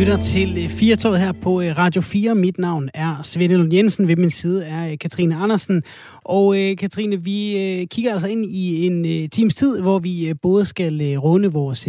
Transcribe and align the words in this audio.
lytter 0.00 0.16
til 0.16 0.64
øh, 0.64 0.68
Firtoget 0.68 1.20
her 1.20 1.32
på 1.32 1.60
øh, 1.60 1.78
Radio 1.78 2.00
4. 2.00 2.34
Mit 2.34 2.58
navn 2.58 2.88
er 2.94 3.22
Svend 3.22 3.52
Lund 3.52 3.74
Jensen. 3.74 4.08
Ved 4.08 4.16
min 4.16 4.30
side 4.30 4.64
er 4.64 4.90
øh, 4.90 4.98
Katrine 4.98 5.36
Andersen. 5.36 5.82
Og 6.24 6.58
øh, 6.58 6.76
Katrine, 6.76 7.24
vi 7.24 7.86
kigger 7.90 8.12
altså 8.12 8.26
ind 8.26 8.44
i 8.46 8.86
en 8.86 9.30
times 9.30 9.54
tid, 9.54 9.80
hvor 9.80 9.98
vi 9.98 10.34
både 10.42 10.64
skal 10.64 11.16
runde 11.18 11.52
vores 11.52 11.88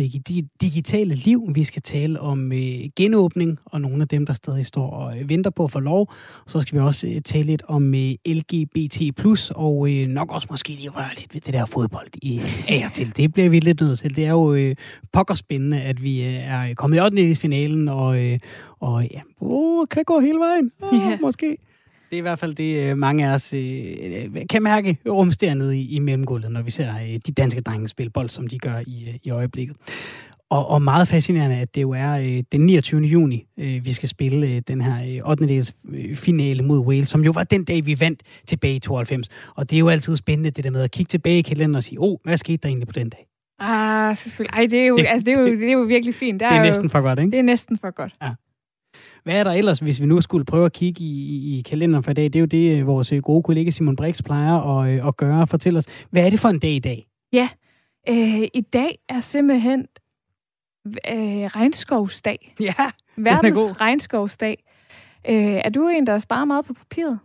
digitale 0.62 1.16
liv. 1.16 1.50
Vi 1.54 1.64
skal 1.64 1.82
tale 1.82 2.20
om 2.20 2.52
genåbning 2.96 3.60
og 3.66 3.82
nogle 3.82 4.02
af 4.02 4.08
dem, 4.08 4.26
der 4.26 4.34
stadig 4.34 4.66
står 4.66 4.90
og 4.90 5.14
venter 5.26 5.50
på 5.50 5.64
at 5.64 5.72
få 5.72 5.80
lov. 5.80 6.14
Så 6.48 6.62
skal 6.62 6.76
vi 6.76 6.84
også 6.84 7.22
tale 7.26 7.46
lidt 7.46 7.64
om 7.68 7.94
LGBT+, 8.26 9.52
og 9.56 9.90
nok 9.90 10.32
også 10.32 10.48
måske 10.52 10.70
lige 10.70 10.90
røre 10.90 11.10
lidt 11.18 11.34
ved 11.34 11.42
det 11.42 11.54
der 11.54 11.66
fodbold 11.66 12.08
i 12.22 12.42
af 12.68 12.90
til. 12.94 13.18
Det 13.18 13.34
bliver 13.34 13.50
vi 13.50 13.60
lidt 13.60 13.82
nødt 13.82 14.00
til. 14.00 14.16
Det 14.16 14.26
er 14.26 14.32
jo 14.32 14.76
pokkerspændende, 15.14 15.78
spændende, 15.78 15.82
at 15.82 16.04
vi 16.04 16.22
er 16.22 16.74
kommet 16.74 16.98
i 16.98 17.02
8. 17.02 17.36
finalen, 17.36 17.88
og, 17.90 18.01
øh, 18.10 18.40
og 18.80 19.08
ja, 19.12 19.22
oh, 19.40 19.88
kan 19.88 20.04
gå 20.04 20.20
hele 20.20 20.40
vejen. 20.40 20.72
Oh, 20.82 21.00
yeah. 21.00 21.22
Måske. 21.22 21.58
Det 22.10 22.18
er 22.18 22.18
i 22.18 22.22
hvert 22.22 22.40
fald 22.40 22.56
det, 22.56 22.76
øh, 22.76 22.98
mange 22.98 23.28
af 23.28 23.34
os 23.34 23.54
øh, 23.54 24.48
kan 24.50 24.64
mærke 24.64 24.98
rumster 25.08 25.54
nede 25.54 25.78
i, 25.78 25.96
i 25.96 26.00
mellemgulvet, 26.00 26.52
når 26.52 26.62
vi 26.62 26.72
ser 26.72 26.96
øh, 26.96 27.20
de 27.28 27.32
danske 27.32 27.62
drenge 27.62 27.88
spille 27.88 28.10
bold, 28.10 28.30
som 28.30 28.48
de 28.48 28.60
gør 28.60 28.80
i, 28.88 29.10
øh, 29.10 29.16
i 29.24 29.30
øjeblikket. 29.30 29.76
Og, 30.50 30.70
og 30.70 30.82
meget 30.82 31.08
fascinerende, 31.08 31.56
at 31.56 31.76
det 31.76 31.82
jo 31.82 31.92
er 31.92 32.12
øh, 32.12 32.44
den 32.52 32.66
29. 32.66 33.02
juni, 33.02 33.46
øh, 33.58 33.86
vi 33.86 33.94
skal 33.94 34.10
spille 34.10 34.48
øh, 34.48 34.62
den 34.68 34.82
her 34.82 35.22
øh, 35.24 35.30
8. 35.30 35.48
dels 35.48 35.74
øh, 35.94 36.16
finale 36.16 36.64
mod 36.64 36.80
Wales, 36.80 37.10
som 37.10 37.24
jo 37.24 37.32
var 37.32 37.44
den 37.44 37.64
dag, 37.64 37.86
vi 37.86 38.00
vandt 38.00 38.24
tilbage 38.48 38.76
i 38.76 38.80
92. 38.80 39.30
Og 39.56 39.70
det 39.70 39.76
er 39.76 39.80
jo 39.80 39.90
altid 39.90 40.16
spændende, 40.16 40.52
det 40.52 40.64
der 40.64 40.70
med 40.70 40.82
at 40.82 40.92
kigge 40.92 41.10
tilbage 41.10 41.40
i 41.40 41.42
kalenderen 41.42 41.76
og 41.76 41.84
sige, 41.84 42.00
åh, 42.00 42.12
oh, 42.12 42.18
hvad 42.24 42.38
skete 42.38 42.58
der 42.58 42.70
egentlig 42.70 42.88
på 42.88 42.94
den 42.94 43.10
dag? 43.10 43.31
Ah, 43.62 44.16
selvfølgelig. 44.18 44.58
Ej, 44.58 44.66
det 44.66 44.80
er 44.80 44.86
jo, 44.86 44.98
det, 44.98 45.06
altså, 45.08 45.26
det 45.26 45.38
er 45.38 45.42
jo, 45.42 45.48
det 45.48 45.68
er 45.68 45.72
jo 45.72 45.80
virkelig 45.80 46.16
fint. 46.16 46.40
Der 46.40 46.50
det 46.50 46.56
er, 46.56 46.60
er 46.60 46.64
næsten 46.64 46.86
jo, 46.86 46.90
for 46.90 47.02
godt, 47.02 47.20
ikke? 47.20 47.32
Det 47.32 47.40
er 47.40 47.44
næsten 47.44 47.78
for 47.78 47.92
godt. 47.92 48.16
Ja. 48.22 48.32
Hvad 49.24 49.36
er 49.36 49.44
der 49.44 49.52
ellers, 49.52 49.80
hvis 49.80 50.02
vi 50.02 50.06
nu 50.06 50.22
skulle 50.22 50.46
prøve 50.46 50.66
at 50.66 50.74
kigge 50.74 51.04
i, 51.04 51.08
i, 51.08 51.60
i 51.60 51.62
kalenderen 51.62 52.04
for 52.04 52.12
i 52.12 52.14
dag? 52.14 52.24
Det 52.24 52.36
er 52.36 52.40
jo 52.40 52.46
det, 52.46 52.78
øh, 52.80 52.88
vores 52.88 53.12
øh, 53.12 53.22
gode 53.22 53.44
kollega 53.44 53.70
Simon 53.70 53.96
Brix 53.96 54.24
plejer 54.24 54.80
at, 54.80 54.90
øh, 54.90 55.08
at 55.08 55.18
gøre. 55.18 55.48
Fortæl 55.48 55.78
os, 55.78 55.86
hvad 56.10 56.26
er 56.26 56.30
det 56.30 56.40
for 56.40 56.50
en 56.50 56.60
dag 56.60 56.72
i 56.72 56.80
dag? 56.80 57.08
Ja, 57.34 57.50
øh, 58.10 58.42
i 58.54 58.62
dag 58.74 59.00
er 59.10 59.20
simpelthen 59.20 59.88
øh, 60.88 61.46
regnskovsdag. 61.46 62.56
Ja, 62.60 62.74
Verdens 63.18 63.58
er 63.58 63.68
god. 63.68 63.82
regnskovsdag. 63.82 64.64
Øh, 65.30 65.36
er 65.36 65.70
du 65.70 65.88
en, 65.88 66.08
der 66.08 66.20
sparer 66.20 66.46
meget 66.46 66.66
på 66.66 66.74
papiret? 66.74 67.20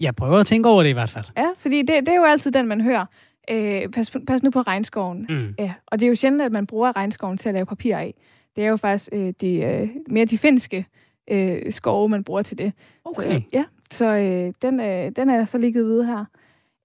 Jeg 0.00 0.16
prøver 0.16 0.38
at 0.38 0.46
tænke 0.46 0.68
over 0.68 0.82
det 0.82 0.90
i 0.90 0.92
hvert 0.92 1.10
fald. 1.10 1.24
Ja, 1.36 1.46
fordi 1.58 1.78
det, 1.78 1.88
det 1.88 2.08
er 2.08 2.16
jo 2.16 2.24
altid 2.24 2.50
den, 2.50 2.66
man 2.66 2.80
hører. 2.80 3.06
Øh, 3.50 3.88
pas, 3.88 4.10
pas 4.26 4.42
nu 4.42 4.50
på 4.50 4.60
regnskoven. 4.60 5.26
Mm. 5.28 5.54
Ja, 5.58 5.72
og 5.86 6.00
det 6.00 6.06
er 6.06 6.08
jo 6.08 6.14
sjældent, 6.14 6.42
at 6.42 6.52
man 6.52 6.66
bruger 6.66 6.96
regnskoven 6.96 7.38
til 7.38 7.48
at 7.48 7.54
lave 7.54 7.66
papir 7.66 7.96
af. 7.96 8.14
Det 8.56 8.64
er 8.64 8.68
jo 8.68 8.76
faktisk 8.76 9.08
øh, 9.12 9.32
de, 9.40 9.56
øh, 9.56 9.88
mere 10.08 10.24
de 10.24 10.38
finske 10.38 10.86
øh, 11.30 11.72
skove, 11.72 12.08
man 12.08 12.24
bruger 12.24 12.42
til 12.42 12.58
det. 12.58 12.72
Okay. 13.04 13.40
Så, 13.40 13.42
ja, 13.52 13.64
så 13.90 14.06
øh, 14.06 14.52
den, 14.62 14.80
øh, 14.80 15.12
den 15.16 15.30
er 15.30 15.44
så 15.44 15.58
lige 15.58 15.72
givet 15.72 15.86
videre 15.86 16.06
her. 16.06 16.24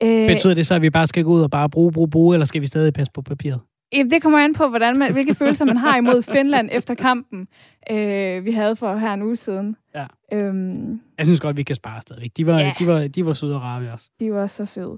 Øh, 0.03 0.27
Betyder 0.27 0.53
det 0.53 0.67
så, 0.67 0.75
at 0.75 0.81
vi 0.81 0.89
bare 0.89 1.07
skal 1.07 1.23
gå 1.23 1.31
ud 1.31 1.41
og 1.41 1.51
bare 1.51 1.69
bruge, 1.69 1.91
bruge, 1.91 2.09
bruge, 2.09 2.35
eller 2.35 2.45
skal 2.45 2.61
vi 2.61 2.67
stadig 2.67 2.93
passe 2.93 3.11
på 3.11 3.21
papiret? 3.21 3.59
Det 3.93 4.21
kommer 4.21 4.39
an 4.39 4.53
på, 4.53 4.67
hvordan 4.67 4.99
man, 4.99 5.13
hvilke 5.13 5.35
følelser 5.35 5.65
man 5.65 5.77
har 5.77 5.97
imod 5.97 6.21
Finland 6.21 6.69
efter 6.71 6.95
kampen, 6.95 7.47
øh, 7.91 8.45
vi 8.45 8.51
havde 8.51 8.75
for 8.75 8.95
her 8.95 9.13
en 9.13 9.21
uge 9.21 9.35
siden. 9.35 9.75
Ja. 9.95 10.05
Øhm, 10.33 11.01
jeg 11.17 11.25
synes 11.25 11.39
godt, 11.39 11.57
vi 11.57 11.63
kan 11.63 11.75
spare 11.75 12.01
stadigvæk. 12.01 12.31
De 12.37 12.45
var, 12.45 12.59
ja. 12.59 12.73
de 12.79 12.87
var, 12.87 13.07
de 13.07 13.25
var 13.25 13.33
søde 13.33 13.55
og 13.55 13.61
rare 13.61 13.81
ved 13.81 13.89
os. 13.89 14.09
De 14.19 14.33
var 14.33 14.47
så 14.47 14.65
søde. 14.65 14.97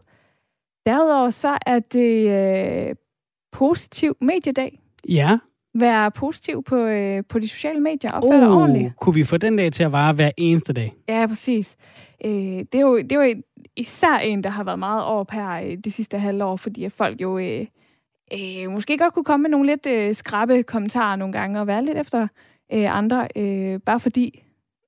Derudover 0.86 1.30
så 1.30 1.58
er 1.66 1.80
det 1.80 2.30
øh, 2.90 2.96
positiv 3.52 4.18
mediedag. 4.22 4.80
Ja. 5.10 5.38
Være 5.74 6.12
positiv 6.12 6.64
på, 6.64 6.76
øh, 6.76 7.24
på 7.30 7.40
de 7.40 7.48
sociale 7.48 7.80
medier 7.80 8.12
og 8.12 8.18
opføre 8.18 8.50
oh, 8.50 8.58
ordentligt. 8.58 8.94
Kunne 9.00 9.16
vi 9.16 9.24
få 9.24 9.38
den 9.38 9.58
dag 9.58 9.72
til 9.72 9.84
at 9.84 9.92
vare 9.92 10.14
hver 10.14 10.32
eneste 10.38 10.74
dag? 10.74 10.94
Ja, 11.10 11.26
præcis. 11.28 11.76
Øh, 12.26 12.32
det, 12.32 12.76
er 12.76 12.80
jo, 12.80 12.98
det 12.98 13.12
er 13.12 13.26
jo 13.26 13.42
især 13.76 14.18
en, 14.18 14.44
der 14.44 14.50
har 14.50 14.64
været 14.64 14.80
meget 14.80 15.04
op 15.04 15.32
her 15.32 15.50
øh, 15.50 15.78
de 15.78 15.92
sidste 15.92 16.20
halvår, 16.20 16.56
fordi 16.56 16.84
at 16.84 16.92
folk 16.92 17.22
jo 17.22 17.38
øh, 17.38 17.66
øh, 18.34 18.72
måske 18.72 18.98
godt 18.98 19.14
kunne 19.14 19.26
komme 19.26 19.42
med 19.42 19.50
nogle 19.50 19.68
lidt 19.68 19.86
øh, 19.86 20.14
skrabe 20.14 20.64
kommentarer 20.64 21.16
nogle 21.16 21.34
gange 21.34 21.60
og 21.60 21.68
være 21.68 21.86
lidt 21.86 21.98
efter 21.98 22.28
øh, 22.74 22.98
andre, 22.98 23.28
øh, 23.36 23.80
bare 23.80 24.00
fordi 24.00 24.45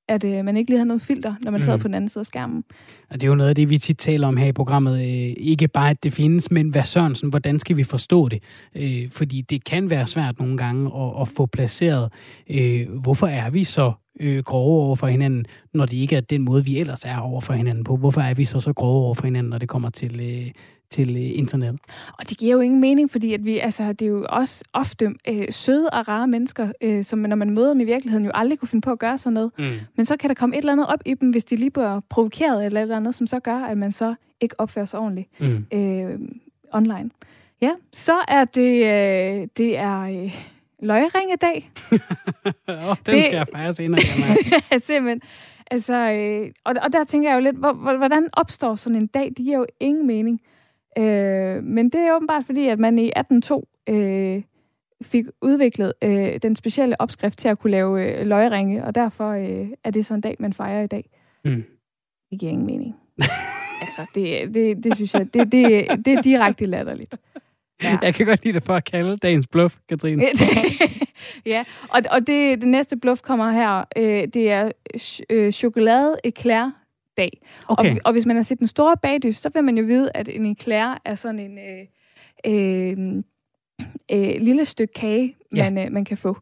at 0.08 0.24
øh, 0.24 0.46
man 0.46 0.58
ikke 0.58 0.72
lige 0.72 0.78
har 0.78 0.86
noget 0.86 1.02
filter, 1.02 1.36
når 1.42 1.52
man 1.52 1.60
mm. 1.60 1.64
sidder 1.64 1.78
på 1.78 1.88
den 1.88 1.96
anden 1.96 2.10
side 2.10 2.22
af 2.22 2.26
skærmen. 2.26 2.64
Og 3.10 3.14
det 3.14 3.24
er 3.24 3.28
jo 3.28 3.36
noget 3.36 3.50
af 3.50 3.56
det, 3.56 3.70
vi 3.70 3.78
tit 3.78 3.98
taler 3.98 4.28
om 4.28 4.38
her 4.38 4.46
i 4.46 4.52
programmet. 4.52 4.96
Øh, 4.96 5.34
ikke 5.38 5.68
bare, 5.68 5.90
at 5.90 6.04
det 6.04 6.14
findes, 6.14 6.52
men 6.52 6.70
hvad 6.70 6.84
Sørensen, 6.84 7.30
hvordan 7.30 7.60
skal 7.60 7.78
vi 7.78 7.84
forstå 7.84 8.28
det? 8.28 8.44
Øh, 8.76 9.12
fordi 9.12 9.42
det 9.42 9.64
kan 9.64 9.90
være 9.90 10.08
svært 10.08 10.40
nogle 10.40 10.58
gange 10.58 10.92
at, 10.96 11.22
at 11.22 11.28
få 11.28 11.46
placeret, 11.46 12.14
øh, 12.50 12.88
hvorfor 13.02 13.28
er 13.28 13.50
vi 13.50 13.64
så 13.64 13.92
øh, 14.20 14.44
grove 14.44 14.84
over 14.84 14.96
for 14.96 15.08
hinanden, 15.08 15.46
når 15.74 15.86
det 15.86 15.98
ikke 15.98 16.16
er 16.16 16.22
den 16.22 16.42
måde, 16.42 16.66
vi 16.66 16.80
ellers 16.80 17.06
er 17.06 17.18
over 17.18 17.42
for 17.42 17.54
hinanden 17.54 17.84
på? 17.84 17.96
Hvorfor 17.98 18.22
er 18.22 18.34
vi 18.34 18.46
så 18.46 18.60
så 18.60 18.74
grove 18.74 19.06
over 19.06 19.14
for 19.14 19.26
hinanden, 19.26 19.50
når 19.50 19.58
det 19.58 19.70
kommer 19.70 19.90
til, 19.90 20.20
øh, 20.20 20.52
til 20.90 21.10
øh, 21.10 21.40
internet. 21.40 21.80
Og 22.20 22.30
det 22.30 22.38
giver 22.38 22.54
jo 22.54 22.60
ingen 22.60 22.82
mening, 22.82 23.12
fordi 23.12 23.34
at 23.34 23.46
vi, 23.46 23.58
altså, 23.58 23.94
det 23.94 24.02
er 24.02 24.10
jo 24.10 24.26
også 24.30 24.64
ofte 24.74 25.14
øh, 25.28 25.46
søde 25.50 25.90
og 25.90 26.08
rare 26.08 26.28
mennesker, 26.28 26.72
øh, 26.82 27.04
som 27.04 27.20
når 27.20 27.36
man 27.36 27.50
møder 27.50 27.70
dem 27.70 27.80
i 27.80 27.84
virkeligheden, 27.84 28.26
jo 28.26 28.32
aldrig 28.34 28.60
kunne 28.60 28.68
finde 28.68 28.84
på 28.84 28.92
at 28.92 29.00
gøre 29.00 29.18
sådan 29.18 29.34
noget. 29.34 29.52
Mm. 29.58 29.72
Men 29.96 30.06
så 30.06 30.18
kan 30.18 30.30
der 30.30 30.34
komme 30.34 30.56
et 30.56 30.60
eller 30.60 30.72
andet 30.72 30.88
op 30.88 31.00
i 31.06 31.14
dem, 31.14 31.30
hvis 31.30 31.46
de 31.46 31.56
lige 31.56 31.72
bliver 31.72 32.00
provokeret 32.10 32.66
eller 32.66 32.80
et 32.80 32.82
eller 32.82 32.98
andet, 32.98 33.16
som 33.16 33.28
så 33.28 33.40
gør, 33.40 33.58
at 33.58 33.78
man 33.78 33.92
så 33.92 34.16
ikke 34.42 34.60
opfører 34.60 34.86
sig 34.86 35.00
ordentligt 35.00 35.30
mm. 35.40 35.66
øh, 35.74 36.20
online. 36.74 37.10
Ja, 37.62 37.72
så 37.94 38.16
er 38.28 38.46
det, 38.46 38.86
øh, 38.86 39.48
det 39.58 39.78
er 39.78 40.02
øh, 40.02 40.36
løgringedag. 40.80 41.72
oh, 42.68 42.78
den 43.06 43.16
det, 43.16 43.26
skal 43.26 43.36
jeg 43.36 43.48
fejre 43.54 43.74
senere. 43.74 44.02
simpelthen. 44.88 45.22
Altså, 45.72 46.12
øh, 46.12 46.52
og, 46.64 46.76
og 46.82 46.94
der 46.94 47.04
tænker 47.04 47.30
jeg 47.30 47.36
jo 47.36 47.42
lidt, 47.42 47.56
hvordan 47.98 48.30
opstår 48.34 48.76
sådan 48.76 48.96
en 48.96 49.08
dag? 49.08 49.26
Det 49.26 49.46
giver 49.46 49.58
jo 49.58 49.66
ingen 49.80 50.08
mening. 50.08 50.42
Øh, 50.98 51.64
men 51.64 51.90
det 51.90 52.00
er 52.00 52.16
åbenbart 52.16 52.46
fordi, 52.46 52.68
at 52.68 52.80
man 52.80 53.00
i 53.00 53.08
1802 53.08 53.68
øh, 53.90 54.44
fik 55.02 55.26
udviklet 55.42 55.94
øh, 56.02 56.40
den 56.42 56.56
specielle 56.56 57.02
opskrift 57.02 57.40
til 57.40 57.48
at 57.48 57.60
kunne 57.60 57.72
lave 57.72 58.20
øh, 58.20 58.28
løgringe, 58.28 58.86
og 58.86 58.96
derfor 58.96 59.30
øh, 59.30 59.68
er 59.84 59.92
det 59.92 60.06
sådan 60.06 60.18
en 60.18 60.22
dag, 60.22 60.36
man 60.40 60.54
fejrer 60.54 60.84
i 60.84 60.88
dag. 60.88 61.10
Mm. 61.46 61.64
Det 62.32 62.40
giver 62.40 62.52
ingen 62.52 62.66
mening. 62.66 62.96
altså, 63.82 64.06
det, 64.16 64.54
det, 64.54 64.84
det 64.84 64.96
synes 64.96 65.14
jeg, 65.14 65.34
det, 65.34 65.52
det, 65.52 65.88
det 66.06 66.14
er 66.14 66.22
direkte 66.22 66.66
latterligt. 66.66 67.16
Ja. 67.84 67.98
Jeg 68.02 68.14
kan 68.14 68.26
godt 68.26 68.44
lide 68.44 68.54
det 68.54 68.64
for 68.64 68.74
at 68.74 68.86
kalde 68.86 69.18
dagens 69.18 69.48
bluff, 69.48 69.78
Katrine. 69.90 70.24
ja, 71.46 71.64
og, 71.90 72.02
og 72.12 72.28
det, 72.28 72.62
det 72.62 72.68
næste 72.68 72.98
bluff 72.98 73.22
kommer 73.22 73.52
her. 73.52 73.84
Øh, 73.98 74.28
det 74.28 74.52
er 74.52 74.72
øh, 75.30 75.52
chokolade 75.52 76.18
eclair 76.24 76.72
dag. 77.18 77.42
Okay. 77.68 77.96
Og, 77.96 78.02
og 78.06 78.12
hvis 78.12 78.26
man 78.26 78.36
har 78.36 78.44
set 78.44 78.60
den 78.60 78.68
store 78.68 78.96
bagdys, 79.02 79.36
så 79.36 79.50
vil 79.54 79.64
man 79.64 79.78
jo 79.78 79.84
vide, 79.84 80.12
at 80.14 80.30
en 80.30 80.46
eclair 80.46 81.02
er 81.06 81.16
sådan 81.16 81.40
en 81.40 81.58
øh, 81.58 81.86
øh, 82.46 83.24
øh, 84.12 84.42
lille 84.42 84.66
stykke 84.66 84.94
kage, 84.94 85.36
ja. 85.56 85.70
man, 85.70 85.86
øh, 85.86 85.94
man 85.94 86.06
kan 86.06 86.18
få. 86.18 86.38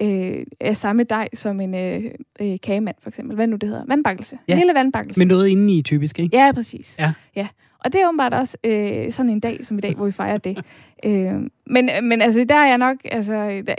Øh, 0.00 0.46
af 0.60 0.76
samme 0.76 1.02
dej 1.02 1.28
som 1.34 1.60
en 1.60 1.74
øh, 1.74 2.04
øh, 2.40 2.60
kagemand, 2.62 2.96
for 3.00 3.08
eksempel. 3.08 3.34
Hvad 3.34 3.46
nu 3.46 3.56
det 3.56 3.68
hedder? 3.68 3.84
Vandbakkelse. 3.88 4.38
Ja. 4.48 4.52
En 4.52 4.58
lille 4.58 4.74
vandbakkelse. 4.74 5.18
Men 5.20 5.28
noget 5.28 5.48
indeni 5.48 5.82
typisk, 5.82 6.18
ikke? 6.18 6.36
Ja, 6.36 6.52
præcis. 6.52 6.96
Ja. 6.98 7.12
ja. 7.36 7.48
Og 7.84 7.92
det 7.92 8.00
er 8.00 8.08
åbenbart 8.08 8.34
også 8.34 8.56
øh, 8.64 9.12
sådan 9.12 9.30
en 9.30 9.40
dag 9.40 9.64
som 9.64 9.78
i 9.78 9.80
dag, 9.80 9.94
hvor 9.94 10.06
vi 10.06 10.12
fejrer 10.12 10.38
det. 10.38 10.58
øh, 11.04 11.34
men, 11.66 11.90
men 12.02 12.22
altså, 12.22 12.44
der 12.48 12.54
er 12.54 12.66
jeg 12.66 12.78
nok, 12.78 12.96
altså, 13.04 13.34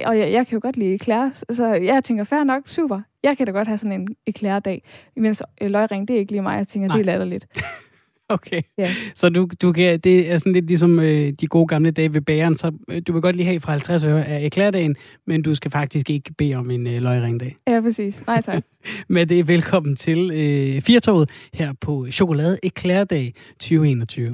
og 0.05 0.19
jeg, 0.19 0.31
jeg 0.31 0.47
kan 0.47 0.55
jo 0.55 0.59
godt 0.61 0.77
lide 0.77 0.93
eclair, 0.93 1.43
så 1.49 1.67
jeg 1.67 2.03
tænker, 2.03 2.23
fair 2.23 2.43
nok, 2.43 2.63
super. 2.65 3.01
Jeg 3.23 3.37
kan 3.37 3.45
da 3.45 3.51
godt 3.51 3.67
have 3.67 3.77
sådan 3.77 4.01
en 4.01 4.07
eclair-dag. 4.27 4.83
Imens 5.15 5.43
øh, 5.61 5.71
løgring, 5.71 6.07
det 6.07 6.15
er 6.15 6.19
ikke 6.19 6.31
lige 6.31 6.41
mig. 6.41 6.57
Jeg 6.57 6.67
tænker, 6.67 6.87
Nej. 6.87 6.97
det 6.97 7.01
er 7.01 7.05
latterligt. 7.05 7.47
Okay. 8.39 8.61
Ja. 8.77 8.93
Så 9.15 9.29
du, 9.29 9.49
du 9.61 9.71
kan, 9.71 9.99
det 9.99 10.31
er 10.31 10.37
sådan 10.37 10.53
lidt 10.53 10.67
ligesom 10.67 10.99
øh, 10.99 11.33
de 11.41 11.47
gode 11.47 11.67
gamle 11.67 11.91
dage 11.91 12.13
ved 12.13 12.21
bageren. 12.21 12.55
Så 12.55 12.71
øh, 12.89 13.01
du 13.07 13.13
vil 13.13 13.21
godt 13.21 13.35
lige 13.35 13.45
have 13.45 13.59
fra 13.59 13.71
50 13.71 14.03
øre 14.03 14.25
af 14.25 14.45
eklærdagen, 14.45 14.95
men 15.27 15.41
du 15.41 15.55
skal 15.55 15.71
faktisk 15.71 16.09
ikke 16.09 16.33
bede 16.33 16.55
om 16.55 16.71
en 16.71 16.87
øh, 16.87 17.01
løgringdag. 17.01 17.55
Ja, 17.67 17.81
præcis. 17.81 18.23
Nej, 18.27 18.41
tak. 18.41 18.63
men 19.09 19.29
det 19.29 19.39
er 19.39 19.43
velkommen 19.43 19.95
til 19.95 20.31
øh, 20.33 20.81
Firtoget 20.81 21.29
her 21.53 21.73
på 21.81 22.07
Chokolade 22.11 22.59
Eklærdag 22.63 23.33
2021. 23.59 24.33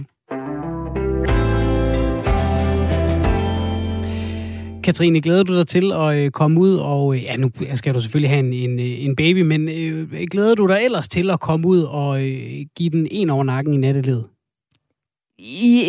Katrine, 4.85 5.21
glæder 5.21 5.43
du 5.43 5.57
dig 5.57 5.67
til 5.67 5.91
at 5.91 6.15
øh, 6.15 6.31
komme 6.31 6.59
ud 6.59 6.75
og... 6.75 7.15
Øh, 7.15 7.23
ja, 7.23 7.37
nu 7.37 7.51
skal 7.73 7.93
du 7.93 8.01
selvfølgelig 8.01 8.29
have 8.29 8.39
en, 8.39 8.53
en, 8.53 8.79
en 8.79 9.15
baby, 9.15 9.41
men 9.41 9.69
øh, 9.69 10.27
glæder 10.31 10.55
du 10.55 10.67
dig 10.67 10.79
ellers 10.85 11.07
til 11.07 11.31
at 11.31 11.39
komme 11.39 11.67
ud 11.67 11.81
og 11.81 12.23
øh, 12.23 12.65
give 12.75 12.89
den 12.89 13.07
en 13.11 13.29
over 13.29 13.43
nakken 13.43 13.73
i 13.73 13.77
nattelivet? 13.77 14.25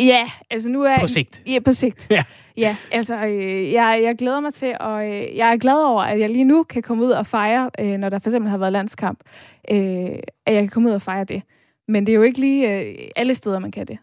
Ja, 0.06 0.30
altså 0.50 0.68
nu 0.68 0.82
er... 0.82 0.98
På 1.00 1.06
sigt? 1.06 1.42
Ja, 1.46 1.58
på 1.64 1.72
sigt. 1.72 2.06
Ja. 2.10 2.24
Ja, 2.56 2.76
altså 2.92 3.26
øh, 3.26 3.72
jeg, 3.72 4.00
jeg 4.02 4.16
glæder 4.18 4.40
mig 4.40 4.54
til, 4.54 4.76
og 4.80 5.06
øh, 5.06 5.36
jeg 5.36 5.52
er 5.52 5.56
glad 5.56 5.84
over, 5.84 6.02
at 6.02 6.20
jeg 6.20 6.30
lige 6.30 6.44
nu 6.44 6.62
kan 6.62 6.82
komme 6.82 7.04
ud 7.04 7.10
og 7.10 7.26
fejre, 7.26 7.70
øh, 7.80 7.98
når 7.98 8.08
der 8.08 8.18
for 8.18 8.30
eksempel 8.30 8.50
har 8.50 8.58
været 8.58 8.72
landskamp, 8.72 9.20
øh, 9.70 9.78
at 10.46 10.54
jeg 10.54 10.62
kan 10.62 10.68
komme 10.68 10.88
ud 10.88 10.94
og 10.94 11.02
fejre 11.02 11.24
det. 11.24 11.42
Men 11.88 12.06
det 12.06 12.12
er 12.12 12.16
jo 12.16 12.22
ikke 12.22 12.40
lige 12.40 12.80
øh, 12.80 12.94
alle 13.16 13.34
steder, 13.34 13.58
man 13.58 13.70
kan 13.70 13.86
det. 13.86 13.98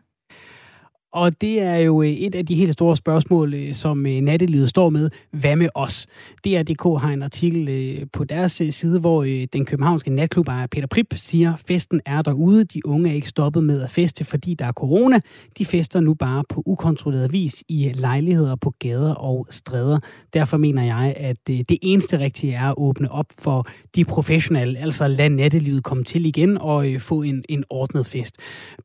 Og 1.13 1.41
det 1.41 1.61
er 1.61 1.75
jo 1.75 2.01
øh, 2.01 2.09
et 2.09 2.35
af 2.35 2.45
de 2.45 2.55
helt 2.55 2.73
store 2.73 2.97
spørgsmål, 2.97 3.53
øh, 3.53 3.73
som 3.73 4.05
øh, 4.05 4.21
nattelivet 4.21 4.69
står 4.69 4.89
med. 4.89 5.09
Hvad 5.31 5.55
med 5.55 5.69
os? 5.75 6.07
DRDK 6.45 7.01
har 7.01 7.09
en 7.09 7.23
artikel 7.23 8.07
på 8.13 8.23
deres 8.23 8.61
side, 8.69 8.99
hvor 8.99 9.23
den 9.53 9.65
københavnske 9.65 10.09
natklubejer 10.09 10.67
Peter 10.67 10.87
Prip 10.87 11.13
siger, 11.15 11.53
festen 11.67 12.01
er 12.05 12.21
derude. 12.21 12.63
De 12.63 12.85
unge 12.85 13.09
er 13.09 13.13
ikke 13.13 13.27
stoppet 13.27 13.63
med 13.63 13.81
at 13.81 13.89
feste, 13.89 14.25
fordi 14.25 14.53
der 14.53 14.65
er 14.65 14.71
corona. 14.71 15.19
De 15.57 15.65
fester 15.65 15.99
nu 15.99 16.13
bare 16.13 16.43
på 16.49 16.63
ukontrolleret 16.65 17.33
vis 17.33 17.63
i 17.69 17.91
lejligheder 17.95 18.55
på 18.55 18.73
gader 18.79 19.13
og 19.13 19.47
stræder. 19.49 19.99
Derfor 20.33 20.57
mener 20.57 20.83
jeg, 20.83 21.13
at 21.17 21.47
det 21.47 21.77
eneste 21.81 22.19
rigtige 22.19 22.53
er 22.53 22.69
at 22.69 22.73
åbne 22.77 23.11
op 23.11 23.25
for 23.39 23.67
de 23.95 24.05
professionelle, 24.05 24.79
altså 24.79 25.07
lad 25.07 25.29
nattelivet 25.29 25.83
komme 25.83 26.03
til 26.03 26.25
igen 26.25 26.57
og 26.57 26.85
få 26.99 27.21
en, 27.21 27.43
en 27.49 27.63
ordnet 27.69 28.05
fest. 28.05 28.35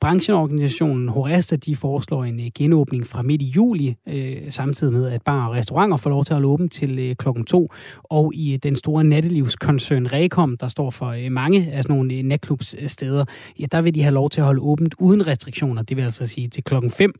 Brancheorganisationen 0.00 1.08
Horesta, 1.08 1.56
de 1.56 1.76
foreslår 1.76 2.17
en 2.24 2.40
øh, 2.40 2.46
genåbning 2.54 3.06
fra 3.06 3.22
midt 3.22 3.42
i 3.42 3.44
juli, 3.44 3.96
øh, 4.08 4.36
samtidig 4.48 4.92
med, 4.92 5.06
at 5.06 5.22
bar 5.22 5.46
og 5.46 5.54
restauranter 5.54 5.96
får 5.96 6.10
lov 6.10 6.24
til 6.24 6.32
at 6.32 6.34
holde 6.34 6.48
åbent 6.48 6.72
til 6.72 6.98
øh, 6.98 7.16
klokken 7.16 7.44
to. 7.44 7.72
Og 8.04 8.32
i 8.34 8.56
den 8.56 8.76
store 8.76 9.04
nattelivskoncern 9.04 10.12
Rekom, 10.12 10.56
der 10.56 10.68
står 10.68 10.90
for 10.90 11.30
mange 11.30 11.70
af 11.72 11.82
sådan 11.82 11.96
nogle 11.96 12.14
øh, 12.14 12.22
natklubssteder, 12.22 13.24
ja, 13.60 13.66
der 13.72 13.82
vil 13.82 13.94
de 13.94 14.02
have 14.02 14.14
lov 14.14 14.30
til 14.30 14.40
at 14.40 14.44
holde 14.44 14.60
åbent 14.60 14.94
uden 14.98 15.26
restriktioner. 15.26 15.82
Det 15.82 15.96
vil 15.96 16.02
altså 16.02 16.26
sige 16.26 16.48
til 16.48 16.64
klokken 16.64 16.90
5, 16.90 17.12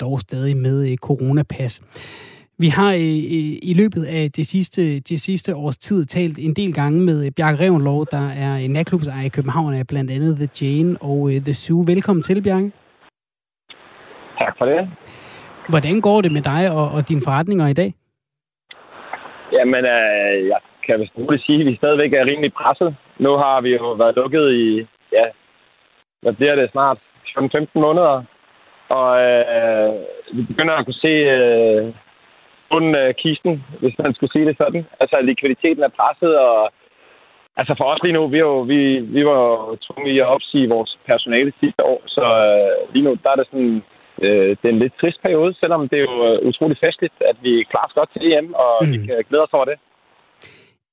dog 0.00 0.20
stadig 0.20 0.56
med 0.56 0.96
coronapas. 0.96 1.82
Vi 2.60 2.68
har 2.68 2.92
øh, 2.92 3.00
i 3.62 3.74
løbet 3.76 4.04
af 4.04 4.32
det 4.32 4.46
sidste, 4.46 5.00
det 5.00 5.20
sidste 5.20 5.56
års 5.56 5.76
tid 5.76 6.04
talt 6.04 6.38
en 6.38 6.54
del 6.54 6.72
gange 6.72 7.00
med 7.00 7.30
Bjarke 7.30 7.64
Revenlov, 7.64 8.06
der 8.10 8.28
er 8.28 8.68
natklubsejer 8.68 9.24
i 9.24 9.28
København 9.28 9.74
af 9.74 9.86
blandt 9.86 10.10
andet 10.10 10.36
The 10.36 10.48
Jane 10.60 11.02
og 11.02 11.34
øh, 11.34 11.40
The 11.40 11.54
Zoo. 11.54 11.84
Velkommen 11.86 12.22
til, 12.22 12.42
Bjarke. 12.42 12.70
Tak 14.38 14.58
for 14.58 14.64
det. 14.64 14.90
Hvordan 15.68 16.00
går 16.00 16.20
det 16.20 16.32
med 16.32 16.42
dig 16.42 16.70
og, 16.70 16.86
og 16.94 17.08
dine 17.08 17.22
forretninger 17.24 17.66
i 17.66 17.72
dag? 17.72 17.94
Jamen, 19.52 19.84
øh, 19.84 20.46
jeg 20.52 20.60
kan 20.86 21.00
vist 21.00 21.12
roligt 21.18 21.44
sige, 21.46 21.60
at 21.60 21.66
vi 21.66 21.76
stadigvæk 21.76 22.12
er 22.12 22.26
rimelig 22.26 22.52
presset. 22.52 22.96
Nu 23.18 23.30
har 23.36 23.60
vi 23.60 23.70
jo 23.76 23.92
været 23.92 24.16
lukket 24.16 24.52
i, 24.52 24.86
ja, 25.12 25.24
hvad 26.22 26.32
bliver 26.32 26.54
det 26.54 26.70
snart? 26.70 26.98
15 27.52 27.80
måneder. 27.80 28.22
Og 28.88 29.10
øh, 29.22 29.94
vi 30.32 30.42
begynder 30.42 30.74
at 30.74 30.84
kunne 30.84 31.04
se 31.06 31.14
øh, 31.36 31.94
bunden 32.70 32.94
af 32.94 33.16
kisten, 33.16 33.64
hvis 33.80 33.98
man 33.98 34.14
skulle 34.14 34.32
sige 34.32 34.46
det 34.46 34.56
sådan. 34.56 34.86
Altså, 35.00 35.16
likviditeten 35.22 35.82
er 35.82 35.96
presset, 35.98 36.38
og 36.38 36.72
altså 37.56 37.74
for 37.78 37.84
os 37.84 38.02
lige 38.02 38.12
nu, 38.12 38.26
vi, 38.26 38.38
jo, 38.38 38.60
vi, 38.60 38.98
vi 38.98 39.26
var 39.26 39.76
tvunget 39.84 40.12
i 40.12 40.18
at 40.18 40.26
opsige 40.26 40.68
vores 40.68 40.98
personale 41.06 41.52
sidste 41.60 41.84
år, 41.84 42.02
så 42.06 42.24
øh, 42.48 42.92
lige 42.94 43.04
nu, 43.04 43.16
der 43.22 43.30
er 43.30 43.36
det 43.36 43.46
sådan, 43.50 43.82
øh, 44.22 44.48
det 44.48 44.64
er 44.64 44.68
en 44.68 44.78
lidt 44.78 44.98
trist 45.00 45.22
periode, 45.22 45.54
selvom 45.60 45.88
det 45.88 45.98
er 45.98 46.02
jo 46.10 46.16
øh, 46.28 46.48
utrolig 46.48 46.76
festligt, 46.84 47.14
at 47.20 47.36
vi 47.42 47.66
klarer 47.70 47.86
os 47.86 47.92
godt 47.92 48.10
til 48.12 48.32
EM, 48.32 48.54
og 48.54 48.74
mm. 48.80 48.92
vi 48.92 48.96
kan 49.06 49.24
glæde 49.28 49.42
os 49.42 49.52
over 49.52 49.64
det. 49.64 49.78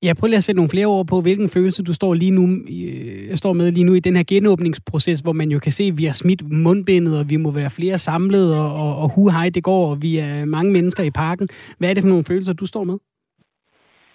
Ja, 0.04 0.14
prøv 0.20 0.28
lige 0.28 0.38
at 0.38 0.44
sætte 0.44 0.60
nogle 0.60 0.74
flere 0.76 0.86
ord 0.86 1.06
på, 1.08 1.22
hvilken 1.22 1.50
følelse 1.50 1.84
du 1.84 1.94
står, 1.94 2.14
lige 2.14 2.32
nu, 2.40 2.46
øh, 2.78 3.36
står 3.36 3.54
med 3.54 3.72
lige 3.72 3.84
nu 3.84 3.94
i 3.94 4.00
den 4.00 4.16
her 4.16 4.24
genåbningsproces, 4.28 5.20
hvor 5.20 5.32
man 5.32 5.50
jo 5.50 5.60
kan 5.60 5.72
se, 5.72 5.84
at 5.84 5.98
vi 5.98 6.06
har 6.06 6.14
smidt 6.14 6.42
mundbindet, 6.52 7.20
og 7.20 7.26
vi 7.30 7.38
må 7.38 7.52
være 7.52 7.76
flere 7.80 7.98
samlet, 7.98 8.48
og, 8.62 8.70
og, 8.84 8.92
og 9.02 9.08
hu 9.16 9.30
hej, 9.30 9.50
det 9.56 9.64
går, 9.64 9.90
og 9.92 9.98
vi 10.02 10.18
er 10.18 10.46
mange 10.46 10.72
mennesker 10.72 11.04
i 11.04 11.12
parken. 11.12 11.48
Hvad 11.78 11.90
er 11.90 11.94
det 11.94 12.04
for 12.04 12.10
nogle 12.10 12.30
følelser, 12.30 12.54
du 12.54 12.66
står 12.66 12.84
med? 12.84 12.98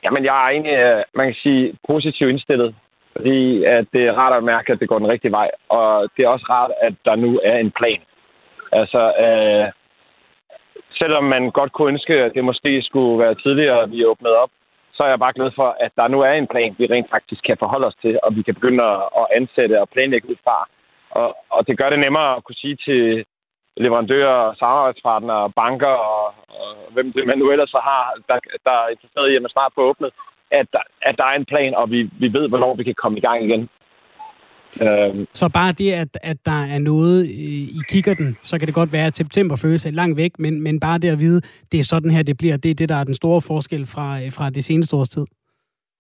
Jamen, 0.05 0.25
jeg 0.25 0.37
er 0.45 0.49
egentlig, 0.55 0.77
øh, 0.87 1.03
man 1.15 1.27
kan 1.27 1.39
sige, 1.43 1.75
positivt 1.89 2.31
indstillet. 2.31 2.75
Fordi 3.17 3.65
at 3.65 3.85
det 3.93 4.03
er 4.07 4.13
rart 4.13 4.37
at 4.37 4.45
mærke, 4.45 4.73
at 4.73 4.81
det 4.81 4.89
går 4.89 4.99
den 4.99 5.09
rigtige 5.09 5.33
vej. 5.33 5.51
Og 5.69 6.09
det 6.17 6.25
er 6.25 6.29
også 6.29 6.47
rart, 6.51 6.71
at 6.83 6.95
der 7.05 7.17
nu 7.17 7.41
er 7.45 7.57
en 7.57 7.71
plan. 7.71 8.01
Altså, 8.73 9.03
øh, 9.25 9.67
selvom 11.01 11.25
man 11.25 11.51
godt 11.51 11.73
kunne 11.73 11.93
ønske, 11.93 12.15
at 12.15 12.33
det 12.35 12.45
måske 12.45 12.83
skulle 12.83 13.19
være 13.25 13.35
tidligere, 13.35 13.83
at 13.83 13.93
vi 13.93 14.07
åbnede 14.07 14.37
op, 14.37 14.51
så 14.95 15.05
er 15.05 15.09
jeg 15.09 15.19
bare 15.19 15.33
glad 15.39 15.51
for, 15.55 15.77
at 15.81 15.93
der 15.97 16.09
nu 16.09 16.21
er 16.21 16.33
en 16.33 16.47
plan, 16.47 16.75
vi 16.79 16.87
rent 16.87 17.11
faktisk 17.11 17.43
kan 17.45 17.57
forholde 17.59 17.87
os 17.87 17.99
til, 18.03 18.19
og 18.23 18.37
vi 18.37 18.43
kan 18.43 18.55
begynde 18.55 18.85
at 19.21 19.27
ansætte 19.39 19.81
og 19.81 19.89
planlægge 19.89 20.31
ud 20.31 20.37
fra. 20.45 20.69
Og, 21.11 21.37
og 21.51 21.67
det 21.67 21.79
gør 21.79 21.91
det 21.91 21.99
nemmere 21.99 22.37
at 22.37 22.45
kunne 22.45 22.63
sige 22.65 22.77
til 22.87 23.25
leverandører, 23.77 24.55
samarbejdspartnere, 24.55 25.51
banker 25.51 25.95
og, 26.13 26.25
og 26.49 26.71
hvem 26.95 27.13
det 27.13 27.27
man 27.27 27.39
nu 27.39 27.51
ellers 27.51 27.73
har, 27.73 28.15
der, 28.29 28.39
der 28.67 28.71
er 28.71 28.89
interesseret 28.89 29.31
i, 29.31 29.37
at 29.37 29.43
man 29.43 29.51
snart 29.51 29.73
får 29.75 29.83
åbnet, 29.83 30.11
at 30.51 30.67
der, 30.73 30.83
at 31.03 31.15
der 31.19 31.25
er 31.25 31.37
en 31.37 31.45
plan, 31.45 31.75
og 31.75 31.91
vi, 31.91 32.11
vi 32.23 32.33
ved, 32.33 32.49
hvornår 32.49 32.75
vi 32.75 32.85
kan 32.85 32.95
komme 33.03 33.19
i 33.19 33.21
gang 33.21 33.45
igen. 33.45 33.69
Øhm. 34.87 35.27
Så 35.33 35.51
bare 35.59 35.73
det, 35.73 35.93
at, 35.93 36.09
at 36.23 36.37
der 36.47 36.61
er 36.75 36.79
noget 36.79 37.27
i 37.79 37.81
kikkerten, 37.89 38.39
så 38.43 38.59
kan 38.59 38.67
det 38.67 38.75
godt 38.75 38.93
være, 38.93 39.07
at 39.07 39.17
september 39.17 39.57
føles 39.57 39.87
langt 39.93 40.17
væk, 40.17 40.39
men, 40.39 40.63
men 40.63 40.81
bare 40.81 40.99
det 40.99 41.11
at 41.11 41.21
vide, 41.21 41.41
det 41.73 41.81
er 41.81 41.85
sådan 41.85 42.11
her, 42.11 42.23
det 42.23 42.37
bliver, 42.39 42.57
det 42.57 42.71
er 42.71 42.75
det, 42.75 42.89
der 42.89 42.95
er 42.95 43.05
den 43.05 43.15
store 43.15 43.41
forskel 43.41 43.87
fra, 43.87 44.09
fra 44.37 44.51
det 44.51 44.65
seneste 44.65 44.97
års 44.97 45.09
tid. 45.09 45.27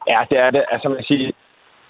Ja, 0.09 0.21
det 0.31 0.39
er 0.39 0.51
det. 0.51 0.65
Altså 0.71 0.89
man 0.89 1.03
siger, 1.03 1.31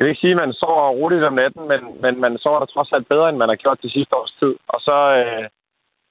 jeg 0.01 0.05
vil 0.05 0.09
ikke 0.09 0.21
sige, 0.21 0.37
at 0.37 0.43
man 0.45 0.53
sover 0.53 0.91
roligt 1.01 1.25
om 1.25 1.35
natten, 1.43 1.69
men, 1.69 1.81
men 2.03 2.21
man 2.21 2.39
sover 2.39 2.59
da 2.61 2.67
trods 2.67 2.93
alt 2.93 3.09
bedre, 3.09 3.29
end 3.29 3.37
man 3.37 3.49
har 3.49 3.57
gjort 3.57 3.83
det 3.83 3.93
sidste 3.93 4.17
års 4.17 4.35
tid. 4.41 4.55
Og 4.69 4.81
så, 4.81 4.97
øh, 5.21 5.45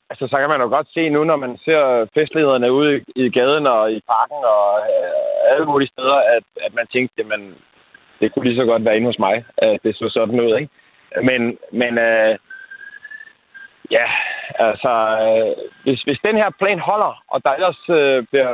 altså, 0.10 0.24
så 0.32 0.36
kan 0.40 0.50
man 0.50 0.62
jo 0.62 0.68
godt 0.76 0.88
se 0.96 1.10
nu, 1.10 1.24
når 1.24 1.36
man 1.46 1.54
ser 1.66 1.82
festlighederne 2.18 2.74
ude 2.78 2.90
i, 2.98 3.00
i 3.16 3.30
gaden 3.30 3.68
og 3.68 3.92
i 3.92 4.00
parken 4.14 4.42
og 4.56 4.66
øh, 4.94 5.52
alle 5.52 5.66
mulige 5.72 5.94
steder, 5.96 6.20
at, 6.36 6.46
at 6.66 6.74
man 6.74 6.88
tænkte, 6.94 7.22
at 7.24 7.28
man, 7.34 7.42
det 8.20 8.32
kunne 8.32 8.46
lige 8.46 8.62
så 8.62 8.66
godt 8.66 8.86
være 8.86 8.96
inde 8.96 9.08
hos 9.08 9.20
mig, 9.20 9.46
at 9.58 9.80
det 9.84 9.96
så 9.96 10.10
sådan 10.10 10.42
ud, 10.42 10.58
ikke? 10.58 10.70
Men, 11.24 11.58
men 11.72 11.98
øh, 11.98 12.38
ja, 13.92 14.06
altså, 14.68 14.94
øh, 15.26 15.66
hvis, 15.84 16.02
hvis 16.02 16.20
den 16.28 16.36
her 16.36 16.50
plan 16.60 16.80
holder, 16.80 17.24
og 17.28 17.44
der 17.44 17.50
ellers 17.50 17.82
øh, 17.90 18.24
bliver 18.32 18.54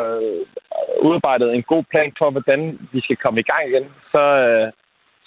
udarbejdet 1.01 1.55
en 1.55 1.63
god 1.63 1.83
plan 1.91 2.13
for, 2.17 2.29
hvordan 2.29 2.89
vi 2.91 3.01
skal 3.01 3.15
komme 3.15 3.39
i 3.39 3.43
gang 3.51 3.69
igen, 3.69 3.85
så, 4.11 4.23
øh, 4.47 4.71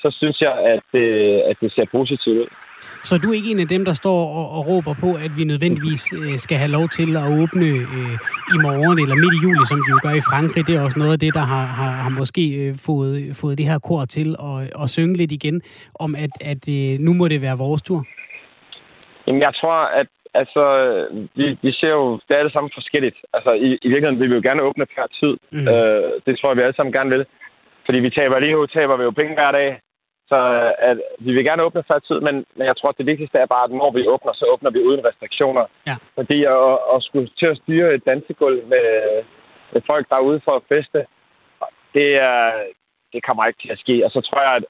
så 0.02 0.16
synes 0.18 0.40
jeg, 0.40 0.54
at, 0.74 1.00
øh, 1.00 1.40
at 1.50 1.56
det 1.60 1.72
ser 1.72 1.84
positivt 1.92 2.38
ud. 2.38 2.48
Så 3.04 3.18
du 3.22 3.30
er 3.30 3.34
ikke 3.34 3.50
en 3.50 3.60
af 3.60 3.68
dem, 3.68 3.84
der 3.84 3.92
står 3.92 4.20
og, 4.38 4.46
og 4.56 4.60
råber 4.70 4.94
på, 5.04 5.10
at 5.24 5.30
vi 5.38 5.44
nødvendigvis 5.44 6.02
øh, 6.12 6.36
skal 6.44 6.58
have 6.62 6.70
lov 6.78 6.88
til 6.98 7.16
at 7.16 7.26
åbne 7.40 7.68
øh, 7.94 8.14
i 8.54 8.56
morgen 8.66 8.98
eller 9.02 9.16
midt 9.22 9.34
i 9.38 9.40
juli, 9.44 9.64
som 9.70 9.78
de 9.84 9.88
jo 9.94 9.98
gør 10.06 10.14
i 10.20 10.24
Frankrig. 10.30 10.66
Det 10.66 10.74
er 10.76 10.82
også 10.86 10.98
noget 10.98 11.12
af 11.12 11.20
det, 11.24 11.34
der 11.34 11.44
har, 11.54 11.66
har, 11.80 11.92
har 12.04 12.10
måske 12.20 12.44
øh, 12.62 12.74
fået, 12.86 13.14
fået 13.40 13.58
det 13.58 13.66
her 13.70 13.78
kor 13.88 14.04
til 14.04 14.28
at, 14.48 14.82
at 14.82 14.86
synge 14.96 15.14
lidt 15.20 15.32
igen, 15.32 15.62
om 16.04 16.10
at, 16.24 16.32
at 16.52 16.62
øh, 16.76 16.98
nu 17.06 17.10
må 17.18 17.28
det 17.28 17.42
være 17.42 17.58
vores 17.58 17.82
tur. 17.82 18.02
Jamen, 19.26 19.42
jeg 19.42 19.52
tror, 19.60 19.78
at 20.00 20.08
altså, 20.34 20.64
vi, 21.38 21.46
vi 21.62 21.72
ser 21.72 21.92
jo, 21.98 22.20
det 22.28 22.34
er 22.36 22.42
det 22.42 22.52
samme 22.52 22.70
forskelligt. 22.74 23.16
Altså, 23.32 23.52
i, 23.52 23.68
i 23.84 23.88
virkeligheden 23.88 24.20
vil 24.20 24.30
vi 24.30 24.34
jo 24.34 24.40
gerne 24.48 24.62
åbne 24.62 24.86
per 24.86 25.06
tid. 25.20 25.34
Mm. 25.52 25.68
Øh, 25.68 26.12
det 26.26 26.32
tror 26.38 26.48
jeg, 26.50 26.56
vi 26.56 26.62
alle 26.62 26.76
sammen 26.76 26.92
gerne 26.92 27.10
vil. 27.10 27.24
Fordi 27.86 27.98
vi 27.98 28.10
taber 28.10 28.38
lige 28.38 28.52
nu, 28.52 28.66
taber 28.66 28.96
vi 28.96 29.02
jo 29.02 29.10
penge 29.10 29.34
hver 29.34 29.52
dag. 29.52 29.80
Så 30.30 30.36
øh, 30.36 30.72
at, 30.78 30.96
vi 31.18 31.32
vil 31.32 31.44
gerne 31.44 31.62
åbne 31.62 31.82
før 31.88 31.98
tid, 31.98 32.20
men, 32.20 32.34
men 32.56 32.66
jeg 32.66 32.76
tror, 32.76 32.88
at 32.88 32.98
det 32.98 33.06
vigtigste 33.06 33.38
er 33.38 33.46
bare, 33.46 33.64
at 33.64 33.70
når 33.70 33.90
vi 33.90 34.08
åbner, 34.08 34.32
så 34.32 34.44
åbner 34.52 34.70
vi 34.70 34.80
uden 34.88 35.04
restriktioner. 35.04 35.64
Ja. 35.86 35.96
Fordi 36.14 36.44
at, 36.44 36.78
at 36.94 37.02
skulle 37.02 37.28
til 37.38 37.46
at 37.46 37.60
styre 37.62 37.94
et 37.94 38.06
dansegulv 38.06 38.66
med, 38.66 38.86
med 39.72 39.82
folk, 39.86 40.08
der 40.08 40.16
er 40.16 40.28
ude 40.30 40.40
for 40.44 40.52
at 40.56 40.66
feste, 40.68 41.06
det, 41.94 42.08
det 43.12 43.20
kommer 43.26 43.46
ikke 43.46 43.62
til 43.62 43.72
at 43.72 43.78
ske. 43.78 44.04
Og 44.04 44.10
så 44.10 44.20
tror 44.20 44.42
jeg, 44.42 44.54
at 44.56 44.64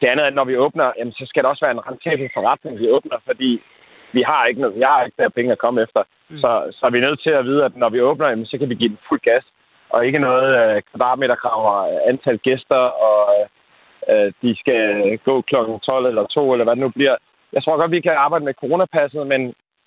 det 0.00 0.08
andet 0.08 0.22
er, 0.24 0.30
at 0.30 0.34
når 0.34 0.44
vi 0.44 0.56
åbner, 0.56 0.92
jamen, 0.98 1.12
så 1.12 1.24
skal 1.26 1.42
det 1.42 1.50
også 1.50 1.64
være 1.64 1.76
en 1.76 1.86
rentabel 1.88 2.30
forretning, 2.34 2.78
vi 2.78 2.90
åbner, 2.90 3.18
fordi 3.26 3.62
vi 4.12 4.22
har 4.22 4.46
ikke 4.46 4.60
noget, 4.60 4.78
jeg 4.78 4.88
har 4.88 5.04
ikke 5.04 5.22
der 5.22 5.28
penge 5.28 5.52
at 5.52 5.58
komme 5.58 5.82
efter. 5.82 6.02
Mm. 6.28 6.38
Så, 6.38 6.50
så 6.72 6.86
er 6.86 6.90
vi 6.90 7.00
nødt 7.00 7.22
til 7.22 7.30
at 7.30 7.44
vide, 7.44 7.64
at 7.64 7.76
når 7.76 7.88
vi 7.88 8.00
åbner, 8.00 8.28
jamen, 8.28 8.46
så 8.46 8.58
kan 8.58 8.68
vi 8.68 8.74
give 8.74 8.88
den 8.88 8.98
fuld 9.08 9.20
gas, 9.20 9.44
og 9.88 10.06
ikke 10.06 10.18
noget 10.18 10.76
uh, 10.76 10.82
kvadratmeterkrav 10.90 11.60
og 11.74 12.08
antal 12.08 12.38
gæster 12.38 12.82
og 13.06 13.34
øh, 13.34 13.46
Øh, 14.08 14.32
de 14.42 14.56
skal 14.60 15.18
gå 15.18 15.40
kl. 15.40 15.54
12 15.82 16.06
eller 16.06 16.26
2, 16.26 16.52
eller 16.52 16.64
hvad 16.64 16.76
det 16.76 16.82
nu 16.82 16.88
bliver. 16.88 17.16
Jeg 17.52 17.62
tror 17.62 17.76
godt, 17.76 17.90
vi 17.90 18.00
kan 18.00 18.12
arbejde 18.12 18.44
med 18.44 18.54
coronapasset, 18.54 19.26
men, 19.26 19.40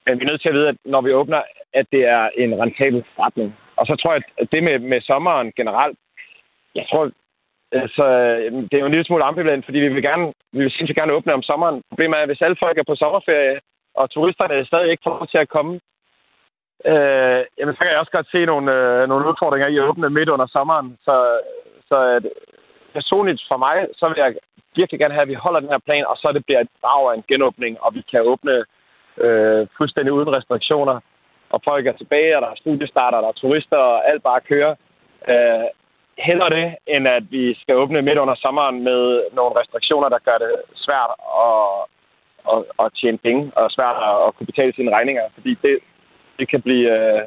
men 0.05 0.20
vi 0.20 0.24
er 0.24 0.29
nødt 0.32 0.41
til 0.41 0.50
at 0.50 0.55
vide, 0.55 0.67
at 0.67 0.77
når 0.86 1.01
vi 1.01 1.13
åbner, 1.13 1.41
at 1.74 1.86
det 1.91 2.03
er 2.08 2.29
en 2.38 2.62
rentabel 2.62 3.03
forretning. 3.15 3.55
Og 3.75 3.86
så 3.86 3.96
tror 3.96 4.13
jeg, 4.13 4.22
at 4.38 4.48
det 4.51 4.63
med, 4.63 4.79
med 4.79 5.01
sommeren 5.01 5.51
generelt, 5.55 5.98
jeg 6.75 6.86
tror, 6.89 7.12
altså, 7.72 8.05
det 8.70 8.74
er 8.74 8.79
jo 8.84 8.86
en 8.86 8.96
lille 8.96 9.05
smule 9.05 9.24
ambivalent, 9.24 9.65
fordi 9.65 9.79
vi 9.79 9.93
vil 9.93 10.03
gerne, 10.03 10.34
vi 10.51 10.60
vil 10.63 10.72
sindssygt 10.72 11.00
gerne 11.00 11.13
åbne 11.13 11.34
om 11.34 11.41
sommeren. 11.41 11.82
Problemet 11.89 12.17
er, 12.17 12.22
at 12.22 12.29
hvis 12.29 12.41
alle 12.41 12.58
folk 12.63 12.77
er 12.77 12.84
på 12.88 12.96
sommerferie, 12.96 13.60
og 13.96 14.10
turisterne 14.10 14.65
stadig 14.65 14.91
ikke 14.91 15.03
får 15.03 15.25
til 15.25 15.38
at 15.38 15.50
komme, 15.50 15.74
øh, 16.91 17.41
jamen, 17.58 17.74
så 17.75 17.79
kan 17.82 17.91
jeg 17.91 18.00
også 18.00 18.12
godt 18.12 18.32
se 18.32 18.46
nogle, 18.46 18.67
øh, 18.77 19.08
nogle 19.10 19.27
udfordringer 19.29 19.67
i 19.67 19.77
at 19.77 19.88
åbne 19.89 20.10
midt 20.10 20.29
under 20.29 20.48
sommeren. 20.48 20.98
Så, 21.05 21.15
så 21.89 21.96
at, 22.17 22.25
personligt 22.93 23.41
for 23.50 23.57
mig, 23.57 23.77
så 24.00 24.07
vil 24.09 24.17
jeg 24.17 24.35
virkelig 24.75 25.00
gerne 25.00 25.13
have, 25.13 25.21
at 25.27 25.33
vi 25.33 25.43
holder 25.45 25.59
den 25.59 25.69
her 25.69 25.81
plan, 25.88 26.05
og 26.12 26.17
så 26.17 26.31
det 26.35 26.45
bliver 26.45 26.59
et 26.62 26.67
brag 26.81 27.09
af 27.12 27.15
en 27.15 27.23
genåbning, 27.31 27.73
og 27.81 27.89
vi 27.95 28.01
kan 28.12 28.21
åbne 28.21 28.55
øh, 29.25 29.67
fuldstændig 29.77 30.13
uden 30.13 30.33
restriktioner, 30.38 31.00
og 31.50 31.62
folk 31.63 31.88
er 31.88 31.91
tilbage, 31.97 32.35
og 32.38 32.41
der 32.41 32.50
er 32.50 32.55
studiestarter, 32.63 33.21
der 33.21 33.27
er 33.27 33.41
turister, 33.43 33.77
og 33.77 34.09
alt 34.09 34.23
bare 34.23 34.41
kører. 34.41 34.75
Øh, 35.31 35.67
heller 36.17 36.50
det, 36.50 36.75
end 36.88 37.07
at 37.07 37.23
vi 37.31 37.53
skal 37.62 37.75
åbne 37.75 38.01
midt 38.01 38.17
under 38.17 38.35
sommeren 38.35 38.83
med 38.83 39.23
nogle 39.33 39.59
restriktioner, 39.59 40.09
der 40.09 40.19
gør 40.27 40.38
det 40.38 40.51
svært 40.75 41.12
at, 41.47 41.57
at, 42.51 42.85
at 42.85 42.93
tjene 43.01 43.17
penge, 43.17 43.51
og 43.55 43.71
svært 43.71 43.95
at, 44.09 44.15
at 44.27 44.35
kunne 44.35 44.45
betale 44.51 44.73
sine 44.75 44.91
regninger. 44.95 45.23
Fordi 45.33 45.51
det, 45.62 45.79
det 46.39 46.47
kan 46.50 46.62
blive, 46.62 46.88
øh, 46.97 47.21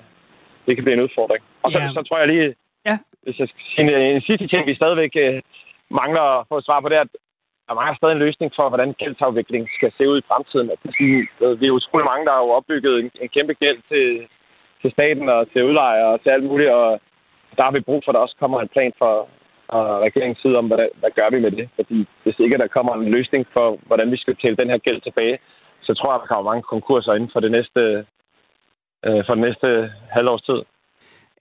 det 0.67 0.77
kan 0.77 0.85
blive 0.85 0.97
en 0.97 1.03
udfordring. 1.07 1.45
Og 1.63 1.73
så, 1.73 1.79
Ja. 1.79 1.89
så 1.97 2.03
tror 2.03 2.19
jeg 2.19 2.29
lige, 2.29 2.55
Ja. 2.89 2.97
hvis 3.23 3.39
jeg 3.41 3.49
skal 3.49 3.65
sige 3.75 4.15
en, 4.15 4.21
sidste 4.21 4.47
ting, 4.49 4.67
vi 4.67 4.75
stadigvæk 4.75 5.13
øh, 5.25 5.43
mangler 6.01 6.25
at 6.39 6.47
få 6.49 6.61
svar 6.61 6.81
på, 6.81 6.89
det 6.89 6.97
er, 6.97 7.07
at 7.09 7.15
der 7.69 7.75
mangler 7.75 7.97
stadig 7.97 8.13
en 8.13 8.25
løsning 8.27 8.53
for, 8.57 8.69
hvordan 8.69 8.99
gældsafvikling 9.01 9.69
skal 9.79 9.93
se 9.99 10.09
ud 10.09 10.19
i 10.19 10.29
fremtiden. 10.29 10.71
At 10.71 10.79
det 10.83 10.91
er 10.91 11.55
vi 11.61 11.67
er 11.67 11.79
utrolig 11.79 12.07
mange, 12.11 12.27
der 12.27 12.33
har 12.33 12.43
jo 12.45 12.51
opbygget 12.59 12.95
en, 13.01 13.11
en 13.23 13.29
kæmpe 13.29 13.55
gæld 13.55 13.81
til, 13.91 14.07
til 14.83 14.91
staten 14.97 15.29
og 15.29 15.41
til 15.53 15.65
udlejere 15.65 16.09
og 16.15 16.23
til 16.23 16.31
alt 16.31 16.45
muligt, 16.45 16.71
og 16.71 17.01
der 17.57 17.63
har 17.63 17.71
vi 17.71 17.81
brug 17.89 18.03
for, 18.05 18.11
at 18.11 18.15
der 18.15 18.27
også 18.27 18.37
kommer 18.41 18.61
en 18.61 18.75
plan 18.75 18.93
for, 18.99 19.29
og 19.69 20.01
regeringens 20.07 20.41
side 20.43 20.57
om, 20.59 20.67
hvad, 20.67 20.89
hvad 21.01 21.11
gør 21.11 21.31
vi 21.31 21.41
med 21.41 21.51
det. 21.51 21.69
Fordi 21.77 22.09
hvis 22.23 22.39
ikke 22.39 22.59
der 22.59 22.67
kommer 22.67 22.95
en 22.95 23.11
løsning 23.17 23.47
for, 23.53 23.79
hvordan 23.87 24.13
vi 24.13 24.17
skal 24.17 24.37
tælle 24.37 24.57
den 24.57 24.71
her 24.71 24.79
gæld 24.79 25.01
tilbage, 25.01 25.39
så 25.83 25.95
tror 25.95 26.13
jeg, 26.13 26.21
der 26.21 26.27
kommer 26.27 26.51
mange 26.51 26.63
konkurser 26.63 27.15
inden 27.15 27.31
for 27.33 27.41
det 27.41 27.51
næste, 27.51 27.81
øh, 29.07 29.23
for 29.27 29.35
det 29.35 29.45
næste 29.49 29.93
halvårs 30.11 30.43
tid. 30.43 30.61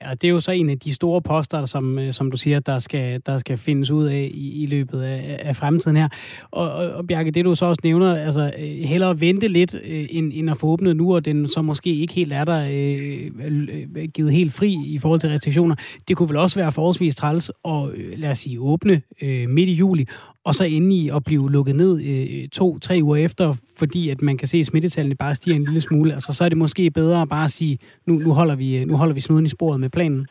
Ja, 0.01 0.11
det 0.13 0.23
er 0.23 0.31
jo 0.31 0.39
så 0.39 0.51
en 0.51 0.69
af 0.69 0.79
de 0.79 0.93
store 0.93 1.21
poster, 1.21 1.65
som, 1.65 1.99
øh, 1.99 2.13
som 2.13 2.31
du 2.31 2.37
siger, 2.37 2.59
der 2.59 2.79
skal, 2.79 3.21
der 3.25 3.37
skal 3.37 3.57
findes 3.57 3.91
ud 3.91 4.05
af 4.05 4.31
i, 4.33 4.63
i 4.63 4.65
løbet 4.65 5.01
af, 5.01 5.39
af 5.43 5.55
fremtiden 5.55 5.97
her. 5.97 6.09
Og, 6.51 6.71
og, 6.71 6.91
og 6.91 7.07
Bjarke, 7.07 7.31
det 7.31 7.45
du 7.45 7.55
så 7.55 7.65
også 7.65 7.81
nævner, 7.83 8.15
altså 8.15 8.51
øh, 8.57 8.63
hellere 8.65 9.19
vente 9.19 9.47
lidt, 9.47 9.75
øh, 9.85 10.07
end, 10.09 10.31
end 10.35 10.49
at 10.49 10.57
få 10.57 10.67
åbnet 10.67 10.97
nu, 10.97 11.15
og 11.15 11.25
den 11.25 11.49
så 11.49 11.61
måske 11.61 11.89
ikke 11.89 12.13
helt 12.13 12.33
er 12.33 12.43
der 12.43 12.67
øh, 12.71 14.07
givet 14.13 14.31
helt 14.31 14.53
fri 14.53 14.77
i 14.85 14.99
forhold 14.99 15.19
til 15.19 15.29
restriktioner. 15.29 15.75
Det 16.07 16.17
kunne 16.17 16.29
vel 16.29 16.37
også 16.37 16.59
være 16.59 16.71
forholdsvis 16.71 17.15
træls 17.15 17.51
at, 17.65 17.73
lad 18.17 18.31
os 18.31 18.39
sige, 18.39 18.59
åbne 18.59 19.01
øh, 19.21 19.49
midt 19.49 19.69
i 19.69 19.73
juli, 19.73 20.05
og 20.45 20.53
så 20.53 20.65
ende 20.65 20.95
i 20.95 21.09
at 21.15 21.21
blive 21.25 21.51
lukket 21.51 21.75
ned 21.75 21.93
øh, 22.11 22.49
to-tre 22.49 22.99
uger 23.03 23.25
efter, 23.25 23.53
fordi 23.79 24.09
at 24.09 24.21
man 24.21 24.37
kan 24.37 24.47
se, 24.47 24.57
at 24.57 24.65
smittetallene 24.65 25.15
bare 25.15 25.35
stiger 25.35 25.55
en 25.55 25.65
lille 25.65 25.81
smule. 25.81 26.13
Altså, 26.13 26.33
så 26.33 26.45
er 26.45 26.49
det 26.49 26.57
måske 26.57 26.91
bedre 26.91 27.27
bare 27.27 27.43
at 27.43 27.51
sige, 27.51 27.79
nu, 28.07 28.13
nu, 28.13 28.33
holder, 28.33 28.55
vi, 28.55 28.77
øh, 28.79 28.87
nu 28.87 28.97
holder 28.97 29.13
vi 29.13 29.19
snuden 29.21 29.45
i 29.45 29.55
sporet 29.57 29.79
med 29.79 29.89
planen. 29.89 30.27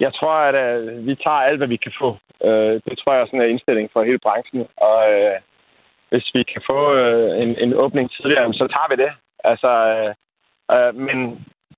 Jeg 0.00 0.12
tror, 0.14 0.34
at 0.48 0.56
øh, 0.64 1.06
vi 1.06 1.14
tager 1.14 1.46
alt, 1.48 1.58
hvad 1.58 1.68
vi 1.68 1.76
kan 1.76 1.92
få. 2.00 2.16
Øh, 2.44 2.74
det 2.86 2.94
tror 2.98 3.12
jeg 3.12 3.22
er 3.22 3.26
sådan 3.26 3.42
en 3.42 3.50
indstilling 3.50 3.88
for 3.92 4.02
hele 4.02 4.18
branchen. 4.26 4.60
Og 4.76 4.98
øh, 5.12 5.36
hvis 6.10 6.26
vi 6.34 6.42
kan 6.52 6.62
få 6.70 6.94
øh, 6.94 7.42
en, 7.42 7.50
en 7.64 7.74
åbning 7.74 8.10
tidligere, 8.10 8.54
så 8.54 8.66
tager 8.74 8.88
vi 8.92 8.96
det. 9.04 9.12
Altså, 9.50 9.70
øh, 9.94 10.10
øh, 10.74 10.94
men, 11.06 11.18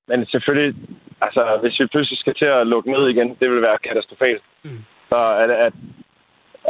men 0.09 0.27
selvfølgelig, 0.27 0.75
altså, 1.21 1.43
hvis 1.63 1.81
vi 1.81 1.87
pludselig 1.87 2.19
skal 2.19 2.35
til 2.35 2.51
at 2.59 2.67
lukke 2.67 2.91
ned 2.91 3.09
igen, 3.09 3.29
det 3.41 3.51
vil 3.51 3.63
være 3.63 3.79
katastrofalt. 3.87 4.43
Mm. 4.65 4.85
Så 5.11 5.17
er 5.17 5.47
det, 5.47 5.55
at 5.55 5.73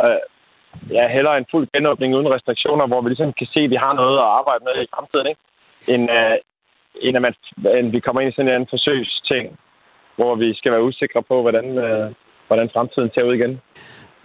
øh, 0.05 0.21
ja, 0.97 1.09
hellere 1.09 1.39
en 1.39 1.51
fuld 1.51 1.69
genåbning 1.75 2.15
uden 2.17 2.35
restriktioner, 2.35 2.87
hvor 2.87 3.01
vi 3.01 3.09
ligesom 3.09 3.33
kan 3.33 3.47
se, 3.47 3.61
at 3.61 3.71
vi 3.71 3.85
har 3.85 3.93
noget 3.93 4.19
at 4.19 4.31
arbejde 4.39 4.65
med 4.65 4.83
i 4.83 4.93
fremtiden, 4.95 5.27
ikke? 5.27 5.43
End, 5.93 6.05
øh, 6.19 6.37
end, 7.07 7.17
at 7.17 7.23
man, 7.23 7.35
end 7.79 7.91
vi 7.91 8.01
kommer 8.01 8.21
ind 8.21 8.31
i 8.31 8.35
sådan 8.35 8.49
en 8.49 8.55
anden 8.55 8.73
forsøgsting, 8.75 9.59
hvor 10.17 10.35
vi 10.35 10.55
skal 10.55 10.73
være 10.73 10.83
usikre 10.83 11.23
på, 11.23 11.43
hvordan, 11.43 11.79
øh, 11.79 12.13
hvordan 12.47 12.71
fremtiden 12.75 13.11
ser 13.15 13.23
ud 13.23 13.35
igen. 13.35 13.61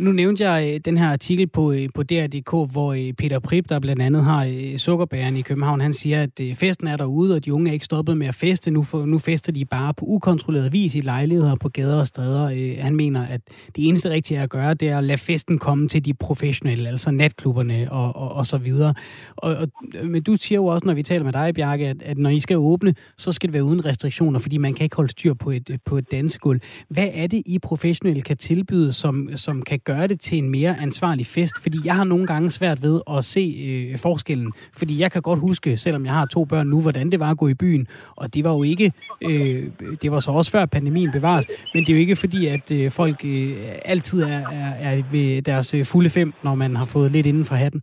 Nu 0.01 0.11
nævnte 0.11 0.49
jeg 0.49 0.73
øh, 0.73 0.79
den 0.85 0.97
her 0.97 1.09
artikel 1.11 1.47
på, 1.47 1.71
øh, 1.71 1.89
på 1.95 2.03
DR.dk, 2.03 2.71
hvor 2.71 2.93
øh, 2.93 3.13
Peter 3.13 3.39
Prip, 3.39 3.69
der 3.69 3.79
blandt 3.79 4.01
andet 4.01 4.23
har 4.23 4.73
sukkerbæren 4.77 5.37
i 5.37 5.41
København, 5.41 5.81
han 5.81 5.93
siger, 5.93 6.23
at 6.23 6.41
festen 6.55 6.87
er 6.87 6.97
derude, 6.97 7.35
og 7.35 7.45
de 7.45 7.53
unge 7.53 7.69
er 7.69 7.73
ikke 7.73 7.85
stoppet 7.85 8.17
med 8.17 8.27
at 8.27 8.35
feste. 8.35 8.71
Nu, 8.71 8.83
for, 8.83 9.05
nu 9.05 9.17
fester 9.17 9.51
de 9.51 9.65
bare 9.65 9.93
på 9.93 10.05
ukontrolleret 10.05 10.73
vis 10.73 10.95
i 10.95 10.99
lejligheder 10.99 11.55
på 11.55 11.69
gader 11.69 11.99
og 11.99 12.07
steder. 12.07 12.75
Han 12.81 12.95
mener, 12.95 13.27
at 13.27 13.41
det 13.75 13.87
eneste 13.87 14.09
rigtige 14.09 14.39
at 14.39 14.49
gøre, 14.49 14.73
det 14.73 14.89
er 14.89 14.97
at 14.97 15.03
lade 15.03 15.17
festen 15.17 15.57
komme 15.57 15.87
til 15.87 16.05
de 16.05 16.13
professionelle, 16.13 16.89
altså 16.89 17.11
natklubberne 17.11 17.91
og, 17.91 18.15
og, 18.15 18.31
og 18.31 18.45
så 18.45 18.57
videre. 18.57 18.93
Og, 19.35 19.55
og, 19.55 19.67
men 20.03 20.23
du 20.23 20.35
siger 20.35 20.59
jo 20.59 20.65
også, 20.65 20.85
når 20.85 20.93
vi 20.93 21.03
taler 21.03 21.23
med 21.23 21.33
dig, 21.33 21.53
Bjarke, 21.55 21.87
at, 21.87 22.01
at 22.01 22.17
når 22.17 22.29
I 22.29 22.39
skal 22.39 22.57
åbne, 22.57 22.95
så 23.17 23.31
skal 23.31 23.47
det 23.47 23.53
være 23.53 23.63
uden 23.63 23.85
restriktioner, 23.85 24.39
fordi 24.39 24.57
man 24.57 24.73
kan 24.73 24.83
ikke 24.83 24.95
holde 24.95 25.11
styr 25.11 25.33
på 25.33 25.51
et, 25.51 25.79
på 25.85 25.97
et 25.97 26.11
dansegulv. 26.11 26.59
Hvad 26.89 27.09
er 27.13 27.27
det, 27.27 27.43
I 27.45 27.59
professionelle 27.59 28.21
kan 28.21 28.37
tilbyde, 28.37 28.93
som, 28.93 29.29
som 29.35 29.61
kan 29.61 29.79
gøre 29.79 29.90
det 30.07 30.19
til 30.19 30.37
en 30.37 30.49
mere 30.49 30.75
ansvarlig 30.81 31.25
fest? 31.25 31.55
Fordi 31.61 31.77
jeg 31.85 31.95
har 31.95 32.03
nogle 32.03 32.27
gange 32.27 32.49
svært 32.51 32.81
ved 32.81 33.01
at 33.17 33.23
se 33.23 33.43
øh, 33.67 33.99
forskellen. 33.99 34.51
Fordi 34.79 35.01
jeg 35.01 35.11
kan 35.11 35.21
godt 35.21 35.39
huske, 35.39 35.77
selvom 35.77 36.05
jeg 36.05 36.13
har 36.13 36.25
to 36.25 36.45
børn 36.45 36.67
nu, 36.67 36.81
hvordan 36.81 37.09
det 37.11 37.19
var 37.19 37.31
at 37.31 37.37
gå 37.37 37.47
i 37.47 37.53
byen. 37.53 37.87
Og 38.17 38.33
det 38.33 38.43
var 38.43 38.53
jo 38.53 38.63
ikke, 38.63 38.91
øh, 39.21 39.63
det 40.01 40.11
var 40.11 40.19
så 40.19 40.31
også 40.31 40.51
før 40.51 40.65
pandemien 40.65 41.11
bevares, 41.11 41.47
men 41.73 41.83
det 41.83 41.89
er 41.89 41.93
jo 41.93 41.99
ikke 41.99 42.15
fordi, 42.15 42.47
at 42.47 42.71
øh, 42.71 42.91
folk 42.91 43.25
øh, 43.25 43.51
altid 43.85 44.23
er, 44.23 44.41
er, 44.59 44.71
er 44.87 45.03
ved 45.11 45.41
deres 45.41 45.73
øh, 45.73 45.85
fulde 45.91 46.09
fem, 46.09 46.33
når 46.43 46.55
man 46.55 46.75
har 46.75 46.85
fået 46.85 47.11
lidt 47.11 47.25
inden 47.25 47.45
for 47.45 47.55
hatten. 47.55 47.81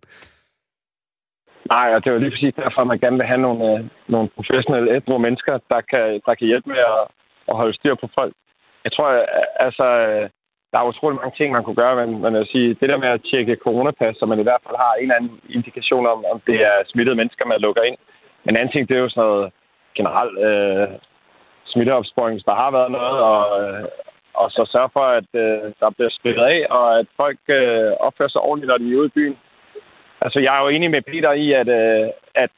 Nej, 1.75 1.89
og 1.95 1.99
det 2.01 2.09
er 2.09 2.15
jo 2.15 2.23
lige 2.23 2.35
præcis 2.35 2.55
derfor, 2.55 2.81
at 2.81 2.87
man 2.87 2.99
gerne 2.99 3.17
vil 3.17 3.27
have 3.33 3.45
nogle, 3.47 3.63
øh, 3.73 3.85
nogle 4.09 4.29
professionelle 4.37 4.95
ædru 4.97 5.19
mennesker, 5.19 5.59
der 5.73 5.81
kan, 5.81 6.21
der 6.27 6.35
kan 6.35 6.47
hjælpe 6.47 6.69
med 6.69 6.79
at, 6.79 7.05
at 7.49 7.57
holde 7.61 7.75
styr 7.75 7.95
på 7.95 8.09
folk. 8.19 8.35
Jeg 8.85 8.93
tror, 8.93 9.09
øh, 9.09 9.27
altså, 9.67 9.87
der 10.73 10.79
er 10.79 10.91
utrolig 10.91 11.17
mange 11.17 11.37
ting, 11.37 11.53
man 11.53 11.65
kunne 11.65 11.83
gøre, 11.83 11.97
men, 12.01 12.23
men 12.23 12.35
vil 12.35 12.53
sige, 12.53 12.77
det 12.81 12.89
der 12.89 12.97
med 12.97 13.09
at 13.09 13.25
tjekke 13.31 13.63
coronapas, 13.65 14.17
så 14.17 14.27
man 14.27 14.41
i 14.41 14.43
hvert 14.43 14.63
fald 14.65 14.77
har 14.77 14.93
en 14.95 15.03
eller 15.03 15.15
anden 15.15 15.41
indikation 15.49 16.07
om, 16.07 16.25
om 16.33 16.41
det 16.47 16.59
er 16.71 16.77
smittede 16.87 17.17
mennesker, 17.17 17.47
man 17.47 17.61
lukker 17.61 17.83
ind. 17.83 17.99
Men 18.45 18.55
en 18.55 18.61
anden 18.61 18.73
ting, 18.73 18.89
det 18.89 18.97
er 18.97 19.01
jo 19.01 19.09
sådan 19.09 19.29
noget 19.29 19.53
generelt 19.99 20.39
øh, 20.49 20.89
smitteopsporing, 21.65 22.35
hvis 22.35 22.49
der 22.51 22.55
har 22.55 22.71
været 22.71 22.91
noget, 22.91 23.19
og, 23.31 23.43
øh, 23.63 23.85
og 24.35 24.51
så 24.51 24.63
sørge 24.73 24.91
for, 24.93 25.07
at 25.19 25.29
øh, 25.35 25.73
der 25.81 25.91
bliver 25.91 26.11
spillet 26.11 26.45
af, 26.45 26.67
og 26.71 26.99
at 26.99 27.07
folk 27.17 27.39
øh, 27.49 27.93
opfører 28.07 28.29
sig 28.29 28.41
ordentligt, 28.41 28.69
når 28.71 28.79
de 28.79 28.93
er 28.93 28.99
ude 28.99 29.07
i 29.07 29.17
byen. 29.19 29.39
Altså, 30.21 30.41
jeg 30.41 30.57
er 30.57 30.63
jo 30.63 30.69
enig 30.69 30.91
med 30.91 31.03
Peter 31.03 31.33
i, 31.33 31.53
at, 31.53 31.69
øh, 31.69 32.09
at 32.35 32.51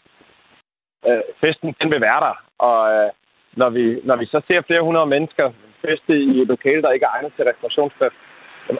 øh, 1.08 1.22
festen, 1.40 1.74
den 1.80 1.90
vil 1.90 2.00
være 2.00 2.20
der. 2.20 2.36
Og 2.58 2.92
øh, 2.94 3.10
når, 3.52 3.70
vi, 3.70 4.00
når 4.04 4.16
vi 4.16 4.26
så 4.26 4.40
ser 4.46 4.62
flere 4.62 4.82
hundrede 4.82 5.06
mennesker 5.06 5.52
feste 5.86 6.12
i 6.32 6.40
et 6.42 6.48
lokale, 6.48 6.82
der 6.82 6.90
ikke 6.92 7.06
er 7.06 7.14
egnet 7.16 7.32
til 7.36 7.44
restaurationsfest, 7.44 8.16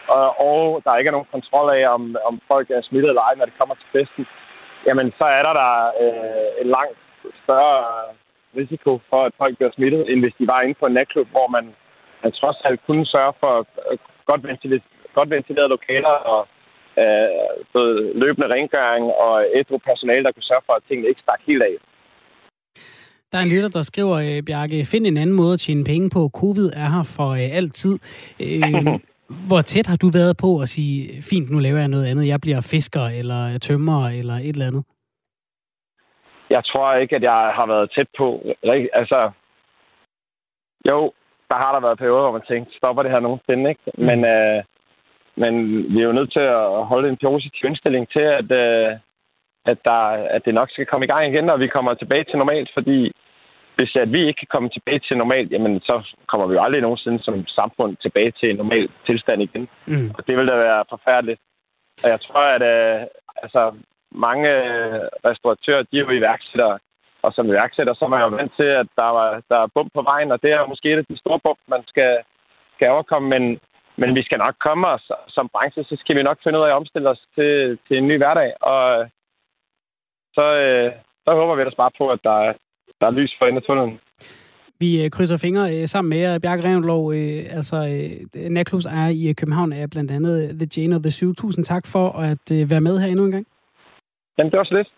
og, 0.09 0.41
og 0.49 0.83
der 0.85 0.97
ikke 0.97 1.09
er 1.09 1.17
nogen 1.19 1.35
kontrol 1.37 1.69
af, 1.77 1.89
om, 1.97 2.17
om 2.29 2.41
folk 2.49 2.71
er 2.71 2.83
smittet 2.83 3.09
eller 3.09 3.23
ej, 3.23 3.35
når 3.35 3.45
det 3.45 3.59
kommer 3.59 3.75
til 3.75 3.89
festen, 3.97 4.27
jamen 4.87 5.13
så 5.19 5.25
er 5.25 5.43
der 5.43 5.55
der 5.63 5.73
øh, 6.03 6.49
en 6.63 6.69
langt 6.77 6.99
større 7.43 7.85
risiko 8.57 9.01
for, 9.11 9.25
at 9.25 9.33
folk 9.39 9.57
bliver 9.57 9.73
smittet, 9.73 10.03
end 10.11 10.21
hvis 10.21 10.39
de 10.39 10.47
var 10.47 10.61
inde 10.61 10.75
på 10.81 10.87
en 10.87 10.93
natklub, 10.93 11.29
hvor 11.31 11.49
man, 11.49 11.75
man 12.23 12.33
trods 12.33 12.57
alt 12.65 12.81
kunne 12.87 13.07
sørge 13.07 13.35
for 13.41 13.67
øh, 13.91 13.99
godt, 14.27 14.43
ventileret, 14.49 14.83
godt 15.15 15.31
ventilerede 15.31 15.75
lokaler 15.77 16.17
og 16.35 16.49
øh, 17.03 17.65
både 17.73 18.13
løbende 18.15 18.53
rengøring 18.55 19.05
og 19.25 19.35
et 19.55 19.67
personale, 19.85 20.25
der 20.25 20.33
kunne 20.33 20.51
sørge 20.51 20.67
for, 20.67 20.73
at 20.73 20.83
tingene 20.89 21.09
ikke 21.09 21.21
stak 21.21 21.41
helt 21.47 21.63
af. 21.63 21.75
Der 23.33 23.39
er 23.39 23.43
en 23.43 23.49
lytter, 23.55 23.69
der 23.69 23.83
skriver, 23.83 24.17
øh, 24.27 24.43
Bjarke, 24.47 24.85
find 24.93 25.07
en 25.07 25.17
anden 25.17 25.37
måde 25.37 25.53
at 25.55 25.61
tjene 25.61 25.85
penge 25.85 26.11
på. 26.11 26.21
Covid 26.41 26.67
er 26.83 26.89
her 26.95 27.05
for 27.17 27.31
øh, 27.41 27.57
altid. 27.61 27.95
Øh, 28.47 29.01
hvor 29.49 29.61
tæt 29.61 29.87
har 29.87 29.97
du 29.97 30.09
været 30.21 30.37
på 30.45 30.51
at 30.65 30.69
sige, 30.69 31.23
fint, 31.31 31.51
nu 31.51 31.59
laver 31.59 31.79
jeg 31.79 31.89
noget 31.89 32.07
andet. 32.11 32.29
Jeg 32.29 32.41
bliver 32.41 32.61
fisker, 32.73 33.05
eller 33.21 33.59
tømmer, 33.59 34.09
eller 34.21 34.35
et 34.35 34.55
eller 34.57 34.67
andet? 34.67 34.85
Jeg 36.51 36.63
tror 36.65 36.95
ikke, 36.95 37.17
at 37.17 37.23
jeg 37.23 37.41
har 37.59 37.67
været 37.67 37.91
tæt 37.95 38.09
på. 38.19 38.27
Altså, 39.01 39.31
jo, 40.89 41.13
der 41.49 41.57
har 41.63 41.73
der 41.73 41.81
været 41.81 41.99
perioder, 41.99 42.23
hvor 42.23 42.39
man 42.39 42.49
tænkte, 42.49 42.77
stopper 42.77 43.03
det 43.03 43.13
her 43.13 43.21
nogensinde, 43.21 43.71
ikke? 43.71 43.83
Mm. 43.99 44.05
Men, 44.09 44.19
øh, 44.25 44.63
men 45.43 45.53
vi 45.93 45.99
er 46.01 46.09
jo 46.11 46.19
nødt 46.19 46.33
til 46.33 46.47
at 46.59 46.87
holde 46.93 47.09
en 47.09 47.19
positiv 47.23 47.69
indstilling 47.69 48.09
til, 48.09 48.27
at, 48.41 48.51
øh, 48.63 48.91
at, 49.71 49.79
der, 49.85 50.01
at 50.37 50.43
det 50.45 50.55
nok 50.55 50.71
skal 50.71 50.87
komme 50.87 51.05
i 51.05 51.09
gang 51.13 51.27
igen, 51.27 51.51
og 51.51 51.61
vi 51.61 51.69
kommer 51.69 51.95
tilbage 51.95 52.25
til 52.25 52.39
normalt, 52.39 52.71
fordi 52.75 53.13
hvis 53.81 53.97
at 53.97 54.13
vi 54.13 54.21
ikke 54.27 54.39
kan 54.43 54.53
komme 54.55 54.69
tilbage 54.69 54.99
til 54.99 55.17
normalt, 55.17 55.51
jamen 55.53 55.81
så 55.81 55.95
kommer 56.31 56.47
vi 56.47 56.55
jo 56.55 56.63
aldrig 56.63 56.83
nogensinde 56.83 57.23
som 57.23 57.47
samfund 57.47 57.97
tilbage 57.97 58.31
til 58.31 58.51
en 58.51 58.57
normal 58.57 58.89
tilstand 59.07 59.43
igen. 59.43 59.69
Mm. 59.87 60.11
Og 60.17 60.27
det 60.27 60.37
vil 60.37 60.49
da 60.49 60.57
være 60.57 60.85
forfærdeligt. 60.91 61.41
Og 62.03 62.09
jeg 62.11 62.21
tror, 62.21 62.43
at 62.57 62.63
øh, 62.75 63.07
altså, 63.43 63.63
mange 64.27 64.49
øh, 64.49 65.01
restauratører, 65.29 65.83
de 65.83 65.97
er 65.99 66.05
jo 66.05 66.11
iværksættere. 66.11 66.79
Og 67.23 67.33
som 67.33 67.47
iværksætter, 67.49 67.95
så 67.95 68.05
er 68.05 68.09
man 68.09 68.21
jo 68.23 68.29
vant 68.37 68.53
til, 68.57 68.69
at 68.83 68.87
der, 68.97 69.11
var, 69.19 69.43
der 69.51 69.59
er 69.63 69.73
bump 69.75 69.91
på 69.95 70.03
vejen, 70.03 70.31
og 70.33 70.43
det 70.43 70.51
er 70.53 70.67
måske 70.67 70.93
et 70.93 70.99
af 70.99 71.07
de 71.11 71.19
store 71.19 71.41
bump, 71.45 71.59
man 71.67 71.83
skal, 71.87 72.19
skal 72.75 72.91
overkomme. 72.91 73.29
Men, 73.29 73.61
men 73.97 74.15
vi 74.15 74.23
skal 74.23 74.39
nok 74.39 74.55
komme 74.67 74.87
os 74.89 75.11
som 75.29 75.49
branche, 75.55 75.85
så 75.85 75.97
skal 76.01 76.17
vi 76.17 76.23
nok 76.23 76.39
finde 76.45 76.59
ud 76.59 76.65
af 76.65 76.69
at 76.69 76.79
omstille 76.81 77.09
os 77.09 77.23
til, 77.35 77.79
til 77.89 77.97
en 77.99 78.09
ny 78.09 78.17
hverdag. 78.17 78.51
Og 78.61 79.11
så, 80.37 80.45
øh, 80.65 80.93
så 81.25 81.31
håber 81.35 81.55
vi 81.55 81.65
da 81.65 81.71
bare 81.77 81.91
på, 81.99 82.09
at 82.11 82.21
der, 82.25 82.39
er- 82.49 82.59
der 83.01 83.07
er 83.07 83.11
lys 83.11 83.37
for 83.39 83.47
enden 83.47 83.57
af 83.57 83.63
tunnelen. 83.63 83.99
Vi 84.79 85.05
øh, 85.05 85.11
krydser 85.11 85.37
fingre 85.37 85.77
øh, 85.77 85.87
sammen 85.87 86.09
med. 86.11 86.41
Bjarke 86.41 86.65
Revnlov, 86.65 87.15
øh, 87.15 87.45
altså 87.51 88.09
natklubs 88.35 88.87
ejer 88.87 89.09
i 89.09 89.33
København, 89.33 89.73
er 89.73 89.87
blandt 89.87 90.11
andet 90.11 90.59
The 90.59 90.69
Jane 90.77 90.97
of 90.97 91.03
the 91.03 91.11
Zoo. 91.11 91.33
Tusind 91.33 91.65
tak 91.65 91.87
for 91.87 92.09
at 92.09 92.71
være 92.71 92.81
med 92.81 92.99
her 92.99 93.09
endnu 93.09 93.25
en 93.25 93.31
gang. 93.31 93.47
Jamen, 94.39 94.51
det 94.51 94.59
var 94.59 94.65
så 94.65 94.75
lidt. 94.75 94.89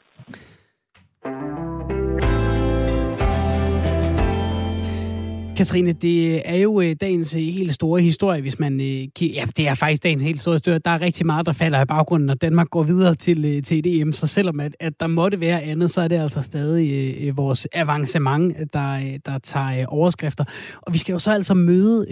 Katrine, 5.57 5.93
det 5.93 6.49
er 6.49 6.57
jo 6.57 6.81
øh, 6.81 6.97
dagens 7.01 7.37
øh, 7.37 7.43
helt 7.43 7.75
store 7.75 8.01
historie, 8.01 8.41
hvis 8.41 8.59
man... 8.59 8.81
Øh, 8.81 9.23
ja, 9.35 9.45
det 9.57 9.69
er 9.69 9.75
faktisk 9.75 10.03
dagens 10.03 10.23
helt 10.23 10.41
store 10.41 10.55
historie. 10.55 10.79
Der 10.79 10.91
er 10.91 11.01
rigtig 11.01 11.27
meget, 11.27 11.47
der 11.47 11.53
falder 11.53 11.83
i 11.83 11.85
baggrunden, 11.85 12.27
når 12.27 12.35
Danmark 12.35 12.71
går 12.71 12.83
videre 12.83 13.15
til, 13.15 13.63
til 13.63 13.79
et 13.79 14.01
EM. 14.01 14.13
Så 14.13 14.27
selvom 14.27 14.61
at, 14.61 14.77
at 14.81 15.01
der 15.01 15.07
måtte 15.07 15.41
være 15.41 15.63
andet, 15.63 15.91
så 15.91 16.01
er 16.01 16.09
det 16.09 16.17
altså 16.17 16.43
stadig 16.43 17.37
vores 17.37 17.69
avancement, 17.73 18.57
der, 18.73 19.19
der 19.27 19.39
tager 19.39 19.87
overskrifter. 19.87 20.45
Og 20.83 20.93
vi 20.93 20.99
skal 20.99 21.13
jo 21.13 21.19
så 21.19 21.33
altså 21.33 21.55
møde 21.55 22.07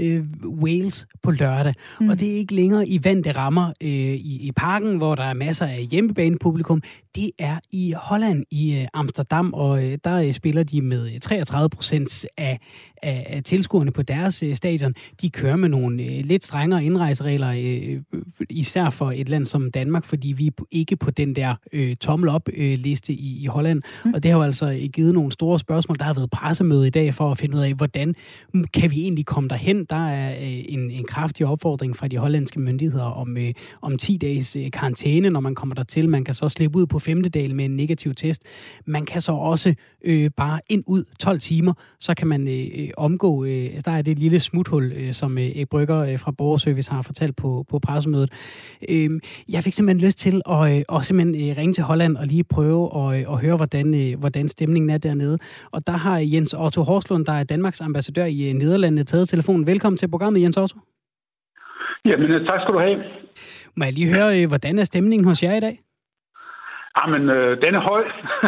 Wales 0.44 1.06
på 1.22 1.30
lørdag. 1.30 1.74
Mm. 2.00 2.08
Og 2.08 2.20
det 2.20 2.30
er 2.30 2.36
ikke 2.36 2.54
længere 2.54 2.88
i 2.88 3.04
vante 3.04 3.32
rammer 3.32 3.72
i, 3.80 4.16
i 4.22 4.52
parken, 4.56 4.96
hvor 4.96 5.14
der 5.14 5.24
er 5.24 5.34
masser 5.34 5.66
af 5.66 5.86
hjemmebanepublikum. 5.90 6.82
Det 7.14 7.30
er 7.38 7.58
i 7.72 7.94
Holland, 7.96 8.44
i 8.50 8.86
Amsterdam, 8.94 9.54
og 9.54 9.82
der 10.04 10.32
spiller 10.32 10.62
de 10.62 10.82
med 10.82 11.20
33 11.20 11.68
procent 11.68 12.26
af 12.36 12.58
af, 13.02 13.29
af 13.30 13.44
tilskuerne 13.44 13.90
på 13.90 14.02
deres 14.02 14.42
øh, 14.42 14.54
stadion, 14.54 14.94
de 15.22 15.30
kører 15.30 15.56
med 15.56 15.68
nogle 15.68 16.02
øh, 16.02 16.24
lidt 16.24 16.44
strengere 16.44 16.84
indrejseregler, 16.84 17.48
øh, 17.48 18.00
især 18.50 18.90
for 18.90 19.12
et 19.16 19.28
land 19.28 19.44
som 19.44 19.70
Danmark, 19.70 20.04
fordi 20.04 20.32
vi 20.32 20.46
er 20.46 20.64
ikke 20.70 20.96
på 20.96 21.10
den 21.10 21.36
der 21.36 21.54
øh, 21.72 21.96
tommel 21.96 22.28
op-liste 22.28 23.12
øh, 23.12 23.18
i, 23.18 23.42
i 23.42 23.46
Holland. 23.46 23.82
Mm. 24.04 24.14
Og 24.14 24.22
det 24.22 24.30
har 24.30 24.38
jo 24.38 24.44
altså 24.44 24.70
øh, 24.70 24.88
givet 24.92 25.14
nogle 25.14 25.32
store 25.32 25.58
spørgsmål. 25.58 25.98
Der 25.98 26.04
har 26.04 26.14
været 26.14 26.30
pressemøde 26.30 26.86
i 26.86 26.90
dag 26.90 27.14
for 27.14 27.30
at 27.30 27.38
finde 27.38 27.56
ud 27.56 27.62
af, 27.62 27.74
hvordan 27.74 28.14
kan 28.72 28.90
vi 28.90 29.02
egentlig 29.02 29.26
komme 29.26 29.48
derhen? 29.48 29.84
Der 29.84 30.08
er 30.08 30.30
øh, 30.30 30.64
en, 30.68 30.90
en 30.90 31.04
kraftig 31.04 31.46
opfordring 31.46 31.96
fra 31.96 32.08
de 32.08 32.18
hollandske 32.18 32.60
myndigheder 32.60 33.04
om, 33.04 33.36
øh, 33.36 33.54
om 33.82 33.98
10 33.98 34.16
dages 34.16 34.56
øh, 34.56 34.70
karantæne, 34.70 35.30
når 35.30 35.40
man 35.40 35.54
kommer 35.54 35.74
dertil. 35.74 36.08
Man 36.08 36.24
kan 36.24 36.34
så 36.34 36.48
slippe 36.48 36.78
ud 36.78 36.86
på 36.86 36.98
femte 36.98 37.28
dag 37.28 37.54
med 37.54 37.64
en 37.64 37.76
negativ 37.76 38.14
test. 38.14 38.42
Man 38.86 39.04
kan 39.06 39.20
så 39.20 39.32
også 39.32 39.74
øh, 40.04 40.30
bare 40.36 40.60
ind 40.68 40.84
ud 40.86 41.04
12 41.18 41.40
timer, 41.40 41.72
så 42.00 42.14
kan 42.14 42.26
man 42.26 42.48
øh, 42.48 42.88
omgå. 42.96 43.19
Øh, 43.28 43.80
der 43.84 43.92
er 43.98 44.02
det 44.02 44.18
lille 44.18 44.40
smuthul, 44.40 44.92
øh, 44.92 45.12
som 45.12 45.38
øh, 45.38 45.44
Erik 45.44 45.68
Brygger 45.68 45.98
øh, 45.98 46.18
fra 46.18 46.32
Borgerservice 46.38 46.92
har 46.92 47.02
fortalt 47.02 47.36
på, 47.36 47.64
på 47.70 47.78
pressemødet. 47.78 48.30
Øh, 48.90 49.10
jeg 49.54 49.60
fik 49.64 49.72
simpelthen 49.72 50.06
lyst 50.06 50.18
til 50.18 50.42
at, 50.56 50.62
øh, 50.72 50.96
at 50.96 51.02
simpelthen, 51.02 51.50
øh, 51.50 51.56
ringe 51.58 51.72
til 51.72 51.84
Holland 51.84 52.16
og 52.16 52.26
lige 52.26 52.44
prøve 52.44 52.82
at, 53.00 53.20
øh, 53.20 53.32
at 53.32 53.40
høre, 53.44 53.56
hvordan, 53.56 53.86
øh, 54.02 54.20
hvordan 54.20 54.48
stemningen 54.48 54.90
er 54.90 54.98
dernede. 54.98 55.38
Og 55.72 55.86
der 55.86 55.96
har 56.06 56.18
Jens 56.32 56.54
Otto 56.54 56.82
Horslund, 56.82 57.26
der 57.26 57.32
er 57.32 57.44
Danmarks 57.44 57.80
ambassadør 57.80 58.24
i 58.24 58.40
øh, 58.48 58.54
Nederlandene, 58.54 59.04
taget 59.04 59.28
telefonen. 59.28 59.66
Velkommen 59.66 59.96
til 59.96 60.10
programmet, 60.10 60.42
Jens 60.42 60.56
Otto. 60.56 60.78
Jamen, 62.04 62.30
øh, 62.30 62.46
tak 62.46 62.60
skal 62.60 62.74
du 62.74 62.78
have. 62.78 62.98
Må 63.76 63.84
jeg 63.84 63.92
lige 63.92 64.14
høre, 64.14 64.42
øh, 64.42 64.48
hvordan 64.48 64.78
er 64.78 64.84
stemningen 64.84 65.28
hos 65.28 65.42
jer 65.42 65.56
i 65.56 65.60
dag? 65.60 65.76
Jamen, 66.98 67.22
øh, 67.36 67.62
den 67.62 67.74
er 67.74 67.80
høj. 67.80 68.04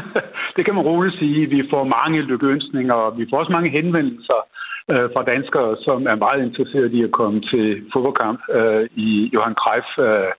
det 0.56 0.64
kan 0.64 0.74
man 0.74 0.84
roligt 0.84 1.18
sige. 1.18 1.46
Vi 1.46 1.62
får 1.70 1.84
mange 1.84 2.22
lykkeønsninger, 2.22 2.94
og 2.94 3.18
vi 3.18 3.26
får 3.30 3.38
også 3.38 3.52
mange 3.52 3.70
henvendelser 3.70 4.40
øh, 4.90 5.06
fra 5.14 5.22
danskere, 5.32 5.76
som 5.86 6.06
er 6.12 6.24
meget 6.26 6.40
interesserede 6.46 6.92
i 6.98 7.02
at 7.02 7.12
komme 7.20 7.40
til 7.40 7.66
fodboldkamp 7.92 8.40
øh, 8.58 8.84
i 9.06 9.30
Johan 9.34 9.56
Cruyff 9.62 9.88
øh, 9.98 10.30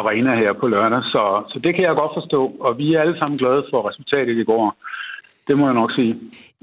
Arena 0.00 0.32
her 0.42 0.52
på 0.52 0.66
lørdag. 0.68 1.02
Så, 1.02 1.22
så 1.52 1.58
det 1.64 1.74
kan 1.74 1.84
jeg 1.84 1.94
godt 1.94 2.16
forstå, 2.18 2.42
og 2.60 2.78
vi 2.78 2.94
er 2.94 3.00
alle 3.00 3.18
sammen 3.18 3.38
glade 3.38 3.62
for 3.70 3.88
resultatet 3.88 4.38
i 4.38 4.44
går. 4.44 4.76
Det 5.48 5.58
må 5.58 5.64
jeg 5.66 5.74
nok 5.74 5.92
sige. 5.92 6.16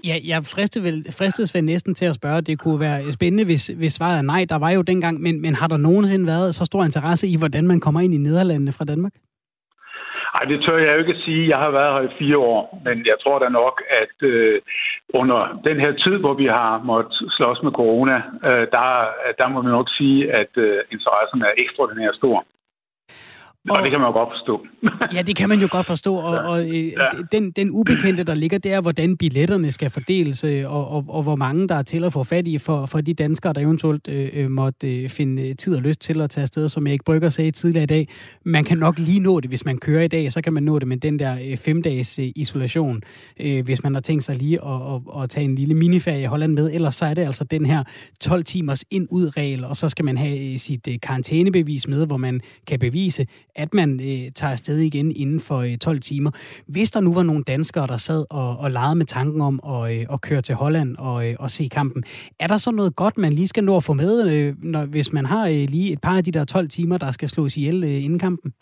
Ja, 0.05 0.15
jeg 0.27 0.43
fristede 0.43 0.83
vel, 0.83 1.05
fristes 1.19 1.55
vel 1.55 1.63
næsten 1.63 1.95
til 1.95 2.05
at 2.05 2.15
spørge, 2.15 2.41
det 2.41 2.59
kunne 2.59 2.79
være 2.79 3.11
spændende, 3.11 3.45
hvis, 3.45 3.67
hvis 3.67 3.93
svaret 3.93 4.17
er 4.17 4.21
nej. 4.21 4.45
Der 4.49 4.59
var 4.59 4.69
jo 4.69 4.81
dengang, 4.81 5.21
men, 5.21 5.41
men 5.41 5.55
har 5.55 5.67
der 5.67 5.77
nogensinde 5.77 6.25
været 6.25 6.55
så 6.55 6.65
stor 6.65 6.83
interesse 6.83 7.27
i, 7.27 7.37
hvordan 7.37 7.67
man 7.67 7.79
kommer 7.79 8.01
ind 8.01 8.13
i 8.13 8.17
Nederlandene 8.17 8.71
fra 8.71 8.85
Danmark? 8.85 9.13
Ej, 10.37 10.43
det 10.45 10.61
tør 10.61 10.77
jeg 10.77 10.93
jo 10.93 10.99
ikke 10.99 11.17
at 11.17 11.23
sige. 11.25 11.49
Jeg 11.49 11.57
har 11.57 11.71
været 11.71 11.93
her 11.93 12.09
i 12.09 12.17
fire 12.19 12.37
år, 12.37 12.81
men 12.85 13.05
jeg 13.05 13.17
tror 13.23 13.39
da 13.39 13.49
nok, 13.49 13.75
at 14.01 14.27
øh, 14.27 14.61
under 15.13 15.61
den 15.67 15.79
her 15.79 15.91
tid, 15.91 16.15
hvor 16.17 16.33
vi 16.33 16.45
har 16.45 16.81
måttet 16.83 17.31
slås 17.37 17.59
med 17.63 17.71
corona, 17.71 18.17
øh, 18.49 18.65
der, 18.75 18.87
der 19.39 19.47
må 19.47 19.61
man 19.61 19.71
nok 19.71 19.89
sige, 19.97 20.33
at 20.33 20.53
øh, 20.57 20.79
interessen 20.91 21.41
er 21.41 21.51
ekstraordinært 21.57 22.15
stor. 22.15 22.45
Og, 23.69 23.77
og 23.77 23.83
det 23.83 23.91
kan 23.91 23.99
man 23.99 24.07
jo 24.07 24.13
godt 24.13 24.29
forstå. 24.29 24.65
ja, 25.15 25.21
det 25.21 25.35
kan 25.35 25.49
man 25.49 25.59
jo 25.59 25.67
godt 25.71 25.87
forstå, 25.87 26.15
og, 26.15 26.33
ja. 26.33 26.41
og 26.41 26.69
øh, 26.69 26.87
ja. 26.87 27.07
den, 27.31 27.51
den 27.51 27.71
ubekendte, 27.71 28.23
der 28.23 28.33
ligger, 28.33 28.57
det 28.57 28.73
er, 28.73 28.81
hvordan 28.81 29.17
billetterne 29.17 29.71
skal 29.71 29.89
fordeles, 29.89 30.43
øh, 30.43 30.73
og, 30.73 30.87
og, 30.87 31.05
og 31.07 31.23
hvor 31.23 31.35
mange 31.35 31.67
der 31.67 31.75
er 31.75 31.83
til 31.83 32.03
at 32.03 32.13
få 32.13 32.23
fat 32.23 32.47
i 32.47 32.57
for, 32.57 32.85
for 32.85 33.01
de 33.01 33.13
danskere, 33.13 33.53
der 33.53 33.61
eventuelt 33.61 34.07
øh, 34.07 34.29
øh 34.33 34.51
måtte 34.51 34.95
øh, 34.95 35.09
finde 35.09 35.53
tid 35.53 35.75
og 35.75 35.81
lyst 35.81 36.01
til 36.01 36.21
at 36.21 36.29
tage 36.29 36.41
afsted, 36.41 36.69
som 36.69 36.87
Erik 36.87 37.03
Brygger 37.05 37.29
sagde 37.29 37.51
tidligere 37.51 37.83
i 37.83 37.87
dag. 37.87 38.07
Man 38.45 38.63
kan 38.63 38.77
nok 38.77 38.99
lige 38.99 39.19
nå 39.19 39.39
det, 39.39 39.49
hvis 39.49 39.65
man 39.65 39.77
kører 39.77 40.03
i 40.03 40.07
dag, 40.07 40.31
så 40.31 40.41
kan 40.41 40.53
man 40.53 40.63
nå 40.63 40.79
det 40.79 40.87
med 40.87 40.97
den 40.97 41.19
der 41.19 41.37
øh, 41.45 41.57
femdages 41.57 42.19
øh, 42.19 42.31
isolation, 42.35 43.01
øh, 43.39 43.65
hvis 43.65 43.83
man 43.83 43.93
har 43.93 44.01
tænkt 44.01 44.23
sig 44.23 44.35
lige 44.35 44.65
at, 44.65 44.81
at, 44.93 45.23
at 45.23 45.29
tage 45.29 45.43
en 45.43 45.55
lille 45.55 45.73
miniferie 45.73 46.21
i 46.21 46.25
Holland 46.25 46.53
med. 46.53 46.71
Ellers 46.73 46.95
så 46.95 47.05
er 47.05 47.13
det 47.13 47.21
altså 47.21 47.43
den 47.43 47.65
her 47.65 47.83
12 48.21 48.43
timers 48.43 48.85
ind-ud-regel, 48.91 49.65
og 49.65 49.75
så 49.75 49.89
skal 49.89 50.05
man 50.05 50.17
have 50.17 50.51
øh, 50.51 50.57
sit 50.57 50.87
øh, 50.87 50.99
karantænebevis 51.01 51.87
med, 51.87 52.05
hvor 52.05 52.17
man 52.17 52.41
kan 52.67 52.79
bevise, 52.79 53.25
at 53.63 53.73
man 53.73 53.89
øh, 54.09 54.31
tager 54.35 54.51
afsted 54.51 54.77
igen 54.79 55.11
inden 55.15 55.39
for 55.47 55.59
øh, 55.67 55.77
12 55.77 55.99
timer. 55.99 56.31
Hvis 56.67 56.91
der 56.91 57.01
nu 57.01 57.13
var 57.13 57.23
nogle 57.23 57.43
danskere, 57.43 57.87
der 57.87 57.97
sad 57.97 58.25
og, 58.29 58.49
og 58.63 58.71
legede 58.71 58.95
med 58.95 59.05
tanken 59.05 59.41
om 59.41 59.55
at, 59.73 59.81
øh, 59.93 60.05
at 60.13 60.21
køre 60.21 60.41
til 60.41 60.55
Holland 60.55 60.95
og, 60.97 61.29
øh, 61.29 61.35
og 61.39 61.49
se 61.49 61.63
kampen, 61.71 62.03
er 62.39 62.47
der 62.47 62.57
så 62.57 62.71
noget 62.71 62.95
godt, 62.95 63.17
man 63.17 63.33
lige 63.33 63.47
skal 63.47 63.63
nå 63.63 63.75
at 63.75 63.83
få 63.83 63.93
med, 63.93 64.13
øh, 64.33 64.53
når, 64.63 64.85
hvis 64.85 65.13
man 65.13 65.25
har 65.25 65.43
øh, 65.47 65.65
lige 65.75 65.93
et 65.93 66.01
par 66.01 66.17
af 66.17 66.23
de 66.23 66.31
der 66.31 66.45
12 66.45 66.67
timer, 66.67 66.97
der 66.97 67.11
skal 67.11 67.29
slås 67.29 67.57
ihjel 67.57 67.83
øh, 67.83 68.05
inden 68.05 68.19
kampen? 68.19 68.53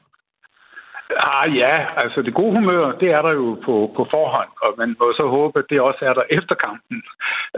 Ah 1.09 1.57
ja, 1.57 1.75
altså 2.03 2.21
det 2.21 2.33
gode 2.33 2.53
humør, 2.59 2.91
det 3.01 3.09
er 3.11 3.21
der 3.21 3.31
jo 3.31 3.57
på, 3.65 3.75
på 3.95 4.07
forhånd, 4.11 4.49
og 4.63 4.73
man 4.77 4.95
må 4.99 5.13
så 5.13 5.25
håbe, 5.27 5.59
at 5.59 5.65
det 5.69 5.81
også 5.81 6.01
er 6.01 6.13
der 6.13 6.23
efter 6.29 6.55
kampen. 6.55 6.97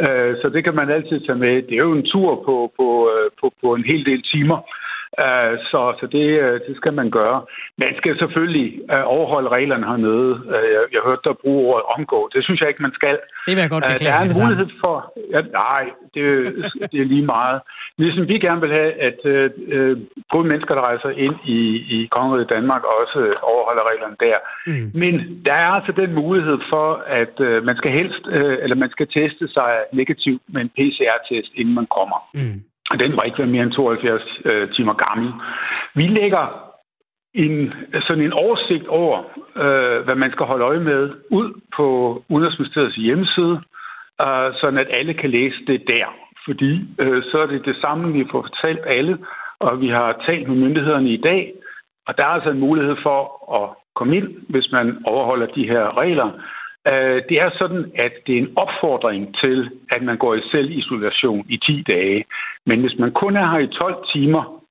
Uh, 0.04 0.32
så 0.42 0.50
det 0.54 0.64
kan 0.64 0.76
man 0.76 0.90
altid 0.90 1.20
tage 1.20 1.38
med. 1.46 1.62
Det 1.68 1.76
er 1.76 1.86
jo 1.90 1.94
en 1.94 2.10
tur 2.14 2.36
på, 2.48 2.56
på, 2.78 2.88
øh, 3.14 3.32
på, 3.40 3.54
på 3.62 3.76
en 3.76 3.84
hel 3.84 4.06
del 4.06 4.22
timer. 4.34 4.60
Uh, 5.26 5.54
så 5.72 5.82
så 6.00 6.06
det, 6.16 6.28
uh, 6.46 6.56
det 6.68 6.74
skal 6.80 6.94
man 6.94 7.10
gøre. 7.10 7.38
Man 7.78 7.94
skal 7.98 8.20
selvfølgelig 8.20 8.68
uh, 8.94 9.04
overholde 9.16 9.50
reglerne 9.50 9.86
hernede. 9.86 10.32
Uh, 10.54 10.66
jeg, 10.76 10.84
jeg 10.96 11.02
hørte 11.06 11.22
dig 11.26 11.36
bruge 11.44 11.62
ordet 11.70 11.86
omgå. 11.98 12.30
Det 12.34 12.44
synes 12.44 12.60
jeg 12.62 12.70
ikke, 12.70 12.82
man 12.88 12.94
skal. 13.00 13.18
Det 13.46 13.56
vil 13.56 13.62
jeg 13.62 13.70
godt 13.70 13.84
beklage. 13.84 14.12
Der 14.12 14.20
er 14.20 14.24
en 14.30 14.36
mulighed 14.44 14.70
for... 14.84 14.96
Ja, 15.34 15.42
nej, 15.42 15.84
det, 16.14 16.26
det 16.92 17.00
er 17.02 17.10
lige 17.14 17.26
meget. 17.26 17.62
Ligesom 17.98 18.28
vi 18.28 18.40
gerne 18.40 18.62
vil 18.62 18.72
have, 18.80 18.92
at 19.10 19.20
uh, 19.34 19.94
gode 20.34 20.48
mennesker, 20.52 20.74
der 20.76 20.82
rejser 20.82 21.10
ind 21.10 21.36
i, 21.46 21.60
i 21.96 22.08
Kongeriget 22.12 22.50
Danmark, 22.50 22.84
også 22.84 23.20
overholder 23.52 23.84
reglerne 23.92 24.18
der. 24.26 24.38
Mm. 24.68 24.92
Men 25.02 25.14
der 25.46 25.54
er 25.54 25.70
altså 25.78 25.92
den 25.92 26.14
mulighed 26.14 26.58
for, 26.70 27.04
at 27.22 27.34
uh, 27.40 27.64
man 27.70 27.76
skal 27.78 27.92
helst, 27.92 28.24
uh, 28.28 28.56
eller 28.64 28.76
man 28.76 28.90
skal 28.90 29.08
teste 29.08 29.48
sig 29.48 29.72
negativt 29.94 30.42
med 30.54 30.62
en 30.62 30.70
PCR-test, 30.78 31.52
inden 31.56 31.76
man 31.76 31.88
kommer. 31.98 32.20
Mm 32.34 32.62
den 32.98 33.16
må 33.16 33.22
ikke 33.26 33.38
være 33.38 33.48
mere 33.48 33.64
end 33.64 33.72
72 33.72 34.22
øh, 34.46 34.72
timer 34.72 34.94
gammel. 34.94 35.34
Vi 35.96 36.08
lægger 36.08 36.70
en, 37.34 37.74
sådan 38.02 38.24
en 38.24 38.34
oversigt 38.34 38.88
over, 38.88 39.18
øh, 39.56 40.04
hvad 40.06 40.16
man 40.16 40.32
skal 40.32 40.46
holde 40.46 40.66
øje 40.66 40.80
med, 40.80 41.14
ud 41.30 41.62
på 41.76 41.86
Udenrigsministeriets 42.30 42.96
hjemmeside, 42.96 43.62
øh, 44.22 44.54
sådan 44.62 44.80
at 44.80 44.88
alle 44.90 45.14
kan 45.14 45.30
læse 45.30 45.66
det 45.68 45.84
der. 45.88 46.06
Fordi 46.46 46.72
øh, 47.00 47.24
så 47.24 47.38
er 47.40 47.46
det 47.46 47.66
det 47.66 47.78
samme, 47.82 48.14
vi 48.14 48.26
får 48.32 48.42
fortalt 48.42 48.84
alle, 48.86 49.18
og 49.60 49.82
vi 49.82 49.88
har 49.88 50.24
talt 50.28 50.48
med 50.48 50.58
myndighederne 50.58 51.10
i 51.10 51.22
dag, 51.22 51.54
og 52.08 52.18
der 52.18 52.24
er 52.24 52.36
altså 52.38 52.50
en 52.50 52.60
mulighed 52.60 52.96
for 53.04 53.20
at 53.60 53.70
komme 53.96 54.18
ind, 54.18 54.28
hvis 54.50 54.72
man 54.72 54.98
overholder 55.06 55.48
de 55.48 55.68
her 55.68 55.98
regler. 55.98 56.30
Øh, 56.92 57.22
det 57.30 57.38
er 57.42 57.50
sådan, 57.58 57.92
at 57.96 58.14
det 58.28 58.34
er 58.34 58.42
en 58.42 58.54
opfordring 58.56 59.36
til, 59.42 59.70
at 59.90 60.02
man 60.02 60.18
går 60.18 60.36
i 60.36 60.42
selvisolation 60.52 61.46
i 61.50 61.58
10 61.58 61.84
dage. 61.88 62.26
Men 62.66 62.82
hvis 62.82 63.00
man 63.00 63.12
kun 63.12 63.36
er 63.36 63.52
her 63.52 63.60
i 63.60 63.68
12 63.68 64.06
timer, 64.14 64.64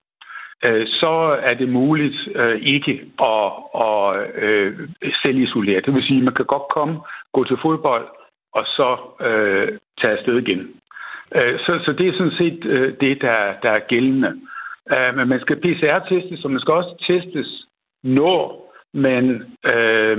øh, 0.65 0.87
så 0.87 1.39
er 1.43 1.55
det 1.55 1.69
muligt 1.69 2.17
øh, 2.35 2.61
ikke 2.63 2.93
at, 3.23 3.53
at 3.75 5.13
selvisolere. 5.23 5.81
Det 5.81 5.95
vil 5.95 6.03
sige, 6.03 6.19
at 6.19 6.25
man 6.25 6.35
kan 6.35 6.47
godt 6.47 6.69
komme, 6.71 7.01
gå 7.33 7.45
til 7.45 7.59
fodbold, 7.63 8.09
og 8.53 8.65
så 8.67 8.97
tage 10.01 10.13
afsted 10.19 10.39
igen. 10.39 10.71
Så, 11.35 11.81
så 11.85 11.95
det 11.99 12.09
er 12.09 12.13
sådan 12.13 12.39
set 12.39 12.63
det, 13.01 13.23
der, 13.23 13.39
der 13.63 13.71
er 13.71 13.89
gældende. 13.89 14.41
Men 15.17 15.29
man 15.29 15.41
skal 15.41 15.57
PCR-testes, 15.57 16.45
og 16.45 16.51
man 16.51 16.61
skal 16.61 16.75
også 16.75 17.05
testes, 17.07 17.67
når 18.03 18.68
man 18.95 19.25
øh, 19.73 20.19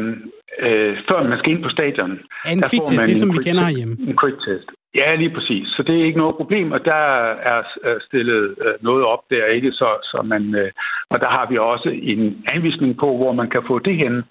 øh, 0.60 0.98
før 1.10 1.28
man 1.28 1.40
skal 1.40 1.52
ind 1.52 1.64
på 1.64 1.70
stadion. 1.70 2.12
En 2.52 2.62
kviktest, 2.62 3.06
ligesom 3.06 3.34
vi 3.34 3.44
kender 3.44 3.64
herhjemme. 3.64 3.98
En 4.08 4.18
kviktest. 4.18 4.70
Ja, 4.96 5.16
lige 5.16 5.30
præcis. 5.30 5.68
Så 5.68 5.84
det 5.84 6.00
er 6.00 6.06
ikke 6.06 6.18
noget 6.18 6.36
problem, 6.36 6.72
og 6.72 6.86
der 6.86 7.04
er 7.52 7.64
stillet 8.08 8.56
øh, 8.66 8.74
noget 8.82 9.06
op 9.06 9.20
der, 9.30 9.46
ikke? 9.46 9.72
Så, 9.72 9.88
så 10.04 10.22
man, 10.26 10.56
øh, 10.56 10.72
og 11.10 11.20
der 11.20 11.30
har 11.30 11.48
vi 11.50 11.58
også 11.58 11.90
en 11.90 12.46
anvisning 12.54 12.98
på, 12.98 13.18
hvor 13.18 13.32
man 13.32 13.50
kan 13.50 13.64
få 13.68 13.80
det 13.80 13.96
hen. 13.96 14.24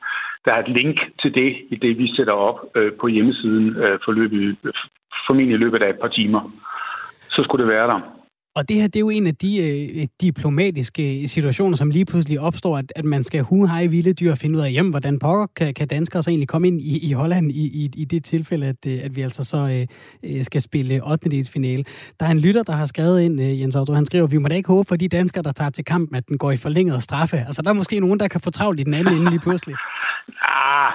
Der 0.44 0.52
er 0.52 0.62
et 0.62 0.68
link 0.68 0.96
til 1.22 1.34
det, 1.34 1.56
i 1.70 1.76
det 1.76 1.98
vi 1.98 2.14
sætter 2.16 2.32
op 2.32 2.58
øh, 2.76 2.92
på 3.00 3.06
hjemmesiden 3.08 3.74
for 4.04 4.12
løbet, 4.12 4.56
formentlig 5.26 5.54
i 5.54 5.58
løbet 5.58 5.82
af 5.82 5.90
et 5.90 6.00
par 6.00 6.08
timer. 6.08 6.52
Så 7.30 7.42
skulle 7.42 7.64
det 7.64 7.72
være 7.72 7.86
der. 7.86 8.17
Og 8.58 8.68
det 8.68 8.76
her, 8.76 8.86
det 8.86 8.96
er 8.96 9.00
jo 9.00 9.10
en 9.10 9.26
af 9.26 9.36
de 9.44 9.52
øh, 9.66 10.06
diplomatiske 10.20 11.28
situationer, 11.28 11.76
som 11.76 11.90
lige 11.90 12.04
pludselig 12.04 12.40
opstår, 12.40 12.78
at, 12.78 12.92
at 12.96 13.04
man 13.04 13.24
skal 13.24 13.42
hu 13.42 13.66
hej 13.66 13.86
vilde 13.86 14.12
dyr 14.12 14.30
og 14.30 14.38
finde 14.38 14.58
ud 14.58 14.64
af, 14.64 14.70
jamen, 14.72 14.92
hvordan 14.92 15.18
pokker 15.18 15.46
kan, 15.56 15.74
kan 15.74 15.88
danskere 15.88 16.22
så 16.22 16.30
egentlig 16.30 16.48
komme 16.48 16.68
ind 16.68 16.80
i, 16.80 17.10
i 17.10 17.12
Holland 17.12 17.52
i, 17.52 17.64
i, 17.80 17.90
i 18.02 18.04
det 18.04 18.24
tilfælde, 18.24 18.66
at, 18.66 18.80
øh, 18.88 18.98
at 19.04 19.16
vi 19.16 19.20
altså 19.22 19.44
så 19.44 19.60
øh, 19.74 19.86
øh 20.30 20.42
skal 20.42 20.60
spille 20.60 20.94
8. 21.04 21.52
finale. 21.52 21.84
Der 22.20 22.26
er 22.26 22.30
en 22.30 22.40
lytter, 22.40 22.62
der 22.62 22.72
har 22.72 22.86
skrevet 22.86 23.22
ind, 23.22 23.40
øh, 23.40 23.60
Jens 23.60 23.76
Otto, 23.76 23.92
han 23.92 24.06
skriver, 24.06 24.26
vi 24.26 24.38
må 24.38 24.48
da 24.48 24.54
ikke 24.54 24.72
håbe 24.74 24.86
for 24.88 24.96
de 24.96 25.08
danskere, 25.08 25.42
der 25.42 25.52
tager 25.52 25.70
til 25.70 25.84
kampen, 25.84 26.16
at 26.16 26.28
den 26.28 26.38
går 26.38 26.50
i 26.52 26.56
forlænget 26.56 27.02
straffe. 27.02 27.36
Altså, 27.36 27.62
der 27.62 27.70
er 27.70 27.74
måske 27.82 28.00
nogen, 28.00 28.20
der 28.20 28.28
kan 28.28 28.40
få 28.40 28.50
travlt 28.50 28.80
i 28.80 28.82
den 28.82 28.94
anden 28.94 29.14
ende 29.14 29.30
lige 29.30 29.44
pludselig. 29.46 29.76
Ah, 30.42 30.92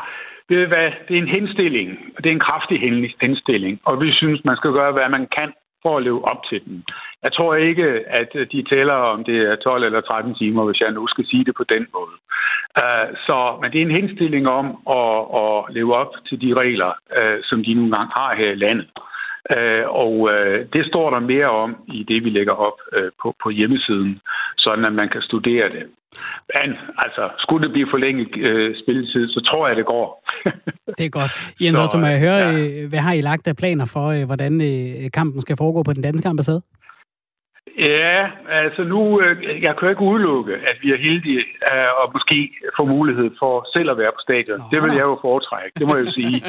det 0.49 0.57
er, 0.63 0.89
det 1.07 1.13
er 1.17 1.21
en 1.25 1.33
henstilling, 1.37 1.89
og 2.15 2.23
det 2.23 2.29
er 2.29 2.35
en 2.39 2.45
kraftig 2.49 2.77
henstilling, 3.21 3.79
og 3.85 4.01
vi 4.01 4.09
synes, 4.11 4.39
man 4.45 4.55
skal 4.55 4.71
gøre, 4.71 4.91
hvad 4.91 5.09
man 5.09 5.27
kan 5.37 5.49
for 5.83 5.97
at 5.97 6.03
leve 6.03 6.25
op 6.31 6.41
til 6.49 6.59
den. 6.65 6.83
Jeg 7.23 7.33
tror 7.33 7.55
ikke, 7.55 7.85
at 8.19 8.31
øh, 8.35 8.47
de 8.51 8.63
tæller 8.71 8.93
om 8.93 9.23
det 9.23 9.37
er 9.37 9.55
12 9.55 9.83
eller 9.83 10.01
13 10.01 10.35
timer, 10.35 10.63
hvis 10.65 10.81
jeg 10.81 10.91
nu 10.91 11.07
skal 11.07 11.25
sige 11.27 11.45
det 11.45 11.55
på 11.57 11.63
den 11.63 11.87
måde. 11.93 12.17
Uh, 12.81 13.07
så, 13.27 13.57
men 13.61 13.71
det 13.71 13.77
er 13.77 13.85
en 13.85 13.99
henstilling 13.99 14.47
om 14.47 14.67
at, 14.99 15.19
at 15.43 15.73
leve 15.75 15.95
op 15.95 16.11
til 16.27 16.41
de 16.41 16.53
regler, 16.53 16.91
uh, 17.19 17.39
som 17.43 17.63
de 17.63 17.73
nu 17.73 17.83
engang 17.83 18.09
har 18.19 18.35
her 18.35 18.51
i 18.51 18.61
landet. 18.65 18.89
Uh, 18.97 19.12
og 19.87 20.13
uh, 20.19 20.57
det 20.73 20.85
står 20.85 21.09
der 21.09 21.19
mere 21.19 21.49
om 21.49 21.75
i 21.87 22.03
det, 22.03 22.23
vi 22.23 22.29
lægger 22.29 22.53
op 22.53 22.77
uh, 22.97 23.09
på, 23.21 23.35
på 23.43 23.49
hjemmesiden, 23.49 24.19
sådan 24.57 24.85
at 24.85 24.93
man 24.93 25.09
kan 25.09 25.21
studere 25.21 25.69
det. 25.69 25.85
Men 26.53 26.77
altså, 26.97 27.29
skulle 27.39 27.63
det 27.65 27.73
blive 27.73 27.87
forlænget 27.91 28.37
øh, 28.37 28.75
spilletid, 28.83 29.27
så 29.27 29.39
tror 29.49 29.67
jeg, 29.67 29.75
det 29.75 29.85
går. 29.85 30.29
det 30.97 31.05
er 31.05 31.09
godt. 31.09 31.31
Jens 31.61 31.79
Otto, 31.79 31.97
må 31.97 32.05
jeg 32.05 32.19
høre, 32.19 32.35
ja. 32.35 32.51
øh, 32.51 32.89
hvad 32.89 32.99
har 32.99 33.13
I 33.13 33.21
lagt 33.21 33.47
af 33.47 33.55
planer 33.55 33.85
for, 33.85 34.07
øh, 34.07 34.25
hvordan 34.25 34.61
øh, 34.61 35.11
kampen 35.13 35.41
skal 35.41 35.57
foregå 35.57 35.83
på 35.83 35.93
den 35.93 36.03
danske 36.03 36.27
ambassade? 36.27 36.61
Ja, 37.77 38.29
altså 38.49 38.83
nu, 38.83 39.21
øh, 39.21 39.63
jeg 39.63 39.75
kan 39.77 39.89
ikke 39.89 40.01
udelukke, 40.01 40.53
at 40.53 40.77
vi 40.81 40.91
er 40.91 40.97
heldige 40.97 41.39
øh, 41.39 41.91
og 42.01 42.11
måske 42.13 42.51
få 42.77 42.85
mulighed 42.85 43.29
for 43.39 43.67
selv 43.73 43.89
at 43.91 43.97
være 43.97 44.11
på 44.11 44.21
stadion. 44.21 44.59
Nå. 44.59 44.65
Det 44.71 44.83
vil 44.83 44.91
jeg 44.91 45.01
jo 45.11 45.17
foretrække, 45.21 45.79
det 45.79 45.87
må 45.87 45.95
jeg 45.95 46.05
jo 46.05 46.11
sige. 46.11 46.43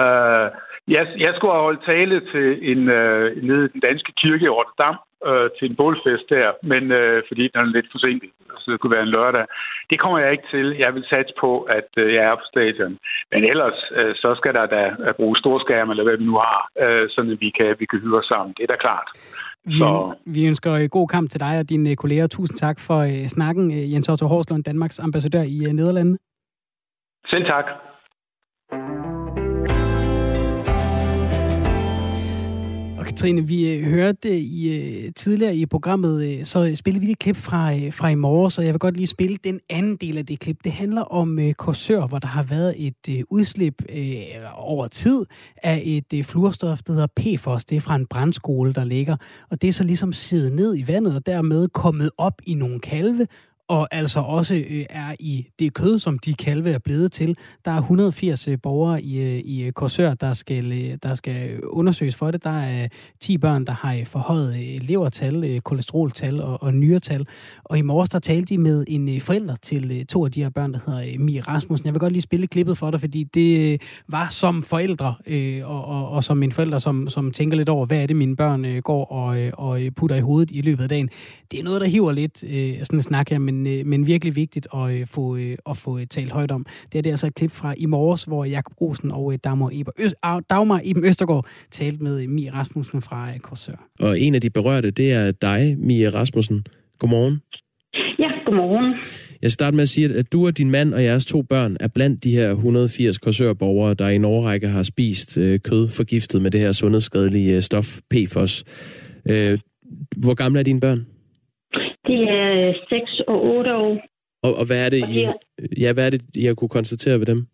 uh, 0.00 0.46
jeg, 0.88 1.06
jeg 1.18 1.32
skulle 1.34 1.52
have 1.52 1.62
holdt 1.62 1.84
tale 1.84 2.20
til 2.32 2.48
en 2.70 2.78
uh, 2.78 3.26
nede 3.48 3.64
i 3.64 3.72
den 3.74 3.80
danske 3.80 4.12
kirke 4.22 4.44
i 4.44 4.54
Rotterdam, 4.58 4.96
uh, 5.28 5.48
til 5.56 5.70
en 5.70 5.76
bålfest 5.76 6.26
der, 6.28 6.48
men 6.62 6.82
uh, 7.00 7.18
fordi 7.28 7.42
den 7.52 7.60
er 7.60 7.74
lidt 7.76 7.86
forsinket, 7.92 8.30
så 8.58 8.66
det 8.70 8.80
kunne 8.80 8.96
være 8.96 9.08
en 9.08 9.16
lørdag. 9.16 9.46
Det 9.90 10.00
kommer 10.00 10.18
jeg 10.18 10.32
ikke 10.32 10.48
til. 10.50 10.66
Jeg 10.84 10.94
vil 10.94 11.04
satse 11.10 11.34
på, 11.40 11.60
at 11.60 11.88
uh, 12.02 12.12
jeg 12.14 12.24
er 12.30 12.34
på 12.34 12.46
stadion. 12.52 12.98
Men 13.32 13.40
ellers, 13.52 13.78
uh, 13.98 14.12
så 14.22 14.34
skal 14.38 14.54
der 14.54 14.66
da 14.66 15.12
bruge 15.12 15.36
storskærm, 15.36 15.90
eller 15.90 16.04
hvad 16.04 16.16
vi 16.16 16.24
nu 16.24 16.36
har, 16.46 16.60
sådan 17.14 17.30
at 17.30 17.40
vi 17.40 17.50
kan, 17.58 17.76
vi 17.78 17.86
kan 17.86 18.00
høre 18.00 18.22
sammen. 18.22 18.54
Det 18.56 18.62
er 18.62 18.72
da 18.74 18.76
klart. 18.76 19.08
Vi, 19.64 19.78
så... 19.78 20.14
vi 20.26 20.46
ønsker 20.46 20.88
god 20.88 21.08
kamp 21.08 21.30
til 21.30 21.40
dig 21.40 21.58
og 21.58 21.68
dine 21.68 21.96
kolleger. 21.96 22.26
Tusind 22.26 22.56
tak 22.56 22.80
for 22.80 22.98
uh, 23.04 23.26
snakken, 23.26 23.64
Jens 23.92 24.08
Otto 24.08 24.26
Horslund, 24.26 24.64
Danmarks 24.64 24.98
ambassadør 25.00 25.42
i 25.42 25.58
uh, 25.66 25.72
Nederlandene. 25.72 26.18
Selv 27.26 27.44
tak. 27.44 27.64
Katrine, 33.12 33.46
vi 33.46 33.68
øh, 33.68 33.84
hørte 33.84 34.38
i, 34.38 34.76
øh, 34.76 35.12
tidligere 35.16 35.56
i 35.56 35.66
programmet, 35.66 36.24
øh, 36.24 36.44
så 36.44 36.72
spillede 36.74 37.06
vi 37.06 37.12
et 37.12 37.18
klip 37.18 37.36
fra, 37.36 37.88
fra 37.90 38.08
i 38.08 38.14
morges, 38.14 38.58
og 38.58 38.64
jeg 38.64 38.72
vil 38.72 38.78
godt 38.78 38.96
lige 38.96 39.06
spille 39.06 39.36
den 39.44 39.60
anden 39.70 39.96
del 39.96 40.18
af 40.18 40.26
det 40.26 40.40
klip. 40.40 40.56
Det 40.64 40.72
handler 40.72 41.02
om 41.02 41.38
Korsør, 41.58 42.06
hvor 42.06 42.18
der 42.18 42.26
har 42.26 42.42
været 42.42 42.74
et 42.78 43.24
udslip 43.30 43.82
øh, 43.88 44.24
over 44.54 44.88
tid 44.88 45.24
af 45.62 45.82
et 45.84 46.14
øh, 46.14 46.24
fluorstof, 46.24 46.82
der 46.82 46.92
hedder 46.92 47.06
PFOS. 47.16 47.64
Det 47.64 47.76
er 47.76 47.80
fra 47.80 47.96
en 47.96 48.06
brandskole, 48.06 48.72
der 48.72 48.84
ligger, 48.84 49.16
og 49.50 49.62
det 49.62 49.68
er 49.68 49.72
så 49.72 49.84
ligesom 49.84 50.12
siddet 50.12 50.52
ned 50.52 50.78
i 50.78 50.86
vandet, 50.86 51.16
og 51.16 51.26
dermed 51.26 51.68
kommet 51.68 52.10
op 52.18 52.40
i 52.46 52.54
nogle 52.54 52.80
kalve, 52.80 53.26
og 53.72 53.88
altså 53.90 54.20
også 54.20 54.54
øh, 54.54 54.86
er 54.90 55.14
i 55.20 55.46
det 55.58 55.74
kød, 55.74 55.98
som 55.98 56.18
de 56.18 56.34
kalve 56.34 56.70
er 56.70 56.78
blevet 56.78 57.12
til. 57.12 57.36
Der 57.64 57.70
er 57.70 57.78
180 57.78 58.48
øh, 58.48 58.58
borgere 58.62 59.02
i, 59.02 59.18
øh, 59.20 59.38
i 59.44 59.70
Korsør, 59.70 60.14
der 60.14 60.32
skal, 60.32 60.72
øh, 60.72 60.98
der 61.02 61.14
skal 61.14 61.60
undersøges 61.64 62.16
for 62.16 62.30
det. 62.30 62.44
Der 62.44 62.60
er 62.60 62.88
10 63.20 63.38
børn, 63.38 63.64
der 63.64 63.72
har 63.72 64.00
forhøjet 64.06 64.82
levertal, 64.82 65.60
kolesteroltal 65.60 66.40
og, 66.40 66.62
og 66.62 66.74
nyretal. 66.74 67.26
Og 67.64 67.78
i 67.78 67.82
morges, 67.82 68.10
der 68.10 68.18
talte 68.18 68.54
de 68.54 68.58
med 68.58 68.84
en 68.88 69.20
forælder 69.20 69.56
til 69.62 70.06
to 70.06 70.24
af 70.24 70.32
de 70.32 70.42
her 70.42 70.50
børn, 70.50 70.72
der 70.72 70.78
hedder 70.86 71.18
Mie 71.18 71.40
Rasmussen. 71.40 71.86
Jeg 71.86 71.94
vil 71.94 72.00
godt 72.00 72.12
lige 72.12 72.22
spille 72.22 72.46
klippet 72.46 72.78
for 72.78 72.90
dig, 72.90 73.00
fordi 73.00 73.24
det 73.24 73.82
var 74.08 74.28
som 74.30 74.62
forældre, 74.62 75.14
øh, 75.26 75.70
og, 75.70 75.84
og, 75.84 76.08
og 76.08 76.24
som 76.24 76.42
en 76.42 76.52
forælder, 76.52 76.78
som, 76.78 77.08
som 77.08 77.30
tænker 77.30 77.56
lidt 77.56 77.68
over, 77.68 77.86
hvad 77.86 78.02
er 78.02 78.06
det, 78.06 78.16
mine 78.16 78.36
børn 78.36 78.80
går 78.80 79.04
og, 79.04 79.50
og 79.52 79.80
putter 79.96 80.16
i 80.16 80.20
hovedet 80.20 80.50
i 80.50 80.60
løbet 80.60 80.82
af 80.82 80.88
dagen. 80.88 81.10
Det 81.50 81.60
er 81.60 81.64
noget, 81.64 81.80
der 81.80 81.86
hiver 81.86 82.12
lidt 82.12 82.44
øh, 82.44 82.78
sådan 82.78 82.98
en 82.98 83.02
snak 83.02 83.28
her, 83.30 83.38
men 83.38 83.61
men, 83.62 83.78
øh, 83.78 83.86
men 83.86 84.06
virkelig 84.06 84.36
vigtigt 84.36 84.66
at 84.74 84.90
øh, 84.90 85.06
få, 85.06 85.36
øh, 85.36 85.56
at 85.70 85.76
få 85.76 86.04
talt 86.04 86.32
højt 86.32 86.50
om. 86.50 86.66
Det 86.92 86.98
er 86.98 87.02
det 87.02 87.10
altså 87.10 87.26
et 87.26 87.34
klip 87.34 87.50
fra 87.50 87.74
i 87.78 87.86
morges, 87.86 88.24
hvor 88.24 88.44
Jakob 88.44 88.80
Rosen 88.80 89.10
og 89.10 89.32
øh, 89.32 89.38
Dagmar, 89.44 89.70
Eber 89.72 89.92
Øst, 89.98 90.14
Dagmar 90.50 90.80
Iben 90.84 91.04
Østergaard 91.04 91.46
talte 91.70 92.02
med 92.02 92.26
Mie 92.26 92.52
Rasmussen 92.52 93.02
fra 93.02 93.30
øh, 93.30 93.38
Korsør. 93.38 93.88
Og 94.00 94.20
en 94.20 94.34
af 94.34 94.40
de 94.40 94.50
berørte, 94.50 94.90
det 94.90 95.12
er 95.12 95.30
dig, 95.30 95.76
Mie 95.78 96.08
Rasmussen. 96.08 96.66
Godmorgen. 96.98 97.40
Ja, 98.18 98.28
godmorgen. 98.46 98.94
Jeg 99.42 99.52
starter 99.52 99.76
med 99.76 99.82
at 99.82 99.88
sige, 99.88 100.14
at 100.14 100.32
du 100.32 100.46
og 100.46 100.58
din 100.58 100.70
mand 100.70 100.94
og 100.94 101.04
jeres 101.04 101.26
to 101.26 101.42
børn 101.42 101.76
er 101.80 101.88
blandt 101.88 102.24
de 102.24 102.30
her 102.30 102.50
180 102.50 103.18
korsørborgere, 103.18 103.94
der 103.94 104.08
i 104.08 104.14
en 104.14 104.24
årrække 104.24 104.68
har 104.68 104.82
spist 104.82 105.38
øh, 105.38 105.60
kød 105.60 105.88
forgiftet 105.88 106.42
med 106.42 106.50
det 106.50 106.60
her 106.60 106.72
sundhedsskadelige 106.72 107.54
øh, 107.54 107.62
stof 107.62 107.98
PFOS. 108.10 108.64
Øh, 109.30 109.58
hvor 110.16 110.34
gamle 110.34 110.58
er 110.58 110.64
dine 110.64 110.80
børn? 110.80 111.06
De 112.06 112.16
er 112.24 112.74
6 112.88 113.20
og 113.28 113.44
8 113.44 113.74
år. 113.74 113.98
Og, 114.42 114.54
og 114.54 114.66
hvad 114.66 114.84
er 114.86 114.88
det, 114.88 115.08
I, 115.08 115.26
ja, 115.82 115.92
hvad 115.92 116.06
er 116.06 116.10
det, 116.10 116.22
I 116.34 116.44
har 116.44 116.54
kunne 116.54 116.76
konstatere 116.78 117.18
ved 117.18 117.26
dem? 117.26 117.46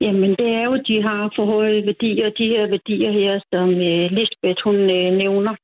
Jamen, 0.00 0.30
det 0.30 0.48
er 0.58 0.64
jo, 0.64 0.74
at 0.74 0.84
de 0.86 1.02
har 1.02 1.32
for 1.36 1.44
høje 1.44 1.86
værdier, 1.86 2.30
de 2.30 2.46
her 2.48 2.66
værdier 2.66 3.12
her, 3.12 3.40
som 3.52 3.68
uh, 3.68 4.06
Lisbeth, 4.16 4.60
hun 4.64 4.76
uh, 4.76 5.10
nævner. 5.22 5.54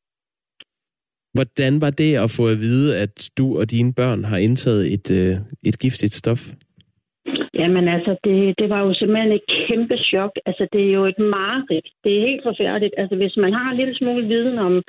Hvordan 1.35 1.81
var 1.81 1.91
det 1.91 2.17
at 2.25 2.31
få 2.37 2.49
at 2.49 2.61
vide, 2.61 2.99
at 2.99 3.31
du 3.39 3.59
og 3.59 3.71
dine 3.71 3.95
børn 3.95 4.25
har 4.25 4.37
indtaget 4.37 4.93
et, 4.93 5.11
uh, 5.11 5.37
et 5.69 5.79
giftigt 5.79 6.15
stof? 6.15 6.43
Jamen 7.55 7.89
altså, 7.89 8.13
det, 8.25 8.59
det 8.59 8.69
var 8.69 8.81
jo 8.87 8.95
simpelthen 8.95 9.33
et 9.33 9.47
kæmpe 9.67 9.97
chok. 10.11 10.33
Altså, 10.47 10.65
det 10.73 10.83
er 10.89 10.93
jo 10.99 11.05
et 11.05 11.19
mareridt. 11.19 11.89
Det 12.05 12.13
er 12.17 12.27
helt 12.29 12.43
forfærdeligt. 12.49 12.95
Altså, 12.97 13.17
hvis 13.17 13.37
man 13.37 13.53
har 13.53 13.71
en 13.71 13.77
lille 13.77 13.95
smule 13.95 14.27
viden 14.27 14.59
om 14.59 14.83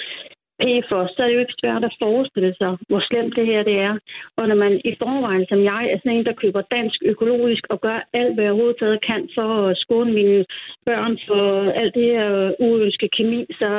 PFOS, 0.62 1.10
så 1.14 1.20
er 1.22 1.28
det 1.28 1.36
jo 1.38 1.46
ikke 1.46 1.60
svært 1.62 1.84
at 1.90 1.98
forestille 2.04 2.54
sig, 2.62 2.72
hvor 2.90 3.02
slemt 3.10 3.36
det 3.38 3.46
her 3.52 3.62
det 3.70 3.78
er. 3.88 3.94
Og 4.38 4.44
når 4.50 4.58
man 4.64 4.74
i 4.90 4.92
forvejen, 5.02 5.46
som 5.50 5.60
jeg, 5.72 5.84
er 5.92 5.98
sådan 5.98 6.18
en, 6.18 6.26
der 6.30 6.42
køber 6.44 6.62
dansk 6.76 6.98
økologisk 7.12 7.64
og 7.74 7.78
gør 7.86 8.00
alt, 8.20 8.34
hvad 8.34 8.44
jeg 8.44 8.54
overhovedet 8.54 9.06
kan 9.10 9.22
for 9.38 9.50
at 9.70 9.78
skåne 9.84 10.14
mine 10.20 10.46
børn 10.88 11.14
for 11.28 11.44
alt 11.80 11.94
det 11.98 12.06
her 12.14 12.26
uønskede 12.66 13.12
kemi, 13.18 13.42
så, 13.60 13.70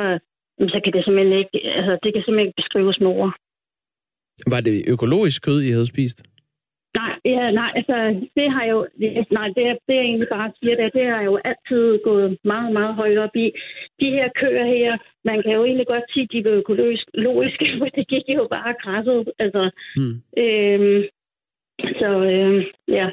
så 0.73 0.77
kan 0.83 0.93
det 0.93 1.03
simpelthen 1.03 1.37
ikke, 1.41 1.55
altså, 1.77 1.93
det 2.03 2.09
kan 2.13 2.21
simpelthen 2.21 2.47
ikke 2.47 2.61
beskrives 2.61 2.99
med 2.99 3.11
ord. 3.21 3.33
Var 4.53 4.61
det 4.61 4.75
økologisk 4.93 5.39
kød, 5.45 5.61
I 5.61 5.71
havde 5.75 5.91
spist? 5.93 6.19
Nej, 6.99 7.13
ja, 7.25 7.51
nej, 7.51 7.71
altså, 7.75 7.95
det 8.37 8.47
har 8.55 8.65
jo, 8.73 8.87
nej, 9.37 9.47
det, 9.55 9.63
er, 9.69 9.75
det 9.87 9.95
er 9.97 10.05
egentlig 10.09 10.27
bare 10.37 10.51
siger, 10.59 10.75
det, 10.75 10.93
det 10.93 11.05
har 11.13 11.21
jo 11.29 11.39
altid 11.49 11.99
gået 12.03 12.37
meget, 12.43 12.73
meget 12.73 12.95
højt 12.95 13.17
op 13.17 13.35
i. 13.35 13.47
De 14.01 14.07
her 14.17 14.27
køer 14.41 14.65
her, 14.75 14.97
man 15.25 15.37
kan 15.43 15.53
jo 15.57 15.63
egentlig 15.65 15.87
godt 15.87 16.03
sige, 16.13 16.27
de 16.33 16.45
var 16.45 16.55
økologiske, 16.61 17.65
for 17.79 17.85
det 17.85 18.07
gik 18.07 18.27
jo 18.27 18.47
bare 18.55 18.73
krasset, 18.83 19.31
altså. 19.39 19.63
Hmm. 19.97 20.15
Øhm, 20.43 21.03
så, 21.99 22.09
øhm, 22.31 22.61
ja. 22.87 23.07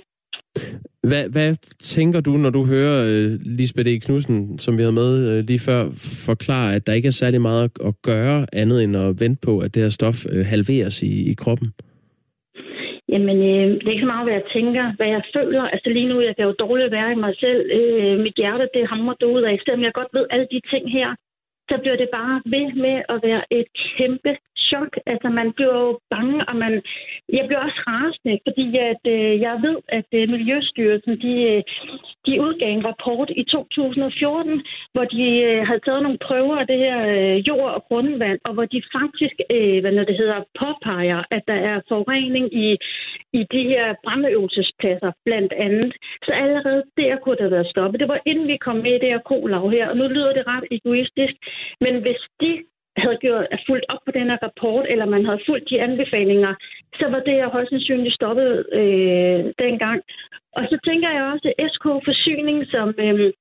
Hvad, 1.08 1.24
hvad 1.32 1.56
tænker 1.82 2.20
du, 2.20 2.30
når 2.30 2.50
du 2.50 2.66
hører 2.66 2.96
uh, 3.04 3.40
Lisbeth 3.58 3.90
E. 3.90 3.98
Knudsen, 3.98 4.58
som 4.58 4.76
vi 4.78 4.82
havde 4.82 4.92
med 4.92 5.38
uh, 5.38 5.44
lige 5.44 5.58
før, 5.58 5.90
forklare, 6.26 6.74
at 6.74 6.86
der 6.86 6.92
ikke 6.92 7.06
er 7.06 7.12
særlig 7.22 7.40
meget 7.40 7.70
at 7.84 7.94
gøre 8.02 8.46
andet 8.52 8.84
end 8.84 8.96
at 8.96 9.20
vente 9.20 9.40
på, 9.46 9.58
at 9.58 9.74
det 9.74 9.82
her 9.82 9.90
stof 9.90 10.24
uh, 10.26 10.46
halveres 10.46 11.02
i, 11.02 11.30
i 11.30 11.34
kroppen? 11.34 11.72
Jamen, 13.12 13.36
øh, 13.52 13.66
det 13.80 13.86
er 13.86 13.94
ikke 13.94 14.06
så 14.06 14.12
meget, 14.12 14.26
hvad 14.26 14.38
jeg 14.40 14.46
tænker, 14.56 14.84
hvad 14.96 15.08
jeg 15.16 15.22
føler. 15.34 15.62
Altså 15.74 15.88
lige 15.90 16.08
nu, 16.08 16.20
jeg 16.20 16.36
kan 16.36 16.44
jo 16.44 16.54
dårligt 16.64 16.92
være 16.98 17.12
i 17.12 17.22
mig 17.24 17.34
selv. 17.44 17.60
Øh, 17.78 18.18
mit 18.24 18.36
hjerte, 18.40 18.68
det 18.74 18.88
hamrer 18.88 19.14
ud 19.36 19.42
af. 19.42 19.58
Selvom 19.64 19.84
jeg 19.84 19.92
godt 19.92 20.12
ved 20.12 20.26
alle 20.30 20.48
de 20.54 20.60
ting 20.72 20.84
her, 20.98 21.08
så 21.70 21.74
bliver 21.82 21.96
det 21.96 22.08
bare 22.18 22.42
ved 22.54 22.66
med 22.84 22.96
at 23.12 23.18
være 23.22 23.42
et 23.58 23.68
kæmpe 23.96 24.32
chok. 24.70 24.90
Altså, 25.12 25.28
man 25.28 25.48
bliver 25.56 25.76
jo 25.84 25.98
bange, 26.10 26.38
og 26.48 26.56
man... 26.56 26.82
Jeg 27.38 27.44
bliver 27.46 27.62
også 27.66 27.80
rasende, 27.90 28.38
fordi 28.46 28.66
at, 28.90 29.02
øh, 29.16 29.32
jeg 29.46 29.54
ved, 29.66 29.78
at 29.98 30.08
øh, 30.18 30.28
Miljøstyrelsen, 30.34 31.14
de, 31.24 31.34
øh, 31.50 31.62
de 32.26 32.32
udgav 32.44 32.70
en 32.72 32.86
rapport 32.90 33.30
i 33.40 33.44
2014, 33.44 34.62
hvor 34.92 35.04
de 35.04 35.24
øh, 35.48 35.66
havde 35.66 35.84
taget 35.86 36.02
nogle 36.02 36.18
prøver 36.28 36.56
af 36.62 36.66
det 36.66 36.78
her 36.84 36.98
øh, 37.14 37.36
jord- 37.48 37.74
og 37.76 37.82
grundvand, 37.88 38.38
og 38.46 38.52
hvor 38.54 38.66
de 38.74 38.82
faktisk, 38.98 39.36
øh, 39.54 39.80
hvad 39.80 39.92
det 40.10 40.16
hedder, 40.22 40.38
påpeger, 40.60 41.20
at 41.30 41.42
der 41.50 41.58
er 41.70 41.76
forurening 41.88 42.46
i, 42.64 42.68
i 43.38 43.40
de 43.54 43.62
her 43.72 43.94
brandøvelsespladser, 44.04 45.12
blandt 45.24 45.52
andet. 45.52 45.92
Så 46.24 46.30
allerede 46.32 46.82
der 46.96 47.16
kunne 47.16 47.36
der 47.36 47.48
være 47.48 47.70
stoppet. 47.72 48.00
Det 48.00 48.08
var 48.08 48.20
inden 48.26 48.48
vi 48.48 48.56
kom 48.56 48.76
med 48.76 48.94
i 48.94 49.02
det 49.02 49.12
her 49.14 49.22
kolav 49.30 49.70
her, 49.70 49.88
og 49.88 49.96
nu 49.96 50.04
lyder 50.08 50.32
det 50.32 50.46
ret 50.46 50.66
egoistisk, 50.70 51.34
men 51.80 51.94
hvis 52.02 52.20
de 52.40 52.50
havde 52.96 53.18
gjort, 53.20 53.46
fulgt 53.66 53.86
op 53.88 54.02
på 54.06 54.12
den 54.18 54.30
her 54.30 54.38
rapport, 54.42 54.86
eller 54.88 55.06
man 55.06 55.24
havde 55.24 55.46
fulgt 55.46 55.70
de 55.70 55.80
anbefalinger, 55.80 56.54
så 56.98 57.08
var 57.12 57.20
det 57.20 57.34
her 57.34 57.48
højst 57.48 57.70
sandsynligt 57.70 58.14
stoppet 58.14 58.66
øh, 58.72 59.40
dengang. 59.64 60.00
Og 60.56 60.62
så 60.70 60.78
tænker 60.84 61.10
jeg 61.10 61.24
også, 61.32 61.46
at 61.58 61.70
SK 61.72 61.84
Forsyning, 62.08 62.66
som 62.66 62.94
øh, 62.98 63.32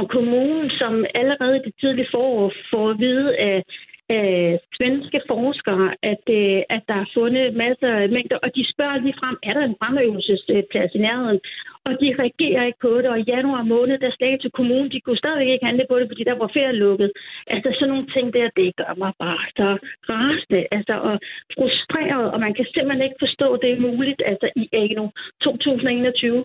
og 0.00 0.08
kommunen, 0.16 0.70
som 0.70 1.04
allerede 1.14 1.56
i 1.56 1.64
det 1.66 1.74
tidlige 1.80 2.08
forår 2.10 2.52
får 2.70 2.90
at 2.90 2.98
vide 2.98 3.36
af, 3.36 3.62
af 4.08 4.60
svenske 4.76 5.20
forskere, 5.32 5.88
at, 6.12 6.24
øh, 6.40 6.60
at 6.76 6.82
der 6.88 6.98
er 7.04 7.12
fundet 7.14 7.56
masser 7.64 7.90
af 8.02 8.08
mængder, 8.16 8.38
og 8.44 8.50
de 8.56 8.72
spørger 8.72 8.98
lige 9.04 9.18
frem, 9.20 9.36
er 9.48 9.52
der 9.54 9.64
en 9.64 9.78
fremøvelsesplads 9.80 10.92
i 10.94 11.04
nærheden? 11.06 11.40
Og 11.86 11.92
de 12.00 12.08
reagerer 12.22 12.62
ikke 12.66 12.82
på 12.86 12.92
det, 13.02 13.08
og 13.12 13.18
i 13.20 13.30
januar 13.34 13.62
måned, 13.74 13.96
der 13.98 14.10
slag 14.18 14.34
til 14.40 14.50
kommunen, 14.58 14.92
de 14.94 15.00
kunne 15.00 15.22
stadigvæk 15.22 15.50
ikke 15.52 15.68
handle 15.70 15.86
på 15.90 15.96
det, 15.98 16.06
fordi 16.10 16.22
der 16.30 16.36
var 16.42 16.50
ferie 16.56 16.80
lukket. 16.84 17.10
Altså 17.54 17.68
sådan 17.74 17.92
nogle 17.92 18.06
ting 18.14 18.26
der, 18.36 18.46
det 18.56 18.76
gør 18.80 18.92
mig 19.02 19.12
bare 19.24 19.44
så 19.60 19.68
rasende, 20.12 20.62
altså 20.76 20.94
og 21.08 21.16
frustreret, 21.54 22.26
og 22.34 22.38
man 22.44 22.54
kan 22.54 22.66
simpelthen 22.74 23.06
ikke 23.06 23.22
forstå, 23.24 23.46
at 23.54 23.60
det 23.62 23.70
er 23.72 23.86
muligt, 23.88 24.20
altså 24.30 24.46
i 24.62 24.64
AGNO 24.80 25.06
2021. 25.42 26.44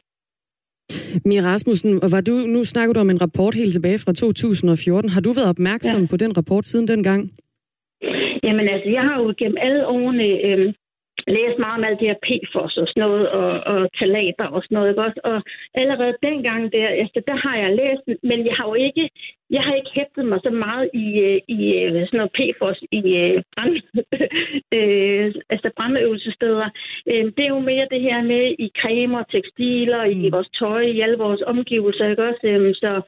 Mia 1.25 1.41
Rasmussen, 1.41 1.91
var 2.13 2.21
du, 2.21 2.31
nu 2.31 2.63
snakker 2.63 2.93
du 2.93 2.99
om 2.99 3.09
en 3.09 3.21
rapport 3.21 3.53
helt 3.55 3.73
tilbage 3.73 3.99
fra 3.99 4.13
2014. 4.13 5.09
Har 5.09 5.21
du 5.21 5.31
været 5.33 5.49
opmærksom 5.49 6.01
ja. 6.01 6.07
på 6.07 6.17
den 6.17 6.37
rapport 6.37 6.67
siden 6.67 6.87
dengang? 6.87 7.31
Jamen 8.43 8.67
altså, 8.67 8.89
jeg 8.89 9.01
har 9.01 9.21
jo 9.21 9.33
gennem 9.37 9.57
alle 9.61 9.87
årene 9.87 10.27
øh, 10.47 10.73
læst 11.27 11.57
meget 11.59 11.77
om 11.77 11.83
alt 11.83 11.99
det 11.99 12.07
her 12.07 12.23
PFOS 12.27 12.77
og 12.77 12.87
sådan 12.87 13.03
noget, 13.05 13.29
og, 13.29 13.49
og 13.73 13.89
talater 13.99 14.47
og 14.55 14.61
sådan 14.63 14.75
noget, 14.75 14.89
ikke 14.89 15.05
også? 15.07 15.19
Og 15.23 15.37
allerede 15.81 16.15
dengang 16.23 16.71
der, 16.73 16.87
altså, 16.87 17.21
der 17.27 17.35
har 17.45 17.55
jeg 17.63 17.75
læst, 17.81 18.23
men 18.23 18.45
jeg 18.47 18.55
har 18.57 18.67
jo 18.67 18.73
ikke, 18.73 19.09
jeg 19.49 19.61
har 19.63 19.75
ikke 19.75 19.91
hæftet 19.99 20.25
mig 20.25 20.39
så 20.43 20.49
meget 20.49 20.89
i, 20.93 21.07
øh, 21.27 21.39
i 21.47 21.59
øh, 21.81 22.07
sådan 22.07 22.17
noget 22.19 22.35
PFOS 22.37 22.79
i 22.91 23.01
øh, 23.23 23.43
brand, 23.53 23.75
øh, 24.77 25.25
altså 25.53 25.69
brandøvelsesteder. 25.77 26.67
Øh, 27.11 27.25
det 27.35 27.43
er 27.45 27.53
jo 27.55 27.59
mere 27.59 27.87
det 27.91 28.01
her 28.01 28.21
med 28.21 28.43
i 28.65 28.67
cremer, 28.79 29.23
tekstiler, 29.23 30.05
mm. 30.05 30.23
i 30.25 30.29
vores 30.29 30.49
tøj, 30.59 30.81
i 30.81 31.01
alle 31.01 31.17
vores 31.17 31.41
omgivelser, 31.41 32.09
ikke 32.09 32.27
også? 32.29 32.47
Øh, 32.47 32.75
så 32.75 33.01